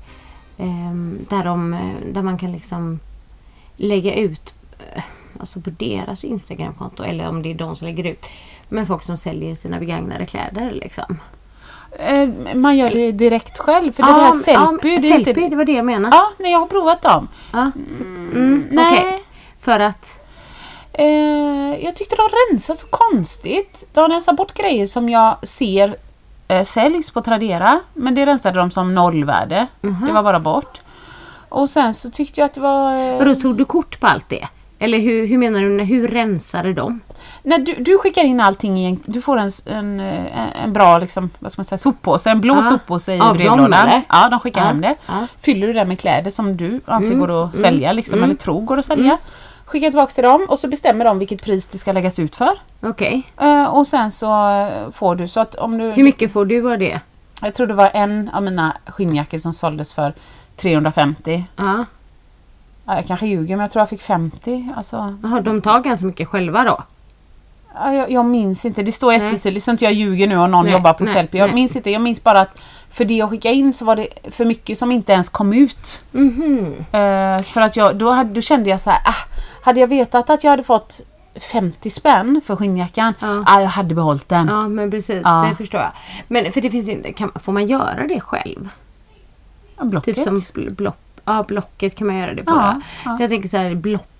Ehm, 0.59 1.27
där, 1.31 1.45
de, 1.45 1.73
eh, 1.75 2.13
där 2.13 2.23
man 2.23 2.39
kan 2.39 2.53
liksom 2.53 3.01
lägga 3.77 4.15
ut 4.15 4.55
eh, 4.95 5.03
alltså 5.41 5.61
på 5.61 5.71
deras 5.71 6.25
Instagramkonto 6.25 7.03
eller 7.03 7.29
om 7.29 7.43
det 7.43 7.51
är 7.51 7.55
de 7.55 7.77
som 7.77 7.87
lägger 7.89 8.05
ut. 8.05 8.27
Men 8.69 8.87
folk 8.87 9.03
som 9.03 9.17
säljer 9.17 9.55
sina 9.55 9.79
begagnade 9.79 10.27
kläder 10.27 10.71
liksom. 10.71 11.19
Eh, 11.99 12.29
man 12.55 12.77
gör 12.77 12.91
det 12.91 13.13
direkt 13.13 13.59
själv. 13.59 13.93
För 13.93 14.03
det 14.03 14.09
Ja, 14.09 14.15
här 14.15 14.33
men- 14.33 14.43
Sellpy, 14.43 14.89
ja, 14.95 15.01
det 15.01 15.09
inte... 15.09 15.33
det 15.49 15.57
var 15.57 15.65
det 15.65 15.73
jag 15.73 15.85
menade. 15.87 16.17
Ja, 16.17 16.29
nej, 16.39 16.53
jag 16.53 16.59
har 16.59 16.67
provat 16.67 17.03
dem. 17.03 17.29
Ja. 17.53 17.71
Mm, 18.01 18.67
nej. 18.71 18.99
okej. 18.99 19.23
För 19.61 19.81
att... 19.81 20.18
Eh, 20.99 21.85
jag 21.85 21.97
tyckte 21.97 22.17
de 22.17 22.29
rensar 22.53 22.75
så 22.75 22.87
konstigt. 22.87 23.85
De 23.93 24.09
rensar 24.09 24.33
bort 24.33 24.55
grejer 24.55 24.87
som 24.87 25.09
jag 25.09 25.37
ser 25.49 25.97
eh, 26.49 26.65
säljs 26.65 27.11
på 27.11 27.21
Tradera. 27.21 27.81
Men 27.95 28.15
det 28.15 28.27
rensade 28.27 28.59
de 28.59 28.71
som 28.71 28.95
nollvärde. 28.95 29.67
Det 29.81 30.13
var 30.13 30.23
bara 30.23 30.41
bort. 30.41 30.81
Och 31.49 31.71
sen 31.71 31.95
så 31.95 32.11
tyckte 32.11 32.41
jag 32.41 32.47
att 32.47 32.55
det 32.55 32.61
var... 32.61 32.95
Eh, 33.13 33.19
Vadå, 33.19 33.35
tog 33.35 33.57
du 33.57 33.65
kort 33.65 34.01
på 34.01 34.07
allt 34.07 34.29
det? 34.29 34.49
Eller 34.79 34.99
hur, 34.99 35.27
hur 35.27 35.39
menar 35.39 35.61
du, 35.61 35.85
hur 35.85 36.09
rensade 36.09 36.73
de? 36.73 37.01
När 37.43 37.59
du, 37.59 37.75
du 37.75 37.99
skickar 37.99 38.25
in 38.25 38.41
allting 38.41 38.79
i 38.79 38.87
en, 38.87 39.01
du 39.07 39.23
får 39.23 39.37
en, 39.39 39.51
en, 39.67 40.01
eh, 40.01 40.63
en 40.65 40.73
bra 40.73 40.99
liksom, 40.99 41.31
vad 41.39 41.53
ska 41.53 41.61
man 41.61 41.65
säga, 41.65 41.79
soppåse, 41.79 42.31
en 42.31 42.41
blå 42.41 42.55
Ja. 42.55 42.63
soppåse 42.63 43.15
i 43.15 43.19
dem, 43.19 43.37
brevlådan. 43.37 43.91
Ja, 44.09 44.29
de 44.29 44.41
skickar 44.41 44.61
Ja, 44.61 44.67
hem 44.67 44.81
det. 44.81 44.95
Mm, 45.13 45.27
Fyller 45.41 45.67
du 45.67 45.73
det 45.73 45.85
med 45.85 45.99
kläder 46.01 46.31
som 46.31 46.57
du 46.57 46.81
anser 46.87 47.15
går 47.15 47.45
att 47.45 47.59
sälja 47.59 47.93
liksom, 47.93 48.23
eller 48.25 48.35
tror 48.35 48.61
går 48.61 48.79
att 48.79 48.85
sälja. 48.87 49.19
Skickar 49.69 49.91
tillbaka 49.91 50.13
till 50.13 50.25
dem 50.25 50.47
och 50.49 50.59
så 50.59 50.69
bestämmer 50.69 51.05
de 51.05 51.19
vilket 51.19 51.43
pris 51.43 51.67
det 51.67 51.79
ska 51.79 51.93
läggas 51.93 52.19
ut 52.19 52.37
för. 52.37 52.51
Okej. 52.81 53.23
Eh, 53.41 53.65
och 53.65 53.87
sen 53.87 54.11
så 54.11 54.51
eh, 54.51 54.91
får 54.91 55.17
du 55.17 55.29
så 55.29 55.41
att 55.41 55.55
om 55.55 55.79
du... 55.79 55.91
Hur 55.91 56.05
mycket 56.05 56.33
får 56.33 56.45
du 56.45 56.73
av 56.73 56.79
det? 56.79 57.01
Jag 57.43 57.55
tror 57.55 57.67
det 57.67 57.75
var 57.75 57.91
en 57.95 58.29
av 58.29 58.43
mina 58.43 58.77
skinnjackor 58.87 59.39
som 59.39 59.53
såldes 59.53 59.95
för 59.95 60.15
350. 60.57 61.45
Ja. 61.57 61.85
Ja, 62.85 62.97
jag 62.97 63.07
kanske 63.07 63.27
ljuger 63.27 63.57
men 63.57 63.65
jag 63.65 63.71
tror 63.71 63.81
jag 63.81 63.89
fick 63.89 64.03
50. 64.03 64.69
Alltså, 64.77 65.17
Jaha, 65.23 65.41
de 65.41 65.63
tar 65.63 65.81
ganska 65.81 66.07
mycket 66.07 66.29
själva 66.29 66.65
då? 66.65 66.83
Ja, 67.75 67.95
jag, 67.95 68.11
jag 68.11 68.25
minns 68.25 68.65
inte, 68.65 68.83
det 68.83 68.93
står 68.93 69.13
jättetydligt 69.13 69.65
så 69.65 69.71
inte 69.71 69.85
jag 69.85 69.93
ljuger 69.93 70.27
nu 70.27 70.39
och 70.39 70.51
någon 70.51 70.65
Nej, 70.65 70.75
jobbar 70.75 70.93
på 70.93 71.05
nej, 71.05 71.13
Sellpy. 71.15 71.39
Jag 71.39 71.47
nej. 71.47 71.55
minns 71.55 71.77
inte, 71.77 71.91
jag 71.91 72.03
minns 72.03 72.25
bara 72.25 72.41
att 72.41 72.59
för 72.99 73.05
det 73.05 73.15
jag 73.15 73.31
skickade 73.31 73.55
in 73.55 73.75
så 73.75 73.85
var 73.85 73.97
det 73.97 74.09
för 74.31 74.45
mycket 74.45 74.79
som 74.79 74.93
inte 74.93 75.13
ens 75.13 75.29
kom 75.29 75.53
ut. 75.53 76.03
Mhm. 76.13 76.75
Eh, 76.93 77.43
för 77.43 77.61
att 77.61 77.77
jag, 77.77 77.97
då, 77.97 78.11
hade, 78.11 78.31
då 78.35 78.41
kände 78.41 78.71
jag 78.71 78.81
så 78.81 78.91
här, 78.91 79.01
ah, 79.05 79.15
hade 79.63 79.81
jag 79.81 79.89
vetat 79.89 80.31
att 80.31 80.45
jag 80.45 80.51
hade 80.51 80.63
fått 80.63 81.01
50 81.53 81.91
spänn 81.91 82.41
för 82.47 82.57
skinnjackan, 82.57 83.15
Ja. 83.21 83.45
ah, 83.47 83.61
jag 83.61 83.69
hade 83.69 83.95
behållit 83.95 84.29
den. 84.29 84.47
Ja, 84.49 84.69
men 84.69 84.91
precis. 84.91 85.23
Ja. 85.25 85.47
Det 85.51 85.57
förstår 85.57 85.81
jag. 85.81 85.91
Men 86.29 86.53
för 86.53 86.61
det 86.61 86.71
finns 86.71 86.89
inte, 86.89 87.13
kan, 87.13 87.31
får 87.35 87.53
man 87.53 87.67
göra 87.67 88.07
det 88.09 88.21
själv? 88.21 88.69
Ja, 89.79 89.85
Blocket. 89.85 90.15
Typ 90.17 90.25
som 90.25 90.37
bl- 90.37 90.71
block, 90.71 90.97
ja, 91.25 91.45
Blocket 91.49 91.97
kan 91.97 92.07
man 92.07 92.17
göra 92.17 92.35
det 92.35 92.45
på. 92.45 92.51
Ja, 92.51 92.75
Ja, 92.75 92.81
ja. 93.05 93.17
Jag 93.21 93.31
tänker 93.31 93.49
så 93.49 93.57
här, 93.57 93.75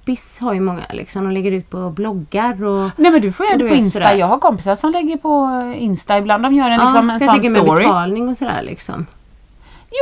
Bloppis 0.09 0.39
har 0.39 0.55
ju 0.55 0.61
många 0.61 0.83
liksom. 0.91 1.25
De 1.25 1.31
lägger 1.33 1.53
ut 1.53 1.71
på 1.71 1.91
bloggar 1.91 2.65
och... 2.65 2.91
Nej 2.97 3.13
men 3.13 3.21
du 3.21 3.33
får 3.33 3.47
göra 3.47 3.57
det 3.59 3.69
på 3.69 3.75
Insta. 3.75 3.99
sådär. 3.99 4.15
Jag 4.15 4.27
har 4.27 4.39
kompisar 4.39 4.75
som 4.77 4.91
lägger 4.93 5.17
på 5.17 5.49
Insta 5.79 6.19
ibland. 6.19 6.43
De 6.43 6.55
gör 6.55 6.71
en, 6.71 6.73
Ja, 6.81 6.85
liksom, 6.85 7.11
en 7.11 7.21
sån 7.21 7.29
tänker 7.29 7.51
med 7.51 7.63
story. 7.63 7.83
betalning 7.85 8.29
och 8.29 8.37
sådär 8.37 8.63
liksom. 8.63 9.07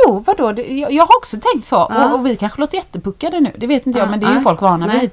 Jo, 0.05 0.23
vadå? 0.27 0.51
Det, 0.51 0.61
jag, 0.61 0.91
jag 0.91 1.03
har 1.03 1.17
också 1.17 1.37
tänkt 1.53 1.65
så. 1.65 1.75
Ja. 1.89 2.05
Och, 2.09 2.19
och 2.19 2.25
vi 2.25 2.35
kanske 2.35 2.61
låter 2.61 2.77
jättepuckade 2.77 3.39
nu. 3.39 3.51
Det 3.57 3.67
vet 3.67 3.87
inte 3.87 3.99
Ja, 3.99 4.05
jag, 4.05 4.09
men 4.11 4.19
det 4.19 4.25
är 4.27 4.33
ju 4.35 4.41
folk 4.41 4.61
vana 4.61 4.87
vid. 4.87 5.09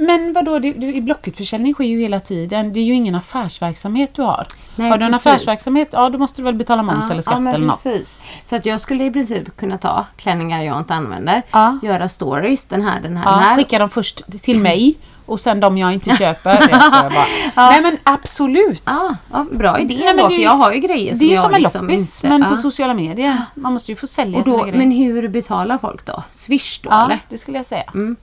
Men 0.00 0.32
vadå, 0.32 0.58
det, 0.58 0.72
du, 0.72 0.94
i 0.94 1.00
Blocketförsäljning 1.00 1.74
sker 1.74 1.84
ju 1.84 2.00
hela 2.00 2.20
tiden. 2.20 2.72
Det 2.72 2.80
är 2.80 2.84
ju 2.84 2.94
ingen 2.94 3.14
affärsverksamhet 3.14 4.10
du 4.14 4.22
har. 4.22 4.46
Nej, 4.76 4.90
har 4.90 4.98
du 4.98 5.04
en 5.04 5.12
precis. 5.12 5.26
affärsverksamhet, 5.26 5.88
ja 5.92 6.08
då 6.10 6.18
måste 6.18 6.40
du 6.40 6.44
väl 6.44 6.54
betala 6.54 6.82
moms 6.82 7.10
eller 7.10 7.22
skatt 7.22 7.40
ja, 7.44 7.50
eller 7.50 7.66
något. 7.66 7.82
precis. 7.82 8.20
Så 8.44 8.56
att 8.56 8.66
jag 8.66 8.80
skulle 8.80 9.04
i 9.04 9.10
princip 9.10 9.56
kunna 9.56 9.78
ta 9.78 10.06
klänningar 10.16 10.62
jag 10.62 10.78
inte 10.78 10.94
använder, 10.94 11.42
Ja. 11.50 11.78
göra 11.82 12.08
stories, 12.08 12.64
den 12.64 12.82
här, 12.82 13.00
den 13.00 13.16
här, 13.16 13.24
den 13.24 13.34
Ja, 13.34 13.48
här. 13.48 13.56
skicka 13.56 13.78
dem 13.78 13.90
först 13.90 14.42
till 14.42 14.58
mig 14.60 14.98
och 15.26 15.40
sen 15.40 15.60
de 15.60 15.78
jag 15.78 15.92
inte 15.92 16.16
köper. 16.16 16.50
det 16.60 16.66
skojar 16.80 17.10
bara. 17.54 17.68
Nej 17.70 17.82
men 17.82 17.96
absolut. 18.02 18.82
Ja, 18.86 19.14
ja, 19.32 19.46
bra 19.52 19.78
idé 19.78 19.94
Nej, 19.94 20.04
men 20.04 20.16
det 20.16 20.22
är 20.22 20.28
för 20.28 20.34
ju- 20.34 20.42
jag 20.42 20.50
har 20.56 20.72
ju 20.72 20.80
grejer 20.80 21.10
som 21.10 21.18
Det 21.18 21.24
är 21.24 21.34
jag 21.34 21.44
som 21.44 21.54
en 21.54 21.62
liksom 21.62 21.86
loppis 21.86 22.16
inte... 22.24 22.28
men 22.28 22.42
ja. 22.42 22.48
på 22.48 22.56
sociala 22.56 22.94
medier. 22.94 23.42
Man 23.54 23.72
måste 23.72 23.92
ju 23.92 23.96
få 23.96 24.06
sälja 24.06 24.38
och 24.38 24.44
sina 24.44 24.56
då, 24.56 24.62
grejer. 24.62 24.78
Men 24.78 24.90
hur 24.90 25.28
betalar 25.28 25.78
folk 25.78 26.06
då? 26.06 26.22
Swish 26.30 26.80
då 26.82 26.90
Ja, 26.90 27.04
eller? 27.04 27.18
det 27.28 27.38
skulle 27.38 27.56
jag 27.56 27.66
säga. 27.66 27.84
Mm. 27.94 28.16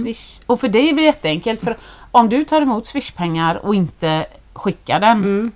Swish. 0.00 0.40
Och 0.46 0.60
för 0.60 0.68
dig 0.68 0.82
blir 0.92 0.94
det 0.94 1.02
jätteenkelt. 1.06 1.60
För 1.60 1.76
om 2.10 2.28
du 2.28 2.44
tar 2.44 2.62
emot 2.62 2.86
swishpengar 2.86 3.54
och 3.54 3.74
inte 3.74 4.26
skickar 4.52 5.00
den. 5.00 5.16
Mm. 5.18 5.52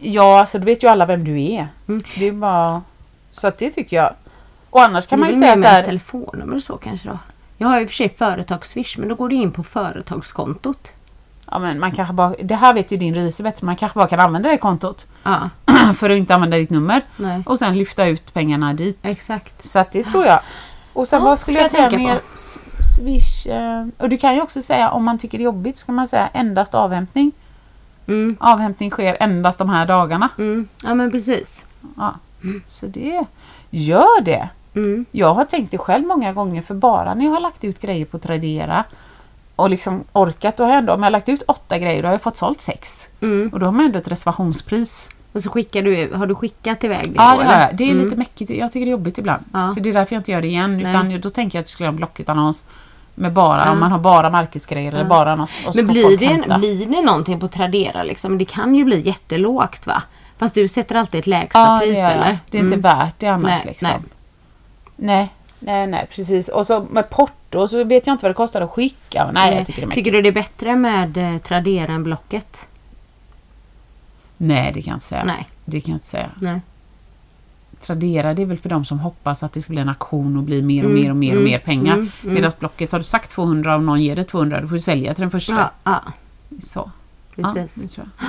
Ja, 0.00 0.40
alltså 0.40 0.58
då 0.58 0.64
vet 0.64 0.82
ju 0.82 0.88
alla 0.88 1.06
vem 1.06 1.24
du 1.24 1.42
är. 1.42 1.68
Det 2.18 2.28
är 2.28 2.32
bara... 2.32 2.82
Så 3.32 3.46
att 3.46 3.58
det 3.58 3.70
tycker 3.70 3.96
jag. 3.96 4.14
Och 4.70 4.82
annars 4.82 5.06
kan 5.06 5.20
man 5.20 5.28
ju 5.28 5.34
säga 5.34 5.56
så 5.56 5.62
här. 5.62 5.82
telefonnummer 5.82 6.56
och 6.56 6.62
så 6.62 6.76
kanske 6.76 7.08
då. 7.08 7.18
Jag 7.58 7.68
har 7.68 7.80
ju 7.80 7.86
för 7.86 7.94
sig 7.94 8.08
företagsswish 8.08 8.98
men 8.98 9.08
då 9.08 9.14
går 9.14 9.28
det 9.28 9.34
in 9.34 9.52
på 9.52 9.62
företagskontot. 9.62 10.92
Ja, 11.50 11.58
men 11.58 11.80
man 11.80 11.92
kanske 11.92 12.14
bara, 12.14 12.34
det 12.42 12.54
här 12.54 12.74
vet 12.74 12.92
ju 12.92 12.96
din 12.96 13.14
revisor 13.14 13.44
bättre. 13.44 13.66
Man 13.66 13.76
kanske 13.76 13.98
bara 13.98 14.06
kan 14.08 14.20
använda 14.20 14.48
det 14.48 14.56
kontot. 14.56 15.06
Ja, 15.22 15.50
för 15.96 16.10
att 16.10 16.16
inte 16.18 16.34
använda 16.34 16.56
ditt 16.56 16.70
nummer. 16.70 17.02
nej. 17.16 17.42
Och 17.46 17.58
sen 17.58 17.78
lyfta 17.78 18.06
ut 18.06 18.32
pengarna 18.34 18.74
dit. 18.74 18.98
Exakt. 19.02 19.66
Så 19.66 19.78
att 19.78 19.92
det 19.92 20.04
tror 20.04 20.26
jag. 20.26 20.40
Och 20.92 21.08
sen 21.08 21.18
Ja, 21.18 21.24
vad 21.24 21.38
skulle 21.38 21.68
ska 21.68 21.76
jag, 21.76 21.84
jag 21.84 21.90
säga 21.92 22.08
mer? 22.08 22.14
på. 22.14 22.20
Swish. 22.82 23.46
Eh, 23.46 23.86
och 23.98 24.08
du 24.08 24.16
kan 24.16 24.34
ju 24.34 24.40
också 24.42 24.62
säga 24.62 24.90
om 24.90 25.04
man 25.04 25.18
tycker 25.18 25.38
det 25.38 25.42
är 25.42 25.44
jobbigt 25.44 25.78
så 25.78 25.86
kan 25.86 25.94
man 25.94 26.08
säga 26.08 26.28
endast 26.32 26.74
avhämtning. 26.74 27.32
Mm, 28.06 28.36
Avhämtning 28.40 28.90
sker 28.90 29.16
endast 29.20 29.58
de 29.58 29.68
här 29.68 29.86
dagarna. 29.86 30.28
mm. 30.38 30.68
Ja 30.82 30.94
men 30.94 31.10
precis. 31.10 31.64
Ja. 31.96 32.14
Så 32.68 32.86
det, 32.86 33.24
gör 33.70 34.20
det. 34.22 34.48
Mm. 34.74 35.04
Jag 35.10 35.34
har 35.34 35.44
tänkt 35.44 35.70
det 35.70 35.78
själv 35.78 36.06
många 36.06 36.32
gånger 36.32 36.62
för 36.62 36.74
bara 36.74 37.14
när 37.14 37.24
jag 37.24 37.32
har 37.32 37.40
lagt 37.40 37.64
ut 37.64 37.80
grejer 37.80 38.04
på 38.04 38.18
Tradera 38.18 38.84
och 39.56 39.70
liksom 39.70 40.04
orkat, 40.12 40.56
då 40.56 40.64
har 40.64 40.70
jag 40.70 40.78
ändå, 40.78 40.92
om 40.92 41.00
jag 41.00 41.06
har 41.06 41.10
lagt 41.10 41.28
ut 41.28 41.42
åtta 41.42 41.78
grejer 41.78 42.02
då 42.02 42.08
har 42.08 42.12
jag 42.12 42.22
fått 42.22 42.36
sålt 42.36 42.60
sex. 42.60 43.08
Mm. 43.20 43.50
Och 43.52 43.60
då 43.60 43.66
har 43.66 43.72
man 43.72 43.84
ändå 43.86 43.98
ett 43.98 44.08
reservationspris. 44.08 45.08
Och 45.32 45.42
så 45.42 45.50
skickar 45.50 45.82
du, 45.82 46.10
har 46.14 46.26
du 46.26 46.34
skickat 46.34 46.84
iväg 46.84 47.04
det 47.04 47.14
Ja, 47.16 47.32
då, 47.32 47.38
det, 47.38 47.44
eller? 47.44 47.60
jag. 47.60 47.76
det 47.76 47.90
är 47.90 47.94
lite 47.94 48.16
mäckigt. 48.16 48.50
Jag 48.50 48.72
tycker 48.72 48.86
det 48.86 48.88
är 48.88 48.92
jobbigt 48.92 49.18
ibland. 49.18 49.44
Ja. 49.52 49.68
Så 49.68 49.80
det 49.80 49.88
är 49.88 49.92
därför 49.94 50.14
jag 50.14 50.20
inte 50.20 50.30
gör 50.32 50.40
det 50.40 50.46
igen. 50.48 50.78
Nej. 50.78 50.90
Utan 50.90 51.20
då 51.20 51.30
tänker 51.30 51.58
jag 51.58 51.60
att 51.62 51.66
jag 51.66 51.70
skulle 51.72 51.84
göra 51.84 51.92
en 51.92 51.96
Blocket-annons 51.96 52.64
med 53.14 53.32
bara, 53.32 53.72
om 53.72 53.80
man 53.80 53.92
har 53.92 53.98
bara 53.98 54.30
marknadsgrejer 54.30 54.92
eller 54.92 55.04
bara 55.04 55.34
något. 55.36 55.50
Men 55.74 55.86
blir 55.86 56.16
det, 56.16 56.26
hämta. 56.26 56.58
blir 56.58 56.86
det 56.86 57.02
någonting 57.02 57.40
på 57.40 57.48
Tradera 57.48 58.02
liksom? 58.02 58.38
Det 58.38 58.44
kan 58.44 58.74
ju 58.74 58.84
bli 58.84 59.00
jättelågt 59.00 59.86
va? 59.86 60.02
Fast 60.38 60.54
du 60.54 60.68
sätter 60.68 60.94
alltid 60.94 61.18
ett 61.20 61.26
lägsta 61.26 61.58
Ja, 61.58 61.72
det 61.74 61.86
pris 61.86 61.98
gör 61.98 62.04
jag. 62.04 62.12
eller? 62.12 62.38
Det 62.50 62.58
är 62.58 62.62
inte 62.62 62.74
Mm. 62.74 62.80
värt 62.80 63.14
det 63.18 63.26
annars 63.26 63.44
Nej, 63.44 63.62
liksom. 63.66 63.88
nej. 63.88 63.98
Nej. 64.96 65.28
nej, 65.58 65.86
nej, 65.86 66.06
precis. 66.16 66.48
Och 66.48 66.66
så 66.66 66.86
med 66.90 67.10
porto 67.10 67.68
så 67.68 67.84
vet 67.84 68.06
jag 68.06 68.14
inte 68.14 68.24
vad 68.24 68.30
det 68.30 68.34
kostar 68.34 68.60
att 68.60 68.70
skicka. 68.70 69.30
Nej, 69.32 69.56
jag 69.56 69.66
tycker 69.66 69.80
det 69.80 69.84
är 69.84 69.86
mäckigt. 69.88 70.04
Tycker 70.04 70.12
du 70.16 70.22
det 70.22 70.28
är 70.28 70.32
bättre 70.32 70.76
med 70.76 71.16
eh, 71.16 71.38
Tradera 71.40 71.92
än 71.92 72.02
Blocket? 72.04 72.66
Nej, 74.42 74.72
det 74.74 74.82
kan 74.82 74.90
jag 74.90 74.96
inte 74.96 75.06
säga. 75.06 75.24
Nej. 75.24 75.48
Det 75.64 75.80
kan 75.80 75.90
jag 75.92 75.96
inte 75.96 76.06
säga. 76.06 76.30
Nej. 76.40 76.60
Tradera 77.80 78.34
det 78.34 78.42
är 78.42 78.46
väl 78.46 78.58
för 78.58 78.68
de 78.68 78.84
som 78.84 78.98
hoppas 78.98 79.42
att 79.42 79.52
det 79.52 79.62
ska 79.62 79.70
bli 79.72 79.80
en 79.82 79.88
auktion 79.88 80.36
och 80.36 80.42
bli 80.42 80.62
mer 80.62 80.84
och 80.84 80.90
mer 80.90 81.10
och 81.10 81.16
mer 81.16 81.36
och 81.36 81.42
mer 81.42 81.58
pengar. 81.58 81.94
mm, 81.94 82.10
mm. 82.22 82.34
Medan 82.34 82.52
Blocket, 82.58 82.92
har 82.92 82.98
du 82.98 83.04
sagt 83.04 83.30
200 83.30 83.74
och 83.76 83.82
någon 83.82 84.02
ger 84.02 84.16
dig 84.16 84.24
200, 84.24 84.60
då 84.60 84.68
får 84.68 84.74
du 84.74 84.80
sälja 84.80 85.14
till 85.14 85.20
den 85.22 85.30
första. 85.30 85.52
Ja, 85.52 85.70
ja 85.84 86.02
Så. 86.62 86.90
precis. 87.34 87.72
Ja, 87.76 87.82
det 87.82 87.88
tror 87.88 88.08
jag. 88.18 88.28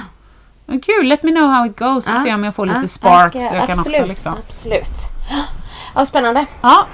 Men 0.65 0.79
kul, 0.81 1.07
let 1.07 1.23
me 1.23 1.31
know 1.31 1.49
how 1.49 1.65
it 1.65 1.79
goes 1.79 2.07
och 2.07 2.13
Ja, 2.15 2.23
se 2.23 2.33
om 2.33 2.43
jag 2.43 2.55
får 2.55 2.67
ja, 2.67 2.73
lite 2.75 2.87
spark 2.87 3.35
jag 3.35 3.41
ska- 3.43 3.49
så 3.49 3.55
jag 3.55 3.67
kan 3.67 3.79
absolut, 3.79 3.97
också 3.99 4.07
liksom. 4.07 4.33
Absolut. 4.47 4.97
Ja, 5.95 6.05
spännande. 6.05 6.45
Ja. 6.61 6.87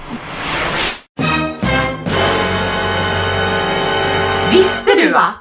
Visste 4.52 4.94
du 4.94 5.12
va? 5.12 5.34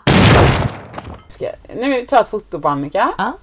Ska, 1.28 1.46
nu 1.76 2.06
tar 2.06 2.18
jag 2.18 2.24
ett 2.24 2.30
foto 2.30 2.60
på 2.60 2.70
Annika. 2.70 3.10
Ja. 3.18 3.34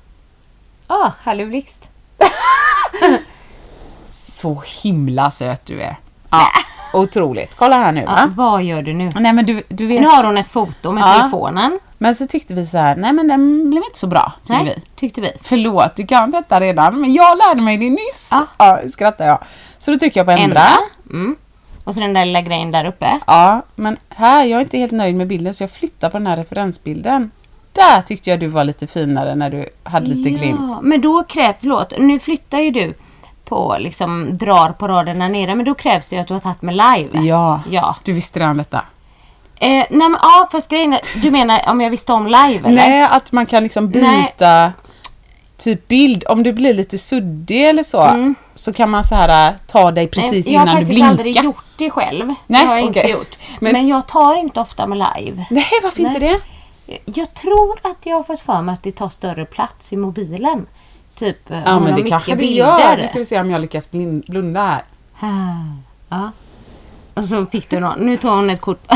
Ah, 0.87 1.11
härlig 1.23 1.49
blixt. 1.49 1.89
Så 4.05 4.63
himla 4.83 5.31
söt 5.31 5.67
du 5.67 5.83
är. 5.83 5.97
Ja, 6.31 6.47
otroligt. 6.93 7.55
Kolla 7.55 7.77
här 7.77 7.93
nu 7.93 8.01
Ja, 8.01 8.07
va. 8.07 8.33
vad 8.37 8.63
gör 8.63 8.83
du 8.83 8.93
nu? 8.93 9.11
Nej 9.15 9.33
men 9.33 9.47
du, 9.47 9.63
du 9.69 9.87
vet. 9.87 10.01
Nu 10.01 10.07
har 10.07 10.25
hon 10.25 10.37
ett 10.37 10.49
foto 10.49 10.93
med 10.93 11.03
Ja. 11.03 11.15
telefonen. 11.19 11.79
Men 11.99 12.15
så 12.15 12.27
tyckte 12.27 12.55
vi 12.55 12.67
så 12.67 12.79
här, 12.79 12.97
nej 12.97 13.13
men 13.13 13.29
den 13.29 13.71
blev 13.71 13.83
inte 13.87 13.99
så 13.99 14.07
bra 14.07 14.33
tycker 14.45 14.55
Nej, 14.65 14.75
vi. 14.77 14.83
tyckte 14.97 15.21
vi. 15.21 15.33
Förlåt, 15.43 15.97
du 15.97 16.07
kan 16.07 16.31
detta 16.31 16.61
redan, 16.61 17.01
men 17.01 17.13
jag 17.15 17.39
lärde 17.39 17.61
mig 17.63 17.77
det 17.77 17.91
nyss. 17.91 18.29
Ja. 18.33 18.47
Ja, 18.59 18.79
skrattar 18.91 19.27
jag. 19.27 19.39
Så 19.79 19.91
då 19.91 19.99
trycker 19.99 20.21
jag 20.21 20.27
på 20.27 20.31
ändra. 20.33 20.45
Ändra. 20.45 20.67
Mm. 21.11 21.37
Och 21.85 21.95
så 21.95 22.01
den 22.01 22.13
där 22.13 22.25
lilla 22.25 22.41
grejen 22.41 22.71
där 22.71 22.85
uppe. 22.85 23.19
Ja, 23.27 23.63
men 23.75 23.97
här, 24.09 24.45
jag 24.45 24.57
är 24.61 24.65
inte 24.65 24.79
helt 24.79 24.93
nöjd 24.93 25.15
med 25.15 25.27
bilden 25.27 25.55
så 25.55 25.63
jag 25.63 25.71
flyttar 25.71 26.11
på 26.11 26.19
den 26.19 26.27
här 26.27 26.37
referensbilden. 26.37 27.31
Där 27.75 28.03
tyckte 28.03 28.31
jag 28.31 28.41
du 28.41 28.47
var 28.47 28.65
lite 28.65 28.87
finare 28.87 29.35
när 29.35 29.51
du 29.51 29.69
hade 29.83 30.07
lite 30.07 30.31
glimt. 30.31 30.61
Ja, 30.63 30.79
men 30.83 31.01
då 31.01 31.25
krävs, 31.25 31.57
förlåt, 31.61 31.93
nu 31.99 32.19
flyttar 32.19 32.59
ju 32.59 32.71
du 32.71 32.95
på 33.45 33.77
liksom 33.81 34.39
drar 34.39 34.69
på 34.73 34.89
raderna 34.89 35.29
nere 35.29 35.55
men 35.55 35.65
då 35.65 35.75
krävs 35.75 36.09
det 36.09 36.17
ju 36.17 36.23
att 36.23 36.29
du 36.29 36.35
har 36.35 36.41
tagit 36.41 36.63
med 36.63 36.75
live. 36.75 37.21
Ja, 37.27 37.61
Ja. 37.71 37.97
du 38.05 38.13
visste 38.13 38.41
redan 38.41 38.57
detta. 38.57 38.85
Eh, 39.57 39.69
nej 39.91 40.09
men 40.09 40.17
ja 40.23 40.49
fast 40.53 40.69
grejen 40.71 40.93
är, 40.93 41.01
du 41.23 41.31
menar 41.31 41.61
om 41.69 41.81
jag 41.81 41.91
visste 41.91 42.13
om 42.13 42.27
live 42.27 42.59
eller? 42.69 42.71
Nej, 42.89 43.03
att 43.03 43.33
man 43.33 43.47
kan 43.47 43.63
liksom 43.63 43.89
byta 43.91 44.73
typ 45.59 45.89
bild. 45.89 46.25
Om 46.29 46.43
du 46.43 46.53
blir 46.53 46.75
lite 46.75 46.99
suddig 46.99 47.69
eller 47.69 47.83
så, 47.83 48.35
så 48.55 48.73
kan 48.73 48.91
man 48.91 49.05
så 49.05 49.15
här 49.15 49.49
äh, 49.49 49.55
ta 49.67 49.91
dig 49.91 50.07
precis 50.09 50.47
Nej, 50.47 50.55
jag 50.55 50.61
har 50.61 50.67
innan 50.67 50.75
du 50.75 50.81
faktiskt 50.81 50.89
blinkar. 50.91 51.09
aldrig 51.11 51.37
gjort 51.45 51.65
det 51.77 51.91
själv. 51.91 52.27
Nej, 52.27 52.37
det 52.63 52.67
har 52.69 52.75
jag 52.75 52.85
inte 52.85 53.01
okej. 53.01 53.11
gjort. 53.13 53.39
Men- 53.61 53.73
Men, 53.73 53.89
jag 53.89 54.09
tar 54.09 54.37
inte 54.39 54.61
ofta 54.61 54.87
med 54.87 54.99
live. 54.99 55.45
Nej, 55.51 55.65
varför 55.83 56.01
inte 56.01 56.19
Nej. 56.19 56.29
det? 56.29 56.41
Jag 57.05 57.35
tror 57.35 57.79
att 57.83 57.97
jag 58.07 58.17
har 58.17 58.23
fått 58.23 58.41
för 58.41 58.63
mig 58.63 58.73
att 58.73 58.83
det 58.83 58.93
tar 58.93 59.09
större 59.09 59.45
plats 59.45 59.93
i 59.93 59.97
mobilen. 59.97 60.67
Typ 61.15 61.51
eh, 61.51 61.59
Ja, 61.65 61.79
men 61.79 61.95
det 61.95 62.11
kanske 62.11 62.35
det 62.35 62.47
gör. 62.47 62.97
Nu 62.97 63.09
ska 63.09 63.19
vi 63.19 63.25
se 63.25 63.41
om 63.41 63.51
jag 63.51 63.61
lyckas 63.61 63.91
blunda 63.91 64.61
här. 64.63 64.83
Här. 65.15 65.55
Ja. 66.09 66.31
Och 67.15 67.25
så 67.25 67.47
fick 67.47 67.71
du 67.71 67.81
någon. 67.81 67.99
Nu 67.99 68.17
tar 68.17 68.31
hon 68.37 68.51
ett 68.51 68.61
kort. 68.61 68.81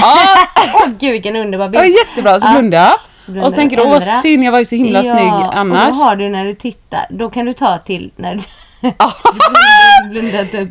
Åh 0.75 0.87
gud 0.99 1.13
vilken 1.13 1.37
underbar 1.37 1.69
bild. 1.69 1.85
Ja, 1.85 1.87
jättebra, 1.87 2.41
så 2.41 2.47
Ja. 2.47 2.53
blundar 2.53 2.79
jag. 2.79 2.95
Så 3.27 3.41
Och 3.41 3.51
så 3.53 3.57
tänker 3.57 3.77
du, 3.77 3.83
åh 3.83 4.21
synd, 4.23 4.45
jag 4.45 4.53
var 4.53 4.59
ju 4.59 4.65
så 4.65 4.75
himla 4.75 5.03
snygg 5.05 5.29
annars. 5.53 5.89
och 5.89 5.95
då 5.97 6.03
har 6.03 6.17
du 6.17 6.29
när 6.29 6.45
du 6.45 6.55
tittar. 6.55 7.07
Då 7.11 7.31
kan 7.31 7.47
du 7.47 7.53
ta 7.53 7.79
till 7.79 8.11
när 8.17 8.35
du 8.35 8.41
blundar 10.11 10.45
typ. 10.45 10.69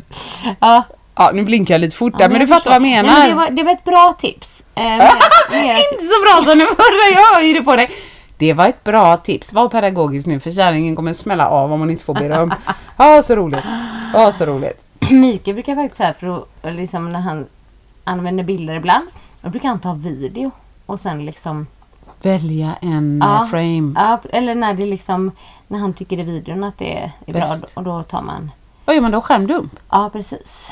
Ja. 0.60 0.82
Ja, 1.18 1.30
nu 1.34 1.42
blinkar 1.44 1.74
jag 1.74 1.80
lite 1.80 1.96
fort 1.96 2.12
där, 2.18 2.24
Ja, 2.24 2.28
men 2.28 2.34
du 2.40 2.46
jag 2.46 2.48
fattar 2.48 2.70
vad 2.70 2.74
jag 2.74 2.82
menar. 2.82 3.02
Nej, 3.12 3.20
men 3.20 3.28
det, 3.28 3.34
var, 3.34 3.50
det 3.50 3.62
var 3.62 3.72
ett 3.72 3.84
bra 3.84 4.14
tips. 4.18 4.64
Eh, 4.74 4.82
mer 4.84 4.98
att- 5.00 5.12
Inte 5.92 6.04
så 6.04 6.22
bra 6.22 6.42
som 6.50 6.58
den 6.58 6.66
förra, 6.68 7.10
jag 7.14 7.34
hör 7.36 7.42
ju 7.46 7.52
det 7.54 7.62
på 7.62 7.76
dig. 7.76 7.90
Det 8.38 8.52
var 8.52 8.66
ett 8.66 8.84
bra 8.84 9.16
tips. 9.16 9.52
Var 9.52 9.68
pedagogisk 9.68 10.26
nu 10.26 10.40
för 10.40 10.50
kärringen 10.50 10.96
kommer 10.96 11.12
smälla 11.12 11.48
av 11.48 11.72
om 11.72 11.80
hon 11.80 11.90
inte 11.90 12.04
får 12.04 12.14
beröm. 12.14 12.54
Ja, 12.96 13.22
så 13.22 13.36
roligt. 13.36 13.64
Ja, 14.14 14.32
så 14.32 14.46
roligt. 14.46 14.84
Mikael 15.10 15.54
brukar 15.54 15.74
faktiskt 15.74 15.96
säga 15.96 16.14
för 16.14 16.36
att, 16.62 16.74
liksom 16.74 17.12
när 17.12 17.20
han 17.20 17.46
använder 18.04 18.44
bilder 18.44 18.74
ibland. 18.76 19.06
Då 19.40 19.48
brukar 19.50 19.68
han 19.68 19.80
ta 19.80 19.92
video. 19.92 20.50
Och 20.86 21.00
sen 21.00 21.24
liksom. 21.24 21.66
Välja 22.22 22.74
en 22.80 23.20
Ja. 23.24 23.42
eh, 23.44 23.50
frame. 23.50 23.94
Ja, 23.96 24.20
eller 24.32 24.54
när 24.54 24.74
det 24.74 24.86
liksom. 24.86 25.32
När 25.68 25.78
han 25.78 25.92
tycker 25.92 26.18
i 26.18 26.22
videon 26.22 26.64
att 26.64 26.78
det 26.78 27.12
är 27.26 27.32
bra. 27.32 27.40
Bäst. 27.40 27.64
Och 27.74 27.82
då 27.82 28.02
tar 28.02 28.22
man. 28.22 28.50
Vad 28.84 28.94
gör 28.96 29.02
man 29.02 29.10
då? 29.10 29.20
Skärmdump? 29.20 29.72
Ja, 29.90 30.10
precis. 30.12 30.70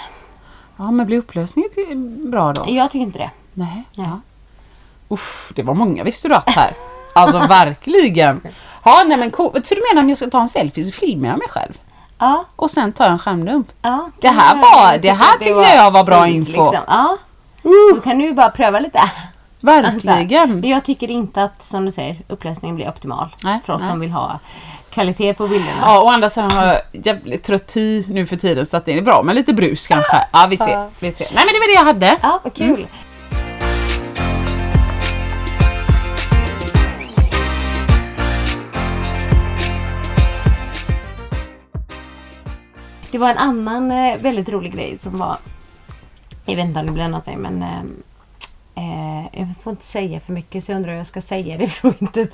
Ja, 0.77 0.91
men 0.91 1.07
blir 1.07 1.18
upplösningen 1.18 2.31
bra 2.31 2.53
då? 2.53 2.64
Jag 2.68 2.91
tycker 2.91 3.03
inte 3.03 3.18
det. 3.18 3.31
Nej. 3.55 3.85
Nej. 3.97 4.07
Ja. 4.09 4.20
Uff, 5.09 5.53
det 5.55 5.62
var 5.62 5.74
många 5.74 6.05
visste 6.05 6.29
du 6.29 6.35
att 6.35 6.51
här. 6.51 6.70
Alltså 7.14 7.39
verkligen. 7.49 8.41
Ja, 8.85 9.03
nej 9.07 9.16
men 9.16 9.31
cool. 9.31 9.64
Så 9.64 9.74
du 9.74 9.83
menar 9.91 10.03
om 10.03 10.09
jag 10.09 10.18
ska 10.18 10.31
ta 10.31 10.41
en 10.41 10.49
selfie 10.49 10.85
så 10.85 10.93
filmar 10.93 11.29
jag 11.29 11.39
mig 11.39 11.49
själv? 11.49 11.72
Ja. 12.18 12.45
Och 12.57 12.70
sen 12.70 12.93
tar 12.93 13.05
jag 13.05 13.12
en 13.12 13.18
skärmdump? 13.18 13.72
ja 13.83 14.11
Det 14.20 14.29
här 14.29 14.57
var- 14.57 14.93
jag 14.93 15.03
det 15.03 15.12
här 15.12 15.39
tycker 15.39 15.77
jag 15.77 15.91
var 15.91 16.05
bra 16.05 16.24
fint, 16.24 16.49
info. 16.49 16.70
Liksom. 16.70 16.85
Ja. 16.87 17.16
Då 17.95 18.01
kan 18.01 18.18
du 18.18 18.24
ju 18.24 18.33
bara 18.33 18.51
pröva 18.51 18.81
lite. 18.81 19.01
Verkligen. 19.61 20.61
Men 20.61 20.70
jag 20.70 20.85
tycker 20.85 21.11
inte 21.11 21.43
att, 21.43 21.62
som 21.62 21.85
du 21.85 21.93
säger, 21.93 22.16
upplösningen 22.29 22.77
blir 22.77 22.89
optimal. 22.89 23.37
Nej, 23.45 23.61
för 23.66 23.72
oss 23.72 23.83
nej. 23.83 23.91
som 23.91 24.01
vill 24.01 24.11
ha 24.11 24.39
kvalitet 24.97 25.34
på 25.34 25.49
bilderna. 25.49 25.78
Ja, 25.80 26.03
å 26.03 26.09
andra 26.09 26.30
sidan 26.30 26.51
har 26.51 26.66
jag 26.66 26.80
jävligt 26.92 27.42
trött 27.44 27.76
hy 27.76 28.05
nu 28.09 28.26
för 28.26 28.36
tiden 28.36 28.66
så 28.66 28.76
att 28.76 28.84
det 28.84 28.99
är 28.99 29.03
bra 29.03 29.22
med 29.22 29.34
lite 29.34 29.53
brus 29.53 29.86
kanske. 29.86 30.16
Ja, 30.32 30.47
vi 30.51 30.57
ser. 30.57 30.88
Vi 31.01 31.12
ser. 31.12 31.28
Nej 31.34 31.44
men 31.47 31.55
det 31.55 31.61
var 31.61 31.68
det 31.68 31.74
jag 31.74 31.84
hade. 31.84 32.18
Ja, 32.22 32.40
vad 32.44 32.55
kul. 32.55 32.76
Mm. 32.76 32.88
Det 43.11 43.18
var 43.18 43.30
en 43.30 43.38
annan 43.38 43.90
eh, 43.90 44.18
väldigt 44.18 44.49
rolig 44.49 44.72
grej 44.72 44.99
som 44.99 45.18
var... 45.18 45.36
Jag 46.47 46.57
vet 46.57 46.64
inte 46.64 46.80
om 46.80 46.86
det 46.86 46.92
blir 46.92 47.09
någonting 47.09 47.38
men... 47.38 47.62
Eh, 47.62 47.80
eh, 48.74 49.26
jag 49.32 49.49
får 49.62 49.70
inte 49.70 49.84
säga 49.84 50.20
för 50.20 50.32
mycket 50.32 50.64
så 50.64 50.72
jag 50.72 50.76
undrar 50.76 50.90
hur 50.92 50.99
jag 50.99 51.07
ska 51.07 51.22
säga 51.22 51.59
det 51.59 51.66
för 51.68 51.88
att 51.88 52.01
inte... 52.01 52.28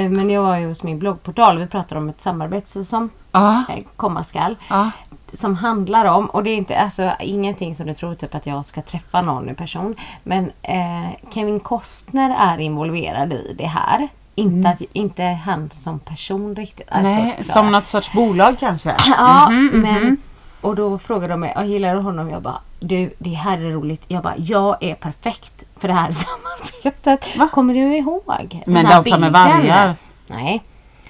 Eh, 0.00 0.10
men 0.10 0.30
jag 0.30 0.42
var 0.42 0.56
ju 0.56 0.66
hos 0.68 0.82
min 0.82 0.98
bloggportal 0.98 1.56
och 1.56 1.62
vi 1.62 1.66
pratade 1.66 2.00
om 2.00 2.08
ett 2.08 2.20
samarbete 2.20 2.84
som 2.84 3.10
Ja. 3.32 3.64
eh, 3.68 3.84
komma 3.96 4.24
skall. 4.24 4.56
Ja. 4.70 4.90
Som 5.32 5.56
handlar 5.56 6.04
om, 6.04 6.26
och 6.26 6.42
det 6.44 6.50
är 6.50 6.56
inte, 6.56 6.78
alltså, 6.80 7.12
ingenting 7.20 7.74
som 7.74 7.86
du 7.86 7.94
tror 7.94 8.14
typ 8.14 8.34
att 8.34 8.46
jag 8.46 8.66
ska 8.66 8.82
träffa 8.82 9.22
någon 9.22 9.48
i 9.50 9.54
person. 9.54 9.94
Men 10.22 10.50
eh, 10.62 11.10
Kevin 11.34 11.60
Costner 11.60 12.36
är 12.38 12.58
involverad 12.58 13.32
i 13.32 13.54
det 13.58 13.66
här. 13.66 14.08
Inte, 14.34 14.68
att, 14.68 14.80
inte 14.92 15.22
han 15.22 15.70
som 15.70 15.98
person 15.98 16.56
riktigt. 16.56 16.88
Mm. 16.90 17.02
Nej, 17.16 17.44
som 17.44 17.72
något 17.72 17.86
sorts 17.86 18.12
bolag 18.12 18.56
kanske? 18.60 18.94
Ja, 19.18 19.48
Mhm, 19.50 19.70
men... 19.80 20.16
Och 20.60 20.76
då 20.76 20.98
frågade 20.98 21.32
de 21.32 21.40
mig, 21.40 21.52
jag 21.56 21.66
gillar 21.66 21.94
du 21.94 22.00
honom? 22.00 22.30
Jag 22.30 22.42
bara, 22.42 22.58
du 22.80 23.10
det 23.18 23.30
här 23.30 23.58
är 23.58 23.70
roligt. 23.70 24.02
Jag 24.08 24.22
bara, 24.22 24.34
jag 24.36 24.76
är 24.80 24.94
perfekt 24.94 25.62
för 25.78 25.88
det 25.88 25.94
här 25.94 26.12
samarbetet. 26.12 26.49
Va? 27.36 27.48
Kommer 27.52 27.74
du 27.74 27.96
ihåg? 27.96 28.62
Men 28.66 28.86
här 28.86 28.92
Dansa 28.94 29.18
med 29.18 29.32
bilden? 29.32 29.32
vargar? 29.32 29.96
Nej, 30.26 30.62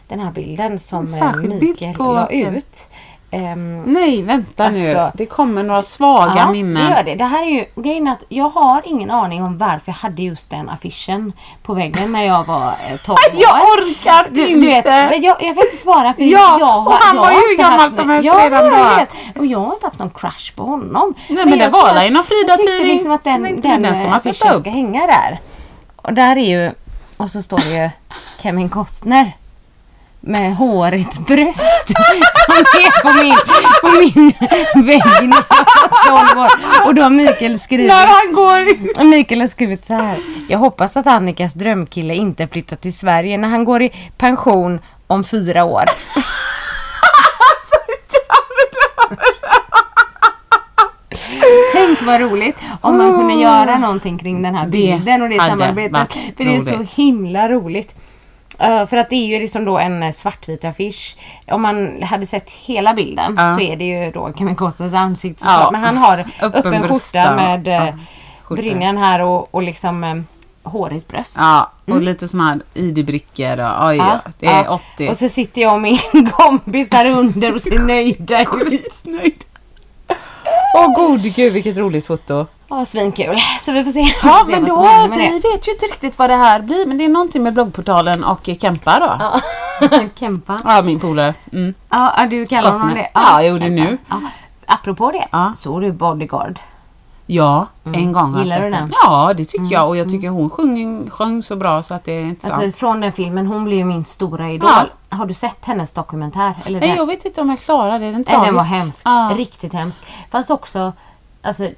den 0.09 0.21
här 0.21 0.31
bilden 0.33 0.79
som 0.79 1.15
eh, 1.15 1.33
bild 1.33 1.63
Mikael 1.63 1.95
på 1.95 2.13
la 2.13 2.27
ut. 2.31 2.89
Ehm, 3.33 3.83
Nej, 3.83 4.23
vänta 4.23 4.69
nu. 4.69 4.89
Alltså- 4.89 5.17
Det 5.19 5.27
kommer 5.27 5.63
några 5.63 5.83
svaga 5.83 6.33
Ja, 6.37 6.51
minnen. 6.53 6.85
det 6.91 6.97
gör 6.97 7.03
det. 7.05 7.15
Det 7.15 7.25
här 7.25 7.43
är 7.43 7.47
ju 7.51 7.65
grejen 7.83 8.09
att 8.09 8.19
jag 8.29 8.49
har 8.49 8.83
ingen 8.85 9.11
aning 9.11 9.43
om 9.45 9.59
varför 9.59 9.83
jag 9.87 9.93
hade 9.95 10.23
just 10.23 10.51
den 10.51 10.69
affischen 10.69 11.33
på 11.63 11.75
väggen 11.75 12.13
när 12.13 12.23
jag 12.23 12.45
var 12.47 12.67
eh, 12.69 12.97
12 13.07 13.17
år. 13.17 13.19
Jag 13.33 13.63
orkar 13.63 14.27
Du, 14.31 14.47
inte! 14.49 14.61
du 14.61 14.67
vet, 14.67 14.85
men 14.85 15.23
jag, 15.23 15.43
jag 15.43 15.57
kan 15.57 15.65
inte 15.65 15.77
svara 15.77 16.15
för 16.15 16.23
Ja, 16.23 16.57
jag 16.59 16.67
har, 16.67 16.87
och 16.87 16.93
han 16.93 17.17
jag 17.17 17.23
var 17.23 17.31
ju 17.51 17.57
gammal 17.57 17.81
haft- 17.81 17.97
som 17.97 18.11
ja, 18.11 18.23
jag 18.23 18.53
dag. 18.53 18.97
vet. 18.99 19.39
Och 19.39 19.47
jag 19.47 19.59
har 19.59 19.75
inte 19.75 19.87
haft 19.87 19.99
någon 19.99 20.11
crush 20.11 20.55
på 20.57 20.63
honom. 20.63 21.15
Nej, 21.29 21.45
men 21.47 21.59
det 21.59 21.65
jag 21.65 21.71
var 21.71 21.95
att- 21.95 22.05
i 22.07 22.11
någon 22.11 22.25
Frida-tidning. 22.25 22.93
liksom 22.93 23.11
att 23.13 23.25
den, 23.25 23.43
den, 23.43 23.55
du, 23.83 23.89
den 23.89 23.95
ska 23.97 24.05
eh, 24.05 24.13
affischen 24.17 24.59
ska 24.61 24.71
hänga 24.71 25.07
där. 25.07 25.41
Och 25.97 26.13
där 26.15 26.37
är 26.37 26.65
ju, 26.65 26.73
och 27.17 27.31
så 27.31 27.43
står 27.43 27.59
det 27.59 27.83
ju 27.85 27.91
Kevin 28.43 28.69
Costner. 28.69 29.37
Med 30.21 30.57
hårigt 30.57 31.19
bröst 31.19 31.87
som 32.47 32.55
är 32.55 33.03
på 33.03 33.23
min, 33.23 33.37
på 33.83 33.89
min 34.01 34.33
vägg 34.87 35.29
när 35.29 35.43
jag 36.07 36.13
var 36.13 36.29
12 36.29 36.39
år. 36.39 36.49
Och 36.87 36.95
då 36.95 37.03
har 37.03 37.11
Mikael 37.11 37.59
skrivit 37.59 37.89
När 37.89 38.07
han 38.07 38.35
går... 38.35 39.05
Mikael 39.05 39.41
har 39.41 39.49
skrivit 39.49 39.87
så 39.87 39.95
här. 39.95 40.19
Jag 40.49 40.59
hoppas 40.59 40.97
att 40.97 41.07
Annikas 41.07 41.55
drömkille 41.55 42.15
inte 42.15 42.49
flyttar 42.49 42.77
till 42.77 42.95
Sverige 42.95 43.39
när 43.39 43.49
han 43.49 43.65
går 43.65 43.83
i 43.83 43.93
pension 44.17 44.81
om 45.07 45.25
fyra 45.25 45.65
år. 45.65 45.85
Tänk 51.73 52.03
vad 52.03 52.21
roligt 52.21 52.57
om 52.81 52.99
man 52.99 53.15
kunde 53.15 53.35
göra 53.35 53.79
någonting 53.79 54.19
kring 54.19 54.43
den 54.43 54.55
här 54.55 54.67
bilden 54.67 55.23
och 55.23 55.29
det 55.29 55.37
samarbetet. 55.37 56.13
För 56.37 56.45
det 56.45 56.57
är 56.57 56.61
så 56.61 56.85
himla 56.97 57.49
roligt. 57.49 57.95
Uh, 58.63 58.87
för 58.87 58.97
att 58.97 59.11
det 59.11 59.17
är 59.17 59.27
ju 59.27 59.39
liksom 59.39 59.65
då 59.65 59.79
en 59.79 60.03
eh, 60.03 60.13
svartvit 60.13 60.65
affisch. 60.65 61.17
Om 61.49 61.63
man 61.63 62.03
hade 62.03 62.27
sett 62.27 62.51
hela 62.51 62.95
bilden 62.95 63.35
Ja. 63.39 63.55
så 63.55 63.61
är 63.61 63.77
det 63.77 63.85
ju 63.85 64.11
då 64.11 64.33
Kevin 64.39 64.57
Costners 64.57 64.95
ansikte 64.95 65.45
såklart. 65.45 65.73
Men 65.73 65.85
han 65.85 65.97
har 65.97 66.19
Öppen 66.43 66.89
skjorta 66.89 67.37
med 67.37 67.69
uh, 67.69 67.95
brynjan 68.57 68.97
här 68.97 69.23
och, 69.23 69.55
och 69.55 69.63
liksom 69.63 70.05
um, 70.05 70.27
hårigt 70.63 71.09
bröst. 71.09 71.37
Ja, 71.39 71.71
och 71.85 72.01
lite 72.01 72.29
såna 72.29 72.49
här 72.49 72.61
ID-brickor 72.75 73.61
och 73.61 73.89
oj, 73.89 73.97
ja, 73.97 74.21
det 74.39 74.47
är 74.47 74.65
ja. 74.65 74.81
80. 74.95 75.09
Och 75.09 75.17
så 75.17 75.29
sitter 75.29 75.63
jag 75.63 75.75
och 75.75 75.81
min 75.81 75.99
kompis 76.33 76.91
där 76.91 77.07
under 77.07 77.55
och 77.55 77.63
ser 77.63 77.79
nöjda 77.87 78.41
ut. 79.23 79.47
Åh 80.75 80.95
gode 80.95 81.29
gud 81.29 81.53
vilket 81.53 81.77
roligt 81.77 82.07
foto. 82.07 82.47
Ja, 82.71 82.85
svinkul. 82.85 83.37
Så 83.61 83.73
vi 83.73 83.85
får 83.85 83.91
se, 83.93 84.01
Ja 84.23 84.45
vi 84.47 84.53
får 84.55 84.61
se 84.61 84.61
men 84.61 84.65
då, 84.69 85.17
vi 85.17 85.31
vet 85.53 85.69
ju 85.69 85.73
inte 85.73 85.87
riktigt 85.87 86.19
vad 86.19 86.31
det 86.31 86.37
här 86.37 86.61
blir 86.63 86.87
men 86.87 86.99
det 86.99 87.05
är 87.05 87.09
någonting 87.09 87.43
med 87.43 87.53
bloggportalen 87.55 88.25
och 88.25 88.49
Kempa 88.61 88.99
då. 89.01 89.17
Ja, 89.21 89.41
det. 89.89 90.09
Kempa. 90.19 90.83
min 90.85 91.01
polare. 91.01 91.35
Mm. 91.53 91.75
Ja, 91.91 92.13
ja, 92.17 92.27
du 92.27 92.47
kallar 92.47 92.73
honom 92.73 92.95
det. 92.95 93.09
Ja, 93.15 93.43
jag 93.43 93.47
gjorde 93.51 93.65
Kempa. 93.65 93.83
nu. 93.85 93.99
Ja. 94.09 94.21
Apropå 94.67 95.11
det, 95.11 95.27
Ja. 95.33 95.53
såg 95.57 95.81
du 95.81 95.93
Bodyguard? 95.93 96.59
Ja, 97.27 97.67
en 97.85 98.13
gång 98.13 98.29
Mm. 98.31 98.43
Gillar 98.43 98.61
du 98.63 98.71
den? 98.71 98.95
Ja 99.05 99.33
det 99.37 99.45
tycker 99.45 99.73
jag 99.73 99.89
och 99.89 99.97
jag 99.97 100.11
tycker 100.11 100.29
hon 100.29 100.51
sjöng, 100.51 101.11
sjöng 101.11 101.43
så 101.43 101.57
bra 101.57 101.83
så 101.83 101.95
att 101.95 102.05
det 102.05 102.13
är 102.13 102.21
inte 102.21 102.49
sant. 102.51 102.63
Alltså 102.63 102.79
från 102.79 103.01
den 103.01 103.13
filmen, 103.13 103.47
hon 103.47 103.65
blev 103.65 103.79
ju 103.79 103.85
min 103.85 104.05
stora 104.05 104.51
idol. 104.51 104.71
Ja. 105.11 105.17
Har 105.17 105.27
du 105.27 105.35
sett 105.35 105.65
hennes 105.65 105.93
dokumentär? 105.93 106.55
Eller 106.65 106.81
Nej 106.81 106.89
den? 106.89 106.99
jag 106.99 107.07
vet 107.07 107.25
inte 107.25 107.41
om 107.41 107.51
jag 107.51 107.61
klarar 107.61 107.99
det. 107.99 108.11
Den, 108.13 108.25
Nej, 108.29 108.39
den 108.47 108.55
var 108.55 108.63
hemsk. 108.65 109.03
Ja. 109.05 109.31
Riktigt 109.37 109.73
hemsk. 109.73 110.03
Fast 110.31 110.51
också, 110.51 110.93
alltså 111.43 111.69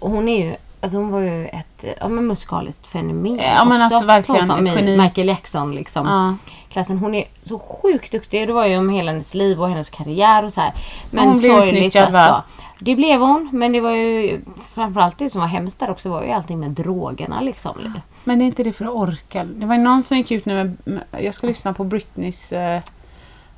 hon 0.00 0.28
är 0.28 0.46
ju 0.46 0.56
Alltså 0.80 0.98
hon 0.98 1.10
var 1.10 1.20
ju 1.20 1.46
ett 1.46 1.84
ja, 2.00 2.08
men 2.08 2.26
musikaliskt 2.26 2.86
fenomen 2.86 3.38
Ja, 3.38 3.64
men 3.64 3.82
också. 3.82 3.94
alltså 3.94 4.06
verkligen 4.06 4.46
Så 4.46 4.56
som 4.56 4.66
ett 4.66 4.80
i. 4.80 4.96
Michael 4.96 5.28
Jackson 5.28 5.74
liksom. 5.74 6.06
Ja. 6.06 6.34
Klassen. 6.68 6.98
Hon 6.98 7.14
är 7.14 7.24
så 7.42 7.58
sjukt 7.58 8.12
duktig. 8.12 8.46
Det 8.46 8.52
var 8.52 8.66
ju 8.66 8.78
om 8.78 8.88
hela 8.88 9.10
hennes 9.12 9.34
liv 9.34 9.60
och 9.60 9.68
hennes 9.68 9.90
karriär 9.90 10.44
och 10.44 10.52
så 10.52 10.60
här. 10.60 10.72
Men 11.10 11.28
Hon 11.28 11.36
sorgligt 11.36 11.94
va? 11.94 12.00
alltså. 12.00 12.42
Det 12.80 12.94
blev 12.94 13.20
hon. 13.20 13.48
Men 13.52 13.72
det 13.72 13.80
var 13.80 13.90
ju 13.90 14.40
framförallt 14.74 15.18
det 15.18 15.30
som 15.30 15.40
var 15.40 15.48
hemskt 15.48 15.78
där 15.78 15.90
också 15.90 16.08
var 16.08 16.22
ju 16.22 16.30
allting 16.30 16.60
med 16.60 16.70
drogerna 16.70 17.40
liksom. 17.40 18.00
Men 18.24 18.38
det 18.38 18.44
är 18.44 18.46
inte 18.46 18.62
det 18.64 18.72
för 18.72 18.84
att 18.84 18.90
orka. 18.90 19.44
Det 19.44 19.66
var 19.66 19.74
ju 19.74 19.80
någon 19.80 20.02
som 20.02 20.16
gick 20.16 20.30
ut 20.30 20.44
nu 20.46 20.54
med, 20.54 20.76
med 20.84 21.02
jag 21.24 21.34
ska 21.34 21.46
lyssna 21.46 21.72
på 21.74 21.84
Britneys, 21.84 22.52
eh, 22.52 22.82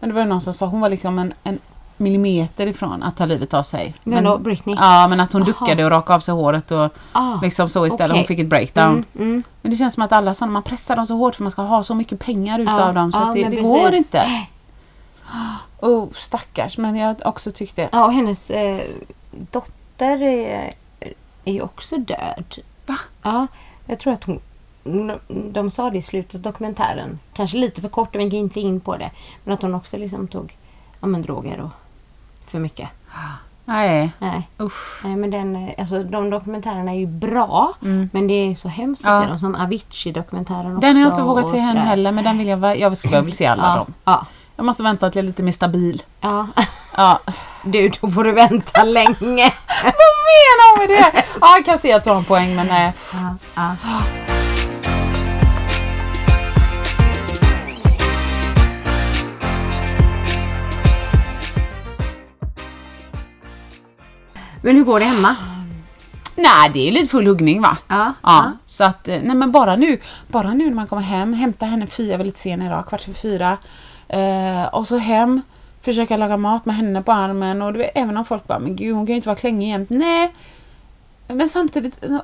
men 0.00 0.08
det 0.08 0.14
var 0.14 0.22
ju 0.22 0.28
någon 0.28 0.40
som 0.40 0.54
sa 0.54 0.66
hon 0.66 0.80
var 0.80 0.88
liksom 0.88 1.18
en, 1.18 1.32
en 1.44 1.58
millimeter 2.00 2.66
ifrån 2.66 3.02
att 3.02 3.16
ta 3.16 3.26
livet 3.26 3.54
av 3.54 3.62
sig. 3.62 3.94
Men 4.04 4.24
då, 4.24 4.38
Britney? 4.38 4.76
Ja, 4.78 5.06
men 5.08 5.20
att 5.20 5.32
hon 5.32 5.42
Aha. 5.42 5.46
duckade 5.50 5.84
och 5.84 5.90
rakade 5.90 6.16
av 6.16 6.20
sig 6.20 6.34
håret 6.34 6.70
och 6.70 6.90
Ah, 7.12 7.38
liksom 7.42 7.68
så 7.68 7.86
istället. 7.86 8.10
okej. 8.10 8.20
Hon 8.20 8.26
fick 8.26 8.38
ett 8.38 8.48
breakdown. 8.48 8.92
Mm, 8.92 9.04
mm. 9.14 9.42
Men 9.62 9.70
det 9.70 9.76
känns 9.76 9.94
som 9.94 10.02
att 10.02 10.12
alla 10.12 10.34
sådana, 10.34 10.52
man 10.52 10.62
pressar 10.62 10.96
dem 10.96 11.06
så 11.06 11.16
hårt 11.16 11.34
för 11.34 11.42
man 11.42 11.52
ska 11.52 11.62
ha 11.62 11.82
så 11.82 11.94
mycket 11.94 12.18
pengar 12.18 12.58
utav 12.58 12.80
Ja, 12.80 12.92
dem 12.92 13.12
så 13.12 13.18
ja, 13.18 13.28
att 13.28 13.34
det, 13.34 13.42
men 13.42 13.50
det 13.50 13.60
går 13.60 13.94
inte. 13.94 14.46
Oh, 15.80 16.08
stackars, 16.14 16.78
men 16.78 16.96
jag 16.96 17.16
också 17.24 17.52
tyckte... 17.52 17.88
Ja, 17.92 18.04
och 18.04 18.12
hennes 18.12 18.50
eh, 18.50 18.80
dotter 19.30 20.22
är, 20.22 20.72
är 21.44 21.62
också 21.62 21.96
död. 21.96 22.58
Va? 22.86 22.98
Ja, 23.22 23.46
jag 23.86 23.98
tror 23.98 24.12
att 24.12 24.24
hon... 24.24 24.40
De, 24.84 25.18
de 25.52 25.70
sa 25.70 25.90
det 25.90 25.98
i 25.98 26.02
slutet 26.02 26.34
av 26.34 26.40
dokumentären. 26.40 27.18
Kanske 27.34 27.56
lite 27.56 27.80
för 27.80 27.88
kort, 27.88 28.14
vi 28.16 28.24
gick 28.24 28.32
inte 28.32 28.60
in 28.60 28.80
på 28.80 28.96
det. 28.96 29.10
Men 29.44 29.54
att 29.54 29.62
hon 29.62 29.74
också 29.74 29.96
liksom 29.96 30.28
tog 30.28 30.56
ja, 31.00 31.06
men 31.06 31.22
droger 31.22 31.60
och 31.60 31.70
för 32.50 32.58
mycket. 32.58 32.88
Nej, 33.64 34.10
Nej, 34.18 34.48
usch. 34.60 35.04
nej 35.04 35.16
men 35.16 35.30
den, 35.30 35.70
alltså, 35.78 36.02
de 36.02 36.30
dokumentärerna 36.30 36.90
är 36.92 36.96
ju 36.98 37.06
bra. 37.06 37.72
Men 38.12 38.26
det 38.26 38.32
är 38.50 38.54
så 38.54 38.68
hemskt 38.68 39.04
att 39.06 39.10
Mm. 39.10 39.20
Ja. 39.20 39.26
se 39.26 39.28
dem. 39.30 39.38
Som 39.38 39.54
Avicii-dokumentären 39.54 40.66
också. 40.76 40.80
Den 40.80 40.96
har 40.96 41.02
jag 41.02 41.12
inte 41.12 41.22
vågat 41.22 41.48
se 41.48 41.58
än 41.58 41.76
heller 41.76 42.12
men 42.12 42.24
den 42.24 42.38
vill 42.38 42.48
jag, 42.48 42.78
jag 42.78 42.96
skulle 42.96 43.20
vill 43.20 43.36
se 43.36 43.46
alla 43.46 43.62
Ja, 43.62 43.76
dem. 43.76 43.94
ja, 44.04 44.26
Jag 44.56 44.66
måste 44.66 44.82
vänta 44.82 45.10
till 45.10 45.18
jag 45.18 45.24
är 45.24 45.26
lite 45.26 45.42
mer 45.42 45.52
stabil. 45.52 46.02
ja. 46.20 46.46
Ja. 46.96 47.20
Du, 47.62 47.88
då 47.88 48.10
får 48.10 48.24
du 48.24 48.32
vänta 48.32 48.84
länge. 48.84 49.12
Vad 49.84 50.16
menar 50.30 50.76
hon 50.78 50.86
med 50.86 50.88
det? 51.14 51.22
Ja, 51.40 51.56
jag 51.56 51.64
kan 51.64 51.78
se 51.78 51.92
att 51.92 52.04
du 52.04 52.10
har 52.10 52.16
en 52.16 52.24
poäng 52.24 52.56
men 52.56 52.66
nej. 52.66 52.92
Ja, 53.54 53.76
Men 64.62 64.76
hur 64.76 64.84
går 64.84 65.00
det 65.00 65.06
hemma? 65.06 65.36
Nej, 66.36 66.70
det 66.74 66.88
är 66.88 66.92
lite 66.92 67.08
full 67.08 67.26
huggning 67.26 67.62
va? 67.62 67.76
Ja, 67.88 68.12
Ja, 68.22 68.52
så 68.66 68.84
att, 68.84 69.08
eh, 69.08 69.18
nej 69.22 69.36
men 69.36 69.52
bara 69.52 69.76
nu, 69.76 70.00
bara 70.26 70.54
nu 70.54 70.64
när 70.68 70.74
man 70.74 70.86
kommer 70.86 71.02
hem, 71.02 71.32
hämta 71.32 71.66
henne 71.66 71.86
fyra, 71.86 72.16
lite 72.16 72.38
sen 72.38 72.62
idag, 72.62 72.86
kvart 72.88 73.00
för 73.00 73.12
fyra. 73.12 73.56
Eh, 74.08 74.64
och 74.74 74.88
så 74.88 74.96
hem, 74.98 75.42
försöka 75.82 76.16
laga 76.16 76.36
mat 76.36 76.66
med 76.66 76.76
henne 76.76 77.02
på 77.02 77.12
armen 77.12 77.62
och 77.62 77.74
vet, 77.74 77.90
även 77.94 78.16
om 78.16 78.24
folk 78.24 78.46
bara, 78.46 78.58
men 78.58 78.76
gud 78.76 78.94
hon 78.94 79.06
kan 79.06 79.12
ju 79.12 79.16
inte 79.16 79.28
vara 79.28 79.38
klängig 79.38 79.68
jämt. 79.68 79.90
Nej, 79.90 80.34
men 81.28 81.48
samtidigt, 81.48 82.04
eh, 82.04 82.18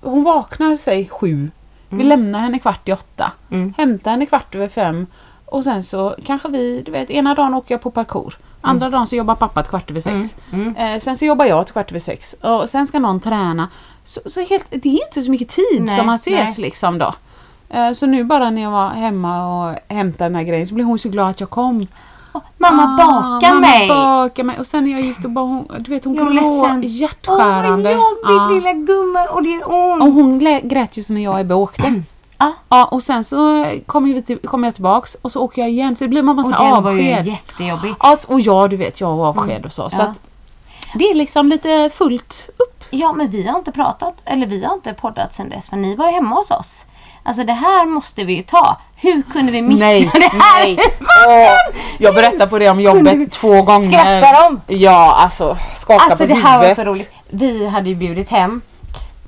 hon 0.00 0.24
vaknar 0.24 0.76
sig 0.76 1.08
sju. 1.08 1.50
Vi 1.88 2.04
lämnar 2.04 2.40
henne 2.40 2.58
kvart 2.58 2.88
i 2.88 2.92
åtta. 2.92 3.32
Mm. 3.50 3.74
Hämtar 3.76 4.10
henne 4.10 4.26
kvart 4.26 4.54
över 4.54 4.68
fem. 4.68 5.06
Och 5.44 5.64
sen 5.64 5.82
så 5.84 6.16
kanske 6.24 6.48
vi, 6.48 6.82
du 6.86 6.92
vet, 6.92 7.10
ena 7.10 7.34
dagen 7.34 7.54
åker 7.54 7.74
jag 7.74 7.80
på 7.82 7.90
parkour. 7.90 8.36
Andra 8.68 8.90
dagen 8.90 9.06
så 9.06 9.16
jobbar 9.16 9.34
pappa 9.34 9.62
till 9.62 9.70
kvart 9.70 9.90
över 9.90 10.00
sex. 10.00 10.34
Eh, 10.76 10.98
sen 11.00 11.16
så 11.16 11.24
jobbar 11.24 11.44
jag 11.44 11.66
till 11.66 11.72
kvart 11.72 11.90
över 11.90 12.00
sex. 12.00 12.32
Och 12.42 12.68
sen 12.68 12.86
ska 12.86 12.98
någon 12.98 13.20
träna. 13.20 13.68
Så, 14.04 14.20
så 14.26 14.40
helt, 14.40 14.66
det 14.70 14.88
är 14.88 15.06
inte 15.06 15.22
så 15.22 15.30
mycket 15.30 15.48
tid 15.48 15.80
Nej, 15.82 15.96
som 15.96 16.06
man 16.06 16.14
ses 16.14 16.58
nej. 16.58 16.66
liksom 16.66 16.98
då. 16.98 17.14
Eh, 17.70 17.92
så 17.92 18.06
nu 18.06 18.24
bara 18.24 18.50
när 18.50 18.62
jag 18.62 18.70
var 18.70 18.88
hemma 18.88 19.46
och 19.68 19.74
hämtade 19.88 20.24
den 20.30 20.34
här 20.36 20.42
grejen 20.42 20.66
så 20.66 20.74
blev 20.74 20.86
hon 20.86 20.98
så 20.98 21.08
glad 21.08 21.28
att 21.30 21.40
jag 21.40 21.50
kom. 21.50 21.86
Mamma 22.56 22.82
Ah, 22.82 22.96
bakar 22.96 23.48
mamma 23.54 23.60
mig! 23.60 23.88
bakar 23.88 24.44
mig. 24.44 24.58
Och 24.58 24.66
sen 24.66 24.84
när 24.84 24.90
jag 24.90 25.00
gick 25.00 25.18
då 25.18 25.28
bara 25.28 25.44
hon, 25.44 25.66
du 25.78 25.90
vet 25.90 26.04
hon 26.04 26.14
är 26.14 26.18
kunde 26.18 26.32
ledsen. 26.34 26.82
hjärtskärande. 26.86 27.96
Åh, 27.96 28.02
vad 28.24 28.34
jobbigt 28.34 28.64
Ja. 28.64 28.70
lilla 28.70 28.72
gumman 28.86 29.26
och 29.32 29.42
det 29.42 29.48
gör 29.48 29.72
ont. 29.92 30.02
Och 30.02 30.12
hon 30.12 30.38
grät 30.68 30.96
ju 30.96 31.02
så 31.02 31.12
när 31.12 31.20
jag 31.24 31.40
är 31.40 31.52
åkte. 31.52 32.02
Ja. 32.38 32.52
Ja, 32.68 32.84
och 32.84 33.02
sen 33.02 33.24
så 33.24 33.66
kommer 33.86 34.20
till, 34.22 34.38
kom 34.38 34.64
jag 34.64 34.74
tillbaks 34.74 35.14
och 35.22 35.32
så 35.32 35.40
åker 35.40 35.62
jag 35.62 35.70
igen 35.70 35.96
så 35.96 36.04
det 36.04 36.08
blir 36.08 36.22
man 36.22 36.38
Och 36.38 36.46
massa 36.50 36.64
den 36.64 36.82
var 36.84 36.92
ju 36.92 37.12
avsked. 37.12 37.26
jättejobbig. 37.26 37.94
Alltså, 37.98 38.32
och 38.32 38.40
ja, 38.40 38.68
du 38.68 38.76
vet, 38.76 39.00
jag 39.00 39.08
har 39.16 39.26
avsked 39.28 39.64
och 39.66 39.72
så. 39.72 39.90
så 39.90 39.96
Ja. 39.98 40.04
att 40.04 40.20
det 40.94 41.04
är 41.04 41.14
liksom 41.14 41.48
lite 41.48 41.90
fullt 41.94 42.48
upp. 42.56 42.84
Ja, 42.90 43.12
men 43.12 43.30
vi 43.30 43.46
har 43.46 43.58
inte 43.58 43.72
pratat, 43.72 44.14
eller 44.24 44.46
vi 44.46 44.64
har 44.64 44.74
inte 44.74 44.94
poddat 44.94 45.34
sen 45.34 45.48
dess, 45.48 45.68
för 45.68 45.76
ni 45.76 45.94
var 45.94 46.06
ju 46.06 46.12
hemma 46.12 46.36
hos 46.36 46.50
oss. 46.50 46.84
Alltså 47.22 47.44
det 47.44 47.52
här 47.52 47.86
måste 47.86 48.24
vi 48.24 48.36
ju 48.36 48.42
ta. 48.42 48.76
Hur 48.96 49.22
kunde 49.22 49.52
vi 49.52 49.62
missa 49.62 49.84
det 49.86 49.90
här? 49.92 50.38
nej. 50.58 50.78
Åh, 51.28 51.74
jag 51.98 52.14
berättar 52.14 52.46
på 52.46 52.58
det 52.58 52.68
om 52.70 52.80
jobbet 52.80 53.32
två 53.32 53.62
gånger. 53.62 53.88
Skrattar 53.88 54.50
de? 54.50 54.60
Ja, 54.74 55.14
alltså 55.22 55.56
skaka 55.76 56.02
Alltså 56.04 56.16
på 56.18 56.26
det 56.26 56.34
här 56.34 56.58
huvudet. 56.58 56.78
var 56.78 56.84
så 56.84 56.90
roligt. 56.90 57.10
Vi 57.28 57.66
hade 57.68 57.88
ju 57.88 57.94
bjudit 57.94 58.30
hem 58.30 58.60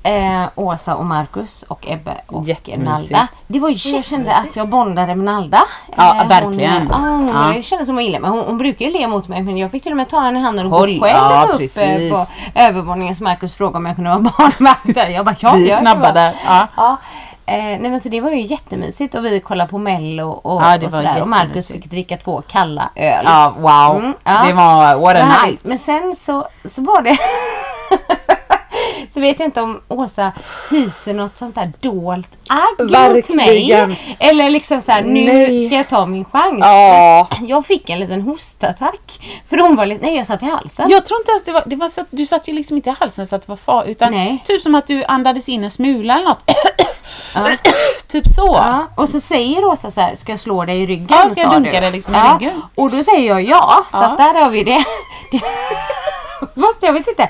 eh, 0.03 0.49
Åsa 0.55 0.95
och 0.95 1.05
Marcus 1.05 1.63
och 1.63 1.85
Ebbe 1.87 2.21
och. 2.27 2.47
Nalda. 2.77 3.27
Det 3.47 3.59
var 3.59 3.69
ju, 3.69 3.95
jag 3.95 4.05
kände 4.05 4.35
att 4.35 4.55
jag 4.55 4.69
bondade 4.69 5.15
med 5.15 5.25
Nalda. 5.25 5.63
Ja, 5.97 6.15
hon, 6.19 6.27
verkligen. 6.27 6.87
ja, 6.91 6.97
hon, 6.97 7.27
Ja. 7.27 7.55
Jag 7.55 7.63
kände 7.65 7.85
som 7.85 7.95
hon 7.95 8.03
gillade 8.03 8.21
mig. 8.21 8.31
Hon, 8.31 8.39
hon 8.39 8.57
brukar 8.57 8.85
ju 8.85 8.91
le 8.91 9.07
mot 9.07 9.27
mig 9.27 9.41
men 9.43 9.57
jag 9.57 9.71
fick 9.71 9.83
till 9.83 9.91
och 9.91 9.97
med 9.97 10.09
ta 10.09 10.19
henne 10.19 10.39
i 10.39 10.41
handen 10.41 10.65
och 10.65 10.79
Håll, 10.79 10.99
gå 10.99 11.05
själv 11.05 11.17
ja, 11.17 11.43
upp 11.43 11.51
eh, 11.51 11.57
precis. 11.57 12.11
på 12.11 12.25
övervåningen. 12.55 13.15
Så 13.15 13.23
Marcus 13.23 13.55
frågade 13.55 13.77
om 13.77 13.85
jag 13.85 13.95
kunde 13.95 14.09
vara 14.09 14.19
barnvakt. 14.37 15.11
Jag 15.11 15.25
bara 15.25 15.35
ja, 15.39 15.53
Vi 15.53 15.71
är 15.71 15.79
snabba 15.79 16.11
där. 16.11 16.33
Ja. 16.45 16.67
Ja. 16.75 16.97
Eh, 17.45 17.55
nej 17.57 17.89
men 17.89 17.99
så 17.99 18.09
det 18.09 18.21
var 18.21 18.31
ju 18.31 18.41
jättemysigt 18.41 19.15
och 19.15 19.25
vi 19.25 19.39
kollade 19.39 19.69
på 19.69 19.77
mello 19.77 20.29
och, 20.29 20.61
Ja, 20.61 20.75
och 20.85 20.91
sådär. 20.91 21.21
Och 21.21 21.27
Marcus 21.27 21.67
fick 21.67 21.85
dricka 21.85 22.17
två 22.17 22.41
kalla 22.47 22.89
öl. 22.95 23.25
Ja, 23.25 23.53
wow. 23.57 23.99
Mm, 23.99 24.13
ja. 24.23 24.43
Det 24.47 24.53
var 24.53 24.95
what 24.99 25.15
a 25.15 25.43
night. 25.43 25.59
Men 25.63 25.79
sen 25.79 26.15
så, 26.15 26.47
så 26.65 26.81
var 26.81 27.01
det... 27.01 27.17
så 29.13 29.19
vet 29.19 29.39
jag 29.39 29.47
inte 29.47 29.61
om 29.61 29.81
Åsa 29.87 30.31
hyser 30.69 31.13
något 31.13 31.37
sånt 31.37 31.55
där 31.55 31.71
dolt 31.79 32.37
agg 32.47 33.13
mot 33.15 33.29
mig. 33.29 33.71
Eller 34.19 34.49
liksom 34.49 34.81
så 34.81 34.91
här, 34.91 35.03
nu 35.03 35.33
Nej. 35.33 35.65
ska 35.65 35.75
jag 35.75 35.89
ta 35.89 36.05
min 36.05 36.25
chans. 36.25 36.59
Ja. 36.59 37.27
Jag 37.41 37.65
fick 37.65 37.89
en 37.89 37.99
liten 37.99 38.21
hostattack. 38.21 39.19
För 39.49 39.57
hon 39.57 39.75
var 39.75 39.85
lite, 39.85 40.05
nej 40.05 40.15
jag 40.15 40.27
satt 40.27 40.43
i 40.43 40.45
halsen. 40.45 40.89
Jag 40.89 41.05
tror 41.05 41.19
inte 41.19 41.31
ens 41.31 41.43
det 41.43 41.51
var, 41.51 41.63
det 41.65 41.75
var 41.75 41.89
så 41.89 42.01
att 42.01 42.07
du 42.09 42.25
satt 42.25 42.47
ju 42.47 42.53
liksom 42.53 42.77
inte 42.77 42.89
i 42.89 42.93
halsen 42.99 43.27
så 43.27 43.35
att 43.35 43.41
det 43.41 43.49
var 43.49 43.57
far 43.57 43.85
utan 43.85 44.11
Nej. 44.11 44.43
typ 44.45 44.61
som 44.61 44.75
att 44.75 44.87
du 44.87 45.03
andades 45.03 45.49
in 45.49 45.63
en 45.63 45.71
smula 45.71 46.13
eller 46.13 46.25
något. 46.25 46.51
Ja. 47.35 47.47
typ 48.07 48.27
så. 48.27 48.47
Ja, 48.47 48.87
och 48.95 49.09
så 49.09 49.21
säger 49.21 49.61
Rosa 49.61 49.91
så 49.91 50.01
här, 50.01 50.15
ska 50.15 50.31
jag 50.31 50.39
slå 50.39 50.65
dig 50.65 50.81
i 50.81 50.87
ryggen? 50.87 51.07
Ja, 51.09 51.29
ska 51.29 51.41
jag 51.41 51.51
dunka 51.51 51.71
du. 51.71 51.79
dig 51.79 51.91
liksom 51.91 52.15
i 52.15 52.17
ja. 52.17 52.37
ryggen? 52.39 52.61
Och 52.75 52.91
då 52.91 53.03
säger 53.03 53.27
jag 53.27 53.43
ja, 53.43 53.85
så 53.91 53.97
där 53.97 54.43
har 54.43 54.49
vi 54.49 54.63
det. 54.63 54.83
Fast 56.61 56.77
jag 56.81 56.93
vet 56.93 57.07
inte, 57.07 57.29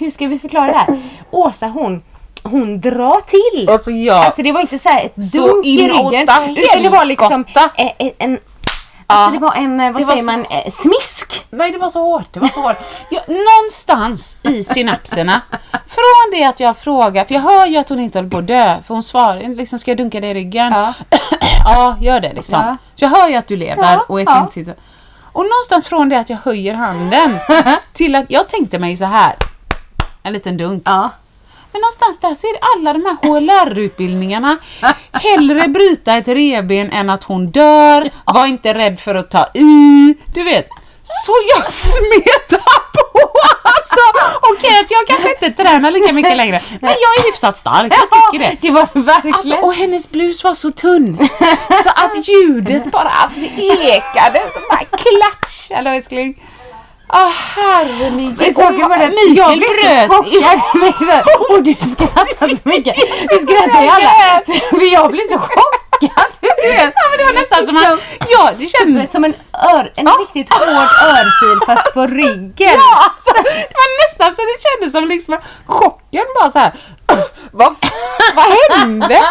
hur 0.00 0.10
ska 0.10 0.26
vi 0.26 0.38
förklara 0.38 0.66
det 0.66 0.72
här? 0.78 1.00
Åsa 1.30 1.66
hon, 1.66 2.02
hon 2.42 2.80
drar 2.80 3.20
till. 3.20 3.68
Alltså, 3.68 3.90
ja. 3.90 4.24
Alltså 4.24 4.42
det 4.42 4.52
var 4.52 4.60
inte 4.60 4.78
så 4.78 4.88
här 4.88 5.04
ett 5.04 5.16
dunk 5.16 5.66
i 5.66 5.88
ryggen. 5.88 6.28
Utan 6.56 6.82
det 6.82 6.88
var 6.88 7.04
liksom 7.04 7.44
helskotta. 7.44 7.70
eh, 7.76 7.92
eh, 7.98 8.12
en, 8.18 8.38
alltså 9.06 9.32
det 9.32 9.38
var 9.38 9.54
en, 9.54 9.80
eh, 9.80 9.92
vad 9.92 10.02
Det 10.02 10.06
säger 10.06 10.22
man, 10.22 10.46
smisk. 10.70 11.46
Nej, 11.50 11.70
det 11.72 11.78
var 11.78 11.90
så 11.90 12.02
hårt. 12.02 12.26
Det 12.32 12.40
var 12.40 12.48
så 12.48 12.60
hårt. 12.60 12.76
Jag, 13.10 13.22
någonstans 13.28 14.36
i 14.42 14.64
synapserna, 14.64 15.40
från 15.70 16.30
det 16.40 16.44
att 16.44 16.60
jag 16.60 16.78
frågar, 16.78 17.24
för 17.24 17.34
jag 17.34 17.42
hör 17.42 17.66
ju 17.66 17.76
att 17.76 17.88
hon 17.88 18.00
inte 18.00 18.18
håller 18.18 18.30
på 18.30 18.38
att 18.38 18.46
dö, 18.46 18.76
för 18.86 18.94
hon 18.94 19.02
svarar 19.02 19.54
liksom, 19.54 19.78
ska 19.78 19.90
jag 19.90 19.98
dunka 19.98 20.20
dig 20.20 20.30
i 20.30 20.34
ryggen? 20.34 20.72
Ja. 20.72 20.94
Ja, 21.64 21.96
gör 22.00 22.20
det 22.20 22.32
liksom. 22.32 22.54
Ja. 22.66 22.76
Så 22.94 23.04
jag 23.04 23.10
hör 23.10 23.28
ju 23.28 23.34
att 23.34 23.46
du 23.48 23.56
lever 23.56 23.82
Ja, 23.82 24.04
och 24.08 24.20
är 24.20 24.24
ja. 24.24 24.48
ja. 24.54 24.72
Och 25.32 25.44
någonstans 25.44 25.86
från 25.86 26.08
det 26.08 26.18
att 26.20 26.30
jag 26.30 26.36
höjer 26.44 26.74
handen 26.74 27.38
till 27.92 28.14
att 28.14 28.24
jag 28.28 28.48
tänkte 28.48 28.78
mig 28.78 28.96
så 28.96 29.04
här. 29.04 29.34
En 30.22 30.32
liten 30.32 30.56
dunk. 30.56 30.82
Ja. 30.86 31.10
Men 31.72 31.80
någonstans 31.80 32.20
där 32.20 32.34
så 32.34 32.46
är 32.46 32.52
det 32.52 32.60
alla 32.76 32.92
de 32.92 33.04
här 33.06 33.16
HLR-utbildningarna. 33.22 34.58
Hellre 35.12 35.68
bryta 35.68 36.16
ett 36.16 36.28
reben 36.28 36.90
än 36.92 37.10
att 37.10 37.22
hon 37.24 37.50
dör. 37.50 38.10
Var 38.24 38.46
inte 38.46 38.74
rädd 38.74 39.00
för 39.00 39.14
att 39.14 39.30
ta 39.30 39.46
i. 39.54 40.14
Du 40.34 40.42
vet. 40.42 40.68
Så 41.02 41.32
jag 41.56 41.72
smetar 41.72 42.80
på 42.92 43.30
alltså. 43.62 44.00
Okej 44.42 44.80
att 44.80 44.90
jag 44.90 45.06
kanske 45.06 45.30
inte 45.46 45.62
tränar 45.62 45.90
lika 45.90 46.12
mycket 46.12 46.36
längre. 46.36 46.60
Men 46.80 46.90
jag 46.90 46.96
är 47.18 47.30
hyfsat 47.30 47.58
stark, 47.58 47.92
jag 47.92 48.32
tycker 48.32 48.50
det. 48.50 48.56
Det 48.60 48.70
var 48.70 48.88
verkligen. 48.92 49.34
Alltså, 49.34 49.54
och 49.54 49.74
hennes 49.74 50.10
blus 50.10 50.44
var 50.44 50.54
så 50.54 50.70
tunn 50.70 51.28
så 51.84 51.90
att 51.90 52.28
ljudet 52.28 52.84
bara 52.84 53.08
alltså, 53.08 53.40
det 53.40 53.62
ekade 53.88 54.40
som 54.52 54.62
bara 54.70 54.84
klatsch. 54.84 55.70
Eller 55.70 55.94
älskling. 55.94 56.42
Åh 57.12 57.28
herre 57.28 58.10
min 58.10 58.36
Men 58.38 58.54
saken 58.54 58.88
var 58.88 58.98
den, 58.98 59.34
jag 59.34 59.58
blev 59.58 59.68
så 59.68 60.14
chockad. 60.14 61.22
Och 61.50 61.62
du 61.62 61.74
skrattar 61.74 62.48
så 62.48 62.68
mycket. 62.68 62.96
Du 63.30 63.36
skrattar 63.38 63.82
ju 63.82 63.88
alla. 63.88 64.42
För 64.70 64.92
jag 64.92 65.10
blev 65.10 65.24
så 65.24 65.38
chockad. 65.38 66.30
Ja, 66.40 66.92
men 67.10 67.18
det 67.18 67.24
var 67.24 67.32
nästan 67.32 67.66
som 67.66 67.76
att, 67.76 68.00
ja 68.28 68.50
det 68.58 68.66
kändes 68.66 69.12
Som 69.12 69.24
en, 69.24 69.34
ör, 69.52 69.92
en 69.96 70.06
riktigt 70.06 70.52
hård 70.52 70.90
örfil 71.02 71.66
fast 71.66 71.94
på 71.94 72.06
ryggen. 72.06 72.74
Ja, 72.74 73.04
alltså, 73.04 73.42
det 73.42 73.74
var 73.82 74.08
nästan 74.08 74.34
så 74.34 74.42
det 74.42 74.62
kändes 74.68 74.92
som 74.92 75.08
liksom 75.08 75.36
chocken 75.66 76.24
bara 76.40 76.50
så 76.50 76.58
här. 76.58 76.72
Vad, 77.52 77.76
vad 78.34 78.78
hände? 78.78 79.22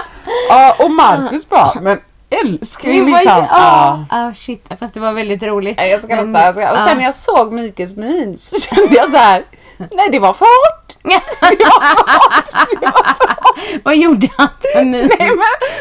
Ja, 0.50 0.76
och 0.80 0.92
Marcus 0.92 1.50
bara, 1.50 1.74
men 1.82 2.00
älskling 2.30 3.06
liksom. 3.06 3.32
Ja. 3.50 4.06
Ja, 4.10 4.18
ah, 4.28 4.34
shit. 4.34 4.66
Fast 4.80 4.94
det 4.94 5.00
var 5.00 5.14
väldigt 5.14 5.44
roligt. 5.44 5.78
Nej, 5.78 5.92
Jag 5.92 6.02
skrattar. 6.02 6.26
Men- 6.26 6.42
Jag 6.42 6.54
skrattar. 6.54 6.74
Och 6.74 6.80
sen 6.80 6.88
ja. 6.88 6.94
när 6.96 7.04
jag 7.04 7.16
såg 7.16 7.54
Mikaels 7.54 7.96
min 7.96 8.38
så 8.38 8.60
kände 8.60 8.96
jag 8.96 9.10
så 9.10 9.18
här. 9.18 9.44
Nej 9.92 10.10
det 10.12 10.20
var 10.20 10.34
för 10.34 10.46
hårt. 10.46 10.94
Vad 13.84 13.98
gjorde 13.98 14.30
han 14.38 14.48
för 14.62 14.86
min? 14.86 15.10
Nej 15.20 15.30
men 15.30 15.38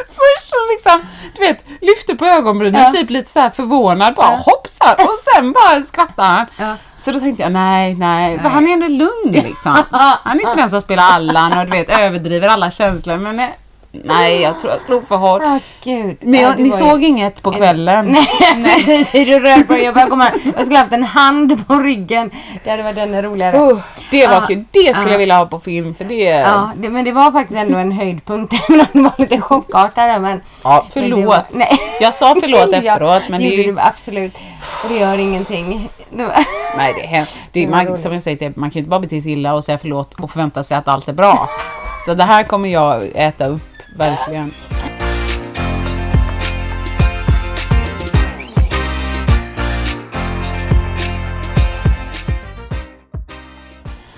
först 0.06 0.48
så 0.50 0.56
liksom, 0.72 1.06
du 1.36 1.40
vet, 1.40 1.58
lyfte 1.80 2.14
på 2.14 2.24
ögonbrynen 2.24 2.82
Ja. 2.82 2.92
typ 2.92 3.10
lite 3.10 3.30
så 3.30 3.40
här 3.40 3.50
förvånad 3.50 4.14
bara 4.14 4.36
hoppsan 4.36 4.94
och 4.98 5.18
sen 5.34 5.52
bara 5.52 5.82
skrattade 5.82 6.28
han. 6.28 6.46
Ja. 6.56 6.74
Så 6.96 7.12
då 7.12 7.20
tänkte 7.20 7.42
jag 7.42 7.52
nej, 7.52 7.94
nej, 7.94 8.38
för 8.38 8.48
han 8.48 8.68
är 8.68 8.72
ändå 8.72 8.86
lugn 8.86 9.32
liksom. 9.32 9.76
Han 10.22 10.36
är 10.40 10.40
inte 10.40 10.54
den 10.54 10.70
som 10.70 10.80
spelar 10.80 11.02
Allan 11.02 11.58
och 11.58 11.64
du 11.64 11.70
vet 11.70 11.98
överdriver 11.98 12.48
alla 12.48 12.70
känslor 12.70 13.16
men 13.16 13.48
nej, 14.04 14.16
nej 14.16 14.40
jag 14.42 14.60
tror 14.60 14.72
jag 14.72 14.80
slog 14.80 15.08
för 15.08 15.16
hårt. 15.16 15.42
Åh 15.44 15.56
gud. 15.84 16.16
Men 16.20 16.34
Ja, 16.34 16.40
jag, 16.40 16.56
det 16.56 16.62
ni 16.62 16.68
var 16.68 16.78
ju- 16.78 16.84
såg 16.84 17.04
inget 17.04 17.42
på 17.42 17.52
kvällen? 17.52 18.16
Nej, 18.58 18.74
precis. 18.84 19.14
Är 19.14 19.26
du 19.26 19.38
röd 19.38 19.66
på 19.66 19.72
det? 19.72 19.82
Jag 19.82 19.94
bara 19.94 20.06
komma 20.08 20.24
här. 20.24 20.34
Jag 20.56 20.64
skulle 20.64 20.78
haft 20.78 20.92
en 20.92 21.02
hand 21.04 21.66
på 21.66 21.74
ryggen. 21.74 22.30
Det 22.64 22.70
hade 22.70 22.82
varit 22.82 22.98
ännu 22.98 23.22
roligare. 23.22 23.58
Oh, 23.58 23.78
det 24.10 24.26
var 24.26 24.34
Ja. 24.34 24.46
kul, 24.46 24.64
det 24.70 24.94
skulle 24.94 25.08
Ja. 25.08 25.12
jag 25.14 25.18
vilja 25.18 25.36
ha 25.36 25.46
på 25.46 25.60
film 25.60 25.94
för 25.94 26.04
det... 26.04 26.14
Ja, 26.24 26.70
det, 26.76 26.88
men 26.88 27.04
det 27.04 27.12
var 27.12 27.32
faktiskt 27.32 27.60
ändå 27.60 27.78
en 27.78 27.92
höjdpunkt. 27.92 28.54
Även 28.68 28.80
om 28.80 28.86
det 28.92 29.00
var 29.02 29.12
lite 29.18 29.40
chockartade. 29.40 30.18
Men, 30.18 30.40
Ja, 30.64 30.86
men 30.94 31.04
det 31.04 31.10
förlåt. 31.10 31.26
var- 31.26 31.42
nej. 31.50 31.78
Jag 32.00 32.14
sa 32.14 32.34
förlåt 32.40 32.68
Ja, 32.72 32.78
efteråt 32.78 33.22
men 33.28 33.40
det 33.40 33.46
gjorde 33.48 33.62
ju... 33.62 33.78
absolut. 33.80 34.34
Och 34.84 34.88
det 34.88 34.98
gör 34.98 35.18
ingenting. 35.18 35.88
Det 36.10 36.22
var... 36.24 36.34
Nej 36.76 36.92
det 36.96 37.02
är 37.04 37.06
hemskt. 37.08 37.36
Det 37.52 37.60
är, 37.60 37.64
Det 37.66 37.70
man, 37.70 37.96
som 37.96 38.12
jag 38.12 38.22
säger, 38.22 38.42
er, 38.42 38.52
man 38.56 38.70
kan 38.70 38.74
ju 38.74 38.78
inte 38.80 38.90
bara 38.90 39.00
bete 39.00 39.20
sig 39.22 39.32
illa 39.32 39.54
och 39.54 39.64
säga 39.64 39.78
förlåt 39.78 40.14
och 40.14 40.30
förvänta 40.30 40.62
sig 40.62 40.76
att 40.76 40.88
allt 40.88 41.08
är 41.08 41.12
bra. 41.12 41.48
Så 42.06 42.14
det 42.14 42.24
här 42.24 42.42
kommer 42.44 42.68
jag 42.68 43.02
äta 43.14 43.46
upp, 43.46 43.60
verkligen. 43.98 44.52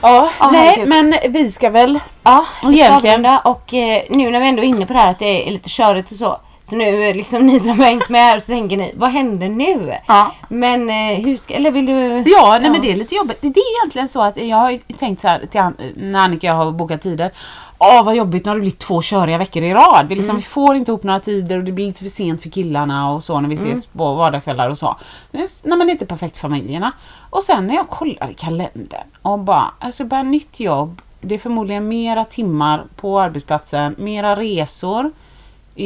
Ja, 0.03 0.28
Ja, 0.41 0.51
nej 0.53 0.66
herregud. 0.66 0.89
men 0.89 1.33
vi 1.33 1.51
ska 1.51 1.70
väl... 1.70 1.99
Ja, 2.22 2.45
vi 2.68 2.76
ska 2.78 2.95
avrunda 2.95 3.39
och 3.39 3.74
eh, 3.74 4.03
nu 4.09 4.31
när 4.31 4.41
vi 4.41 4.49
ändå 4.49 4.62
är 4.62 4.66
inne 4.66 4.87
på 4.87 4.93
det 4.93 4.99
här 4.99 5.11
att 5.11 5.18
det 5.18 5.49
är 5.49 5.51
lite 5.53 5.68
körigt 5.68 6.11
och 6.11 6.16
så. 6.16 6.37
Så 6.71 6.77
nu 6.77 7.12
liksom 7.12 7.47
ni 7.47 7.61
som 7.61 7.79
har 7.79 7.87
hängt 7.87 8.09
med 8.09 8.21
här 8.21 8.41
så 8.41 8.47
tänker 8.53 8.77
ni, 8.77 8.93
vad 8.97 9.11
händer 9.11 9.49
nu? 9.49 9.95
Ja. 10.07 10.33
Men 10.49 10.91
eh, 10.91 11.25
hur 11.25 11.37
ska, 11.37 11.55
eller 11.55 11.71
vill 11.71 11.87
du? 11.87 12.23
Ja, 12.31 12.59
nej 12.62 12.71
men 12.71 12.83
det 12.83 12.93
är 12.93 12.97
lite 12.97 13.14
jobbigt. 13.14 13.39
Det 13.41 13.47
är 13.49 13.81
egentligen 13.83 14.09
så 14.09 14.23
att 14.23 14.37
jag 14.37 14.57
har 14.57 14.79
tänkt 14.99 15.21
så 15.21 15.29
här 15.29 15.47
till 15.51 15.61
An- 15.61 15.77
när 15.97 16.21
Annika 16.21 16.55
och 16.55 16.61
jag 16.61 16.64
har 16.64 16.73
bokat 16.73 17.03
tider. 17.03 17.31
Åh 17.79 18.05
vad 18.05 18.16
jobbigt, 18.16 18.45
nu 18.45 18.51
har 18.51 18.57
det 18.57 18.61
blivit 18.61 18.79
två 18.79 19.03
köriga 19.03 19.39
veckor 19.39 19.62
i 19.62 19.75
rad. 19.75 20.07
Vi, 20.09 20.14
liksom, 20.16 20.37
vi 20.37 20.43
får 20.43 20.77
inte 20.77 20.91
ihop 20.91 21.03
några 21.03 21.21
tider 21.21 21.59
och 21.59 21.64
det 21.64 21.73
blir 21.73 21.87
lite 21.87 21.99
för 22.03 22.09
sent 22.09 22.43
för 22.43 22.49
killarna 22.51 23.11
och 23.12 23.25
så 23.25 23.41
när 23.41 23.49
vi 23.49 23.55
ses 23.55 23.87
på 23.87 24.14
vardagskvällar 24.14 24.71
och 24.71 24.79
så. 24.79 24.97
Men 25.31 25.47
Nej 25.64 25.79
men 25.79 25.87
det 25.87 25.91
är 25.91 25.95
inte 25.95 26.07
perfekt 26.07 26.37
för 26.37 26.41
familjerna. 26.41 26.93
Och 27.31 27.43
sen 27.43 27.66
när 27.66 27.75
jag 27.75 27.89
kollar 27.89 28.31
i 28.31 28.35
kalendern 28.35 29.07
och 29.23 29.39
bara, 29.39 29.64
alltså 29.79 30.05
börja 30.05 30.23
nytt 30.23 30.61
jobb. 30.61 31.03
Det 31.21 31.35
är 31.35 31.39
förmodligen 31.39 31.89
mera 31.89 32.25
timmar 32.25 32.85
på 32.97 33.21
arbetsplatsen, 33.21 33.95
mera 33.99 34.37
resor. 34.37 35.12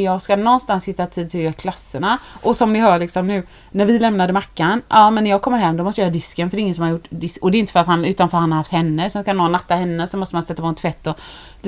Jag 0.02 0.22
ska 0.22 0.36
någonstans 0.36 0.88
hitta 0.88 1.06
tid 1.06 1.30
till 1.30 1.52
klasserna. 1.52 2.18
Och 2.42 2.56
som 2.56 2.72
ni 2.72 2.80
hör 2.80 2.98
liksom 2.98 3.26
nu, 3.26 3.46
när 3.70 3.84
vi 3.84 3.98
lämnade 3.98 4.32
Mackan, 4.32 4.82
ja 4.88 5.10
men 5.10 5.24
när 5.24 5.30
jag 5.30 5.42
kommer 5.42 5.58
hem 5.58 5.76
då 5.76 5.84
måste 5.84 6.00
jag 6.00 6.06
göra 6.06 6.12
disken 6.12 6.50
för 6.50 6.56
det 6.56 6.60
är 6.60 6.62
ingen 6.62 6.74
som 6.74 6.84
har 6.84 6.90
gjort 6.90 7.10
dis- 7.10 7.38
Och 7.38 7.50
det 7.50 7.56
är 7.56 7.60
inte 7.60 7.72
för 7.72 7.80
att 7.80 7.86
han, 7.86 8.04
utan 8.04 8.30
för 8.30 8.36
att 8.38 8.42
han 8.42 8.52
har 8.52 8.58
haft 8.58 8.72
henne, 8.72 9.10
sen 9.10 9.22
ska 9.22 9.32
någon 9.32 9.52
natta 9.52 9.74
henne, 9.74 10.06
så 10.06 10.16
måste 10.16 10.34
man 10.36 10.42
sätta 10.42 10.62
på 10.62 10.68
en 10.68 10.74
tvätt 10.74 11.06
och 11.06 11.16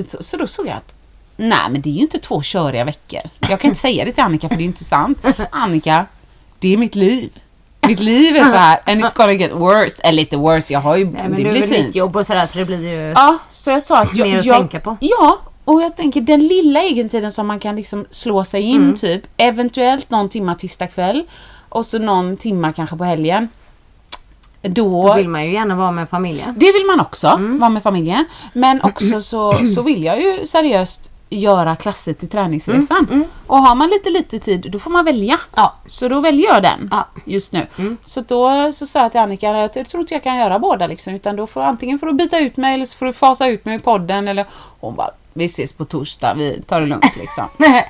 så. 0.07 0.23
Så 0.23 0.37
då 0.37 0.47
såg 0.47 0.67
jag 0.67 0.73
att 0.77 0.95
Nej 1.39 1.57
men 1.69 1.81
det 1.81 1.89
är 1.89 1.93
ju 1.93 2.01
inte 2.01 2.19
två 2.19 2.41
köriga 2.41 2.83
veckor. 2.83 3.21
Jag 3.49 3.59
kan 3.59 3.69
inte 3.69 3.79
säga 3.81 4.05
det 4.05 4.11
till 4.11 4.23
Annika 4.23 4.49
för 4.49 4.55
det 4.55 4.63
är 4.63 4.65
inte 4.65 4.83
sant. 4.83 5.25
Annika, 5.49 6.05
det 6.59 6.73
är 6.73 6.77
mitt 6.77 6.95
liv. 6.95 7.29
Mitt 7.87 7.99
liv 7.99 8.35
är 8.35 8.45
så 8.45 8.57
här 8.57 8.79
and 8.85 9.03
it's 9.03 9.15
gonna 9.17 9.33
get 9.33 9.51
worse. 9.51 10.01
Eller 10.03 10.15
lite 10.17 10.37
worse, 10.37 10.73
jag 10.73 10.79
har 10.79 10.95
ju, 10.95 11.05
Nej, 11.05 11.13
men 11.23 11.31
det 11.31 11.37
du 11.43 11.47
är 11.47 11.51
blir 11.51 11.61
väl 11.61 11.69
fint. 11.69 11.85
nytt 11.87 11.95
jobb 11.95 12.15
och 12.15 12.25
sådär 12.25 12.45
så 12.45 12.57
det 12.57 12.65
blir 12.65 12.81
ju... 12.91 13.13
Ja, 13.15 13.37
så 13.51 13.71
jag 13.71 13.83
sa 13.83 14.01
att 14.01 14.15
jag, 14.15 14.27
Mer 14.27 14.39
att 14.39 14.45
jag, 14.45 14.55
tänka 14.57 14.79
på. 14.79 14.97
Ja, 14.99 15.37
och 15.67 15.81
jag 15.81 15.95
tänker 15.95 16.21
den 16.21 16.47
lilla 16.47 16.83
egentiden 16.83 17.31
som 17.31 17.47
man 17.47 17.59
kan 17.59 17.75
liksom 17.75 18.05
slå 18.11 18.43
sig 18.43 18.61
in 18.61 18.81
Mm. 18.81 18.95
typ. 18.95 19.21
Eventuellt 19.37 20.09
någon 20.09 20.29
timma 20.29 20.55
tisdag 20.55 20.87
kväll. 20.87 21.23
Och 21.69 21.85
så 21.85 21.99
någon 21.99 22.37
timma 22.37 22.73
kanske 22.73 22.95
på 22.97 23.03
helgen. 23.03 23.49
Då, 24.61 25.07
Då 25.07 25.13
vill 25.13 25.29
man 25.29 25.45
ju 25.45 25.51
gärna 25.53 25.75
vara 25.75 25.91
med 25.91 26.09
familjen. 26.09 26.53
det 26.57 26.71
vill 26.73 26.85
man 26.85 26.99
också, 26.99 27.27
Mm. 27.27 27.59
vara 27.59 27.69
med 27.69 27.83
familjen. 27.83 28.25
Men 28.53 28.81
också 28.81 29.21
så, 29.21 29.53
så 29.75 29.81
vill 29.81 30.03
jag 30.03 30.21
ju 30.21 30.45
seriöst 30.45 31.11
göra 31.29 31.75
klasser 31.75 32.13
till 32.13 32.29
träningsresan. 32.29 33.25
Och 33.47 33.57
har 33.57 33.75
man 33.75 33.89
lite 33.89 34.09
lite 34.09 34.39
tid, 34.39 34.67
då 34.71 34.79
får 34.79 34.91
man 34.91 35.05
välja. 35.05 35.33
Mm, 35.33 35.39
Ja. 35.55 35.73
Så 35.87 36.07
då 36.07 36.19
väljer 36.19 36.53
jag 36.53 36.63
den 36.63 36.89
Ja. 36.91 37.05
just 37.25 37.51
nu. 37.53 37.67
Så 38.03 38.21
då 38.21 38.71
så 38.73 38.85
sa 38.87 38.99
jag 39.01 39.11
till 39.11 39.21
Annika, 39.21 39.47
jag 39.57 39.73
tror 39.87 40.01
inte 40.01 40.13
jag 40.13 40.23
kan 40.23 40.37
göra 40.37 40.59
båda 40.59 40.87
liksom, 40.87 41.13
utan 41.13 41.35
då 41.35 41.47
får 41.47 41.61
antingen 41.61 41.99
får 41.99 42.07
du 42.07 42.13
byta 42.13 42.39
ut 42.39 42.57
mig 42.57 42.73
eller 42.73 42.85
så 42.85 42.97
får 42.97 43.05
du 43.05 43.13
fasa 43.13 43.47
ut 43.47 43.65
mig 43.65 43.75
i 43.75 43.79
podden 43.79 44.27
eller 44.27 44.45
hon 44.79 44.95
bara, 44.95 45.09
vi 45.37 45.45
ses 45.45 45.73
på 45.73 45.85
torsdag, 45.85 46.33
vi 46.33 46.61
tar 46.61 46.81
det 46.81 46.87
lugnt 46.87 47.15
liksom. 47.17 47.45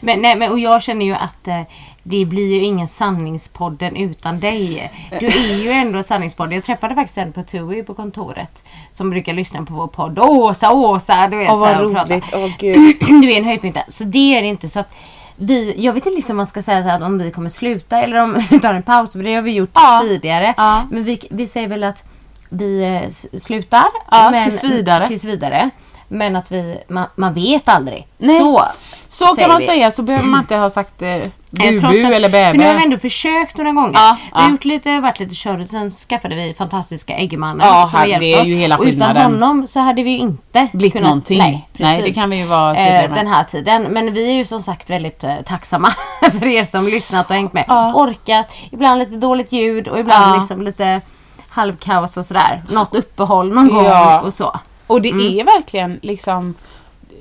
men, 0.00 0.22
nej, 0.22 0.36
men, 0.36 0.50
och 0.50 0.58
jag 0.58 0.82
känner 0.82 1.06
ju 1.06 1.14
att 1.14 1.48
eh, 1.48 1.60
det 2.02 2.24
blir 2.24 2.54
ju 2.54 2.64
ingen 2.64 2.88
sanningspodden 2.88 3.96
utan 3.96 4.40
dig. 4.40 4.92
Du 5.20 5.26
är 5.26 5.62
ju 5.62 5.70
ändå 5.70 6.02
sanningspodden. 6.02 6.54
Jag 6.54 6.64
träffade 6.64 6.94
faktiskt 6.94 7.18
en 7.18 7.32
på 7.32 7.42
TUI 7.42 7.82
på 7.82 7.94
kontoret 7.94 8.64
som 8.92 9.10
brukar 9.10 9.32
lyssna 9.32 9.64
på 9.64 9.74
vår 9.74 9.86
podd. 9.86 10.18
Åsa, 10.18 10.72
Åsa, 10.72 11.28
du 11.28 11.36
vet. 11.36 11.50
Åh 11.50 11.58
vad 11.58 11.80
roligt, 11.80 12.24
åh 12.32 12.50
gud. 12.58 12.96
du 13.00 13.32
är 13.32 13.38
en 13.38 13.44
höjdpunkt. 13.44 13.78
Så 13.88 14.04
det 14.04 14.36
är 14.38 14.42
det 14.42 14.48
inte. 14.48 14.68
Så 14.68 14.80
att 14.80 14.94
vi, 15.36 15.74
jag 15.78 15.92
vet 15.92 16.06
inte 16.06 16.16
liksom 16.16 16.32
om 16.32 16.36
man 16.36 16.46
ska 16.46 16.62
säga 16.62 16.82
så 16.82 16.88
här, 16.88 16.96
att 16.96 17.02
om 17.02 17.18
vi 17.18 17.30
kommer 17.30 17.50
sluta 17.50 18.00
eller 18.02 18.16
om 18.16 18.42
vi 18.50 18.60
tar 18.60 18.74
en 18.74 18.82
paus. 18.82 19.12
För 19.12 19.22
det 19.22 19.34
har 19.34 19.42
vi 19.42 19.52
gjort 19.52 19.70
Ja. 19.74 20.00
tidigare. 20.02 20.54
Ja. 20.56 20.82
Men 20.90 21.04
vi, 21.04 21.28
vi 21.30 21.46
säger 21.46 21.68
väl 21.68 21.84
att 21.84 22.04
vi 22.48 22.84
eh, 22.84 23.38
slutar. 23.38 23.84
Ja, 24.10 24.28
men, 24.30 24.44
tills 24.44 24.64
vidare. 24.64 25.08
Tills 25.08 25.24
vidare. 25.24 25.70
Men 26.08 26.36
att 26.36 26.52
vi, 26.52 26.78
man, 26.88 27.06
man 27.16 27.34
vet 27.34 27.68
aldrig. 27.68 28.06
Nej. 28.18 28.38
Så. 28.38 28.64
Så 29.08 29.26
kan 29.26 29.48
man 29.48 29.60
vi. 29.60 29.66
säga, 29.66 29.90
så 29.90 30.02
behöver 30.02 30.26
man 30.28 30.40
inte 30.40 30.56
ha 30.56 30.70
sagt 30.70 31.02
eh, 31.02 31.08
trots 31.80 31.84
att- 31.84 32.12
eller 32.12 32.28
bäbe. 32.28 32.50
För 32.50 32.58
nu 32.58 32.66
har 32.66 32.74
vi 32.74 32.84
ändå 32.84 32.98
försökt 32.98 33.56
några 33.56 33.72
gånger. 33.72 33.92
Ja, 33.94 34.16
vi 34.22 34.28
har 34.38 34.42
ja. 34.42 34.50
gjort 34.50 34.64
lite, 34.64 35.00
varit 35.00 35.20
lite 35.20 35.34
kör 35.34 35.62
sen 35.64 35.90
skaffade 35.90 36.34
vi 36.34 36.54
fantastiska 36.58 37.14
äggmannen 37.16 37.66
Ja, 37.66 37.86
som 37.90 37.98
har 37.98 38.06
det 38.06 38.10
hjälpt 38.10 38.24
är 38.24 38.40
oss. 38.40 38.46
ju 38.46 38.54
hela 38.56 38.76
och 38.78 38.84
utan 38.84 39.16
honom 39.16 39.66
så 39.66 39.80
hade 39.80 40.02
vi 40.02 40.10
ju 40.10 40.18
inte 40.18 40.68
Blivit 40.72 40.92
kunnat, 40.92 41.08
någonting. 41.08 41.38
Nej, 41.38 41.68
Nej, 41.72 41.96
precis. 41.98 42.14
det 42.14 42.20
kan 42.20 42.30
vi 42.30 42.36
ju 42.36 42.46
vara 42.46 42.76
eh. 42.76 43.14
Den 43.14 43.26
här 43.26 43.44
tiden. 43.44 43.82
Men 43.82 44.12
vi 44.14 44.28
är 44.28 44.32
ju 44.32 44.44
som 44.44 44.62
sagt 44.62 44.90
väldigt 44.90 45.24
eh, 45.24 45.34
tacksamma 45.46 45.88
för 46.20 46.46
er 46.46 46.64
som 46.64 46.84
lyssnat 46.84 47.28
och 47.30 47.36
hängt 47.36 47.52
med. 47.52 47.64
Ja. 47.68 47.94
Orkat. 47.94 48.46
Ibland 48.70 48.98
lite 48.98 49.16
dåligt 49.16 49.52
ljud 49.52 49.88
och 49.88 49.98
ibland 49.98 50.38
liksom 50.40 50.62
lite 50.62 51.00
halvkaos 51.48 52.16
och 52.16 52.26
sådär. 52.26 52.62
Något 52.70 52.94
uppehåll 52.94 53.54
någon 53.54 53.68
gång 53.68 53.86
och 54.22 54.34
så. 54.34 54.60
Och 54.86 55.02
det 55.02 55.10
Mm. 55.10 55.38
är 55.38 55.44
verkligen 55.44 55.98
liksom 56.02 56.54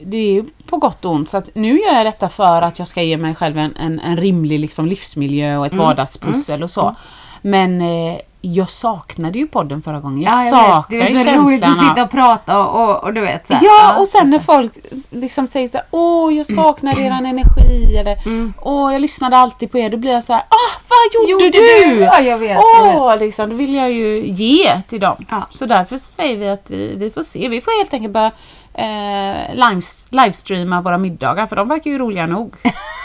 det 0.06 0.18
är 0.18 0.32
ju 0.34 0.44
på 0.66 0.78
gott 0.78 1.06
och 1.06 1.12
ont. 1.12 1.30
Så 1.30 1.38
att 1.38 1.50
nu 1.56 1.80
gör 1.80 1.94
jag 1.94 2.06
detta 2.06 2.30
för 2.30 2.62
att 2.62 2.80
jag 2.80 2.88
ska 2.88 3.02
ge 3.02 3.18
mig 3.18 3.36
själv 3.36 3.58
en, 3.58 3.76
en, 3.76 4.00
en 4.00 4.18
rimlig 4.18 4.60
liksom 4.60 4.86
livsmiljö 4.86 5.58
och 5.58 5.66
ett 5.66 5.74
Mm. 5.74 5.86
vardagspussel 5.86 6.64
och 6.64 6.72
så. 6.72 6.96
Men 7.42 7.82
eh, 7.82 8.18
jag 8.46 8.70
saknade 8.70 9.40
ju 9.40 9.48
podden 9.48 9.82
förra 9.82 10.00
gången. 10.00 10.22
Jag, 10.22 10.34
Ja, 10.34 10.44
jag 10.44 10.54
saknar 10.60 10.98
vet. 10.98 11.08
Det 11.08 11.14
ju 11.14 11.20
är 11.20 11.24
så 11.24 11.42
roligt 11.44 11.64
att 11.64 11.70
känslan 11.70 11.90
sitta 11.90 12.04
och 12.04 12.12
prata 12.12 12.60
och, 12.64 12.90
och, 12.90 13.04
och 13.04 13.14
du 13.14 13.22
vet 13.22 13.48
så 13.48 13.54
här. 13.54 13.62
Ja, 13.66 13.96
och 14.00 14.08
sen 14.08 14.30
när 14.30 14.40
folk 14.40 14.74
liksom 15.10 15.48
säger 15.48 15.68
så 15.68 15.78
här, 15.78 15.88
åh 15.92 16.34
jag 16.34 16.46
saknar 16.46 17.00
eran 17.00 17.26
energi 17.26 17.98
eller 17.98 18.18
åh 18.62 18.94
jag 18.94 19.02
lyssnade 19.02 19.38
alltid 19.38 19.72
på 19.72 19.78
er, 19.78 19.90
då 19.90 19.98
blir 19.98 20.12
jag 20.12 20.24
så 20.24 20.34
här, 20.34 20.42
ah 20.42 20.80
vad 20.88 21.22
gjorde, 21.32 21.46
Gjorde 21.46 21.58
du? 21.58 21.96
du? 21.96 22.02
Ja, 22.02 22.20
jag 22.20 22.38
vet, 22.38 22.58
Åh, 22.58 23.18
liksom, 23.20 23.50
då 23.50 23.56
vill 23.56 23.74
jag 23.76 23.92
ju 23.92 24.28
ge 24.28 24.82
till 24.90 25.00
dem. 25.00 25.26
Ja. 25.30 25.48
Så 25.52 25.66
därför 25.66 25.98
så 25.98 26.12
säger 26.12 26.38
vi 26.38 26.50
att 26.50 26.70
vi, 26.70 26.96
vi 26.96 27.12
får 27.12 27.24
se, 27.24 27.50
vi 27.50 27.62
får 27.62 27.80
helt 27.80 27.94
enkelt 27.94 28.14
börja 28.14 28.32
eh, 28.74 29.56
lives, 29.56 30.08
livestreama 30.10 30.82
våra 30.82 30.98
middagar 30.98 31.48
för 31.48 31.56
de 31.56 31.68
verkar 31.68 31.92
ju 31.92 31.98
roliga 31.98 32.26
nog. 32.26 32.56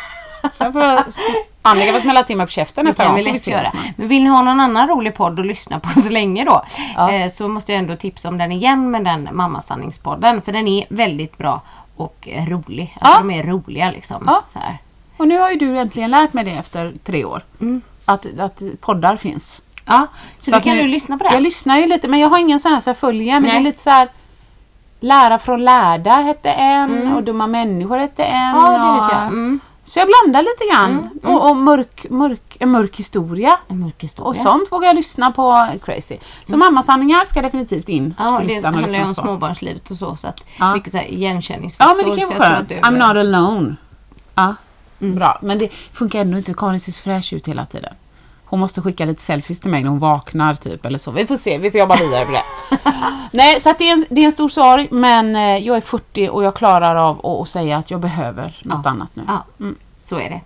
så 0.52 0.64
jag 0.64 0.72
får, 0.72 1.10
Annika 1.70 1.92
får 1.92 2.00
smälla 2.00 2.22
till 2.22 2.36
mig 2.36 2.46
på 2.46 2.50
käften 2.50 2.84
nästa 2.84 3.06
gång. 3.06 3.14
vi 3.16 3.22
vi 3.44 3.50
göra. 3.50 3.70
Men 3.96 4.08
vill 4.08 4.22
ni 4.22 4.28
ha 4.28 4.42
någon 4.42 4.60
annan 4.60 4.88
rolig 4.88 5.14
podd 5.14 5.40
att 5.40 5.46
lyssna 5.46 5.80
på 5.80 6.00
så 6.00 6.08
länge 6.10 6.44
då 6.44 6.64
Ja. 6.96 7.10
eh, 7.12 7.30
så 7.30 7.48
måste 7.48 7.72
jag 7.72 7.78
ändå 7.78 7.96
tipsa 7.96 8.28
om 8.28 8.38
den 8.38 8.52
igen 8.52 8.90
med 8.90 9.04
den 9.04 9.28
Mammasanningspodden. 9.32 10.42
För 10.42 10.52
den 10.52 10.68
är 10.68 10.84
väldigt 10.88 11.38
bra 11.38 11.60
och 11.96 12.28
rolig. 12.48 12.96
Alltså 13.00 13.20
Ja. 13.22 13.28
de 13.28 13.30
är 13.30 13.42
roliga 13.42 13.90
liksom. 13.90 14.22
Ja. 14.26 14.42
Så 14.52 14.58
här. 14.58 14.78
Och 15.16 15.28
nu 15.28 15.38
har 15.38 15.50
ju 15.50 15.56
du 15.56 15.78
äntligen 15.78 16.10
lärt 16.10 16.32
mig 16.32 16.44
det 16.44 16.50
efter 16.50 16.94
tre 17.04 17.24
år. 17.24 17.42
Att, 18.04 18.26
att 18.40 18.62
poddar 18.80 19.16
finns. 19.16 19.62
Ja, 19.86 20.06
så, 20.38 20.50
Så 20.50 20.56
att 20.56 20.64
kan 20.64 20.76
nu- 20.76 20.82
du 20.82 20.88
lyssna 20.88 21.18
på 21.18 21.24
det. 21.24 21.30
Jag 21.34 21.42
lyssnar 21.42 21.78
ju 21.78 21.86
lite 21.86 22.08
men 22.08 22.20
jag 22.20 22.28
har 22.28 22.38
ingen 22.38 22.60
sån 22.60 22.72
här 22.72 22.80
så 22.80 22.90
jag 22.90 22.96
följer 22.96 23.32
men 23.34 23.42
Nej. 23.42 23.52
det 23.52 23.58
är 23.58 23.62
lite 23.62 23.82
så 23.82 23.90
här 23.90 24.08
Lära 25.00 25.38
från 25.38 25.64
lärda 25.64 26.10
hette 26.14 26.50
en 26.50 27.12
och 27.12 27.22
Dumma 27.22 27.46
människor 27.46 27.98
hette 27.98 28.24
en. 28.24 28.56
Mm. 28.56 28.62
ja, 28.62 28.70
det 28.70 29.00
vet 29.02 29.12
jag. 29.12 29.22
Mm. 29.26 29.60
Så 29.88 29.98
jag 29.98 30.08
blandar 30.08 30.42
lite 30.42 30.64
grann. 30.74 31.10
Och, 31.22 31.50
och 31.50 31.56
mörk, 31.56 32.06
mörk, 32.10 32.56
en 32.60 32.70
mörk 32.70 32.96
historia. 32.96 33.58
En 33.68 33.78
mörk 33.80 34.02
historia. 34.02 34.28
Och 34.28 34.36
sånt 34.36 34.72
vågar 34.72 34.86
jag 34.88 34.96
lyssna 34.96 35.30
på 35.32 35.68
crazy. 35.84 36.16
Så 36.44 36.56
mammasanningar 36.56 37.24
ska 37.24 37.42
definitivt 37.42 37.88
in 37.88 38.14
Ja, 38.18 38.24
på 38.36 38.38
det 38.42 38.46
listan 38.48 38.74
handlar 38.74 38.98
ju 38.98 39.04
om 39.04 39.14
småbarnslivet 39.14 39.90
och 39.90 39.96
så. 39.96 40.16
så 40.16 40.26
att 40.28 40.44
Ja. 40.58 40.74
Mycket 40.74 40.92
så 40.92 40.98
här 40.98 41.04
igenkänningsfaktor. 41.06 41.96
Ja 41.98 42.02
men 42.04 42.14
det 42.14 42.20
kan 42.20 42.38
vara 42.38 42.56
skönt. 42.56 42.70
I'm 42.70 42.98
not 43.08 43.16
alone. 43.16 43.76
Ja, 44.34 44.54
Mm. 45.00 45.14
bra. 45.14 45.38
Men 45.42 45.58
det 45.58 45.68
funkar 45.92 46.20
ändå 46.20 46.38
inte. 46.38 46.54
Karin 46.54 46.80
ser 46.80 46.92
så 46.92 47.00
fräsch 47.00 47.32
ut 47.32 47.48
hela 47.48 47.66
tiden. 47.66 47.94
Hon 48.50 48.60
måste 48.60 48.80
skicka 48.82 49.04
lite 49.04 49.22
selfies 49.22 49.60
till 49.60 49.70
mig 49.70 49.82
när 49.82 49.90
hon 49.90 49.98
vaknar 49.98 50.54
typ 50.54 50.86
eller 50.86 50.98
så. 50.98 51.10
Vi 51.10 51.26
får 51.26 51.36
se, 51.36 51.58
vi 51.58 51.70
får 51.70 51.80
jobba 51.80 51.96
vidare 51.96 52.24
på 52.24 52.32
det. 52.32 52.42
Nej, 53.32 53.60
så 53.60 53.70
att 53.70 53.78
det, 53.78 53.88
är 53.88 53.92
en, 53.92 54.04
det 54.10 54.20
är 54.20 54.24
en 54.24 54.32
stor 54.32 54.48
sorg 54.48 54.88
men 54.90 55.36
eh, 55.36 55.56
jag 55.56 55.76
är 55.76 55.80
40 55.80 56.28
och 56.28 56.44
jag 56.44 56.54
klarar 56.54 56.96
av 56.96 57.26
att, 57.42 57.48
säga 57.48 57.76
att 57.76 57.90
jag 57.90 58.00
behöver 58.00 58.56
något 58.64 58.86
annat 58.86 59.10
nu. 59.14 59.22
Ja, 59.26 59.44
så 60.00 60.16
är 60.18 60.30
det. 60.30 60.40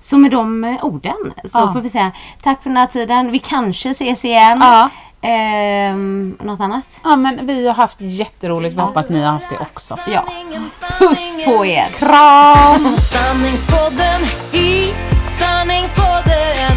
Så 0.00 0.18
med 0.18 0.30
de 0.30 0.64
eh, 0.64 0.84
orden 0.84 1.32
så 1.44 1.58
Ja. 1.58 1.72
får 1.72 1.80
vi 1.80 1.90
säga 1.90 2.12
tack 2.42 2.62
för 2.62 2.70
den 2.70 2.76
här 2.76 2.86
tiden. 2.86 3.32
Vi 3.32 3.38
kanske 3.38 3.90
ses 3.90 4.24
igen. 4.24 4.58
Ja. 4.62 4.88
Ehm, 5.24 6.36
något 6.40 6.60
annat? 6.60 6.84
Ja 7.04 7.16
men 7.16 7.46
vi 7.46 7.66
har 7.66 7.74
haft 7.74 7.96
jätteroligt, 8.00 8.76
vi 8.76 8.80
hoppas 8.80 9.08
ni 9.08 9.22
har 9.22 9.32
haft 9.32 9.48
det 9.50 9.58
också. 9.58 9.96
Ja. 10.12 10.24
Puss 10.98 11.44
på 11.44 11.66
er! 11.66 11.86
Kram! 11.98 12.96
Sanningspodden 12.96 14.20
i 14.52 14.92
Sanningspodden 15.28 16.76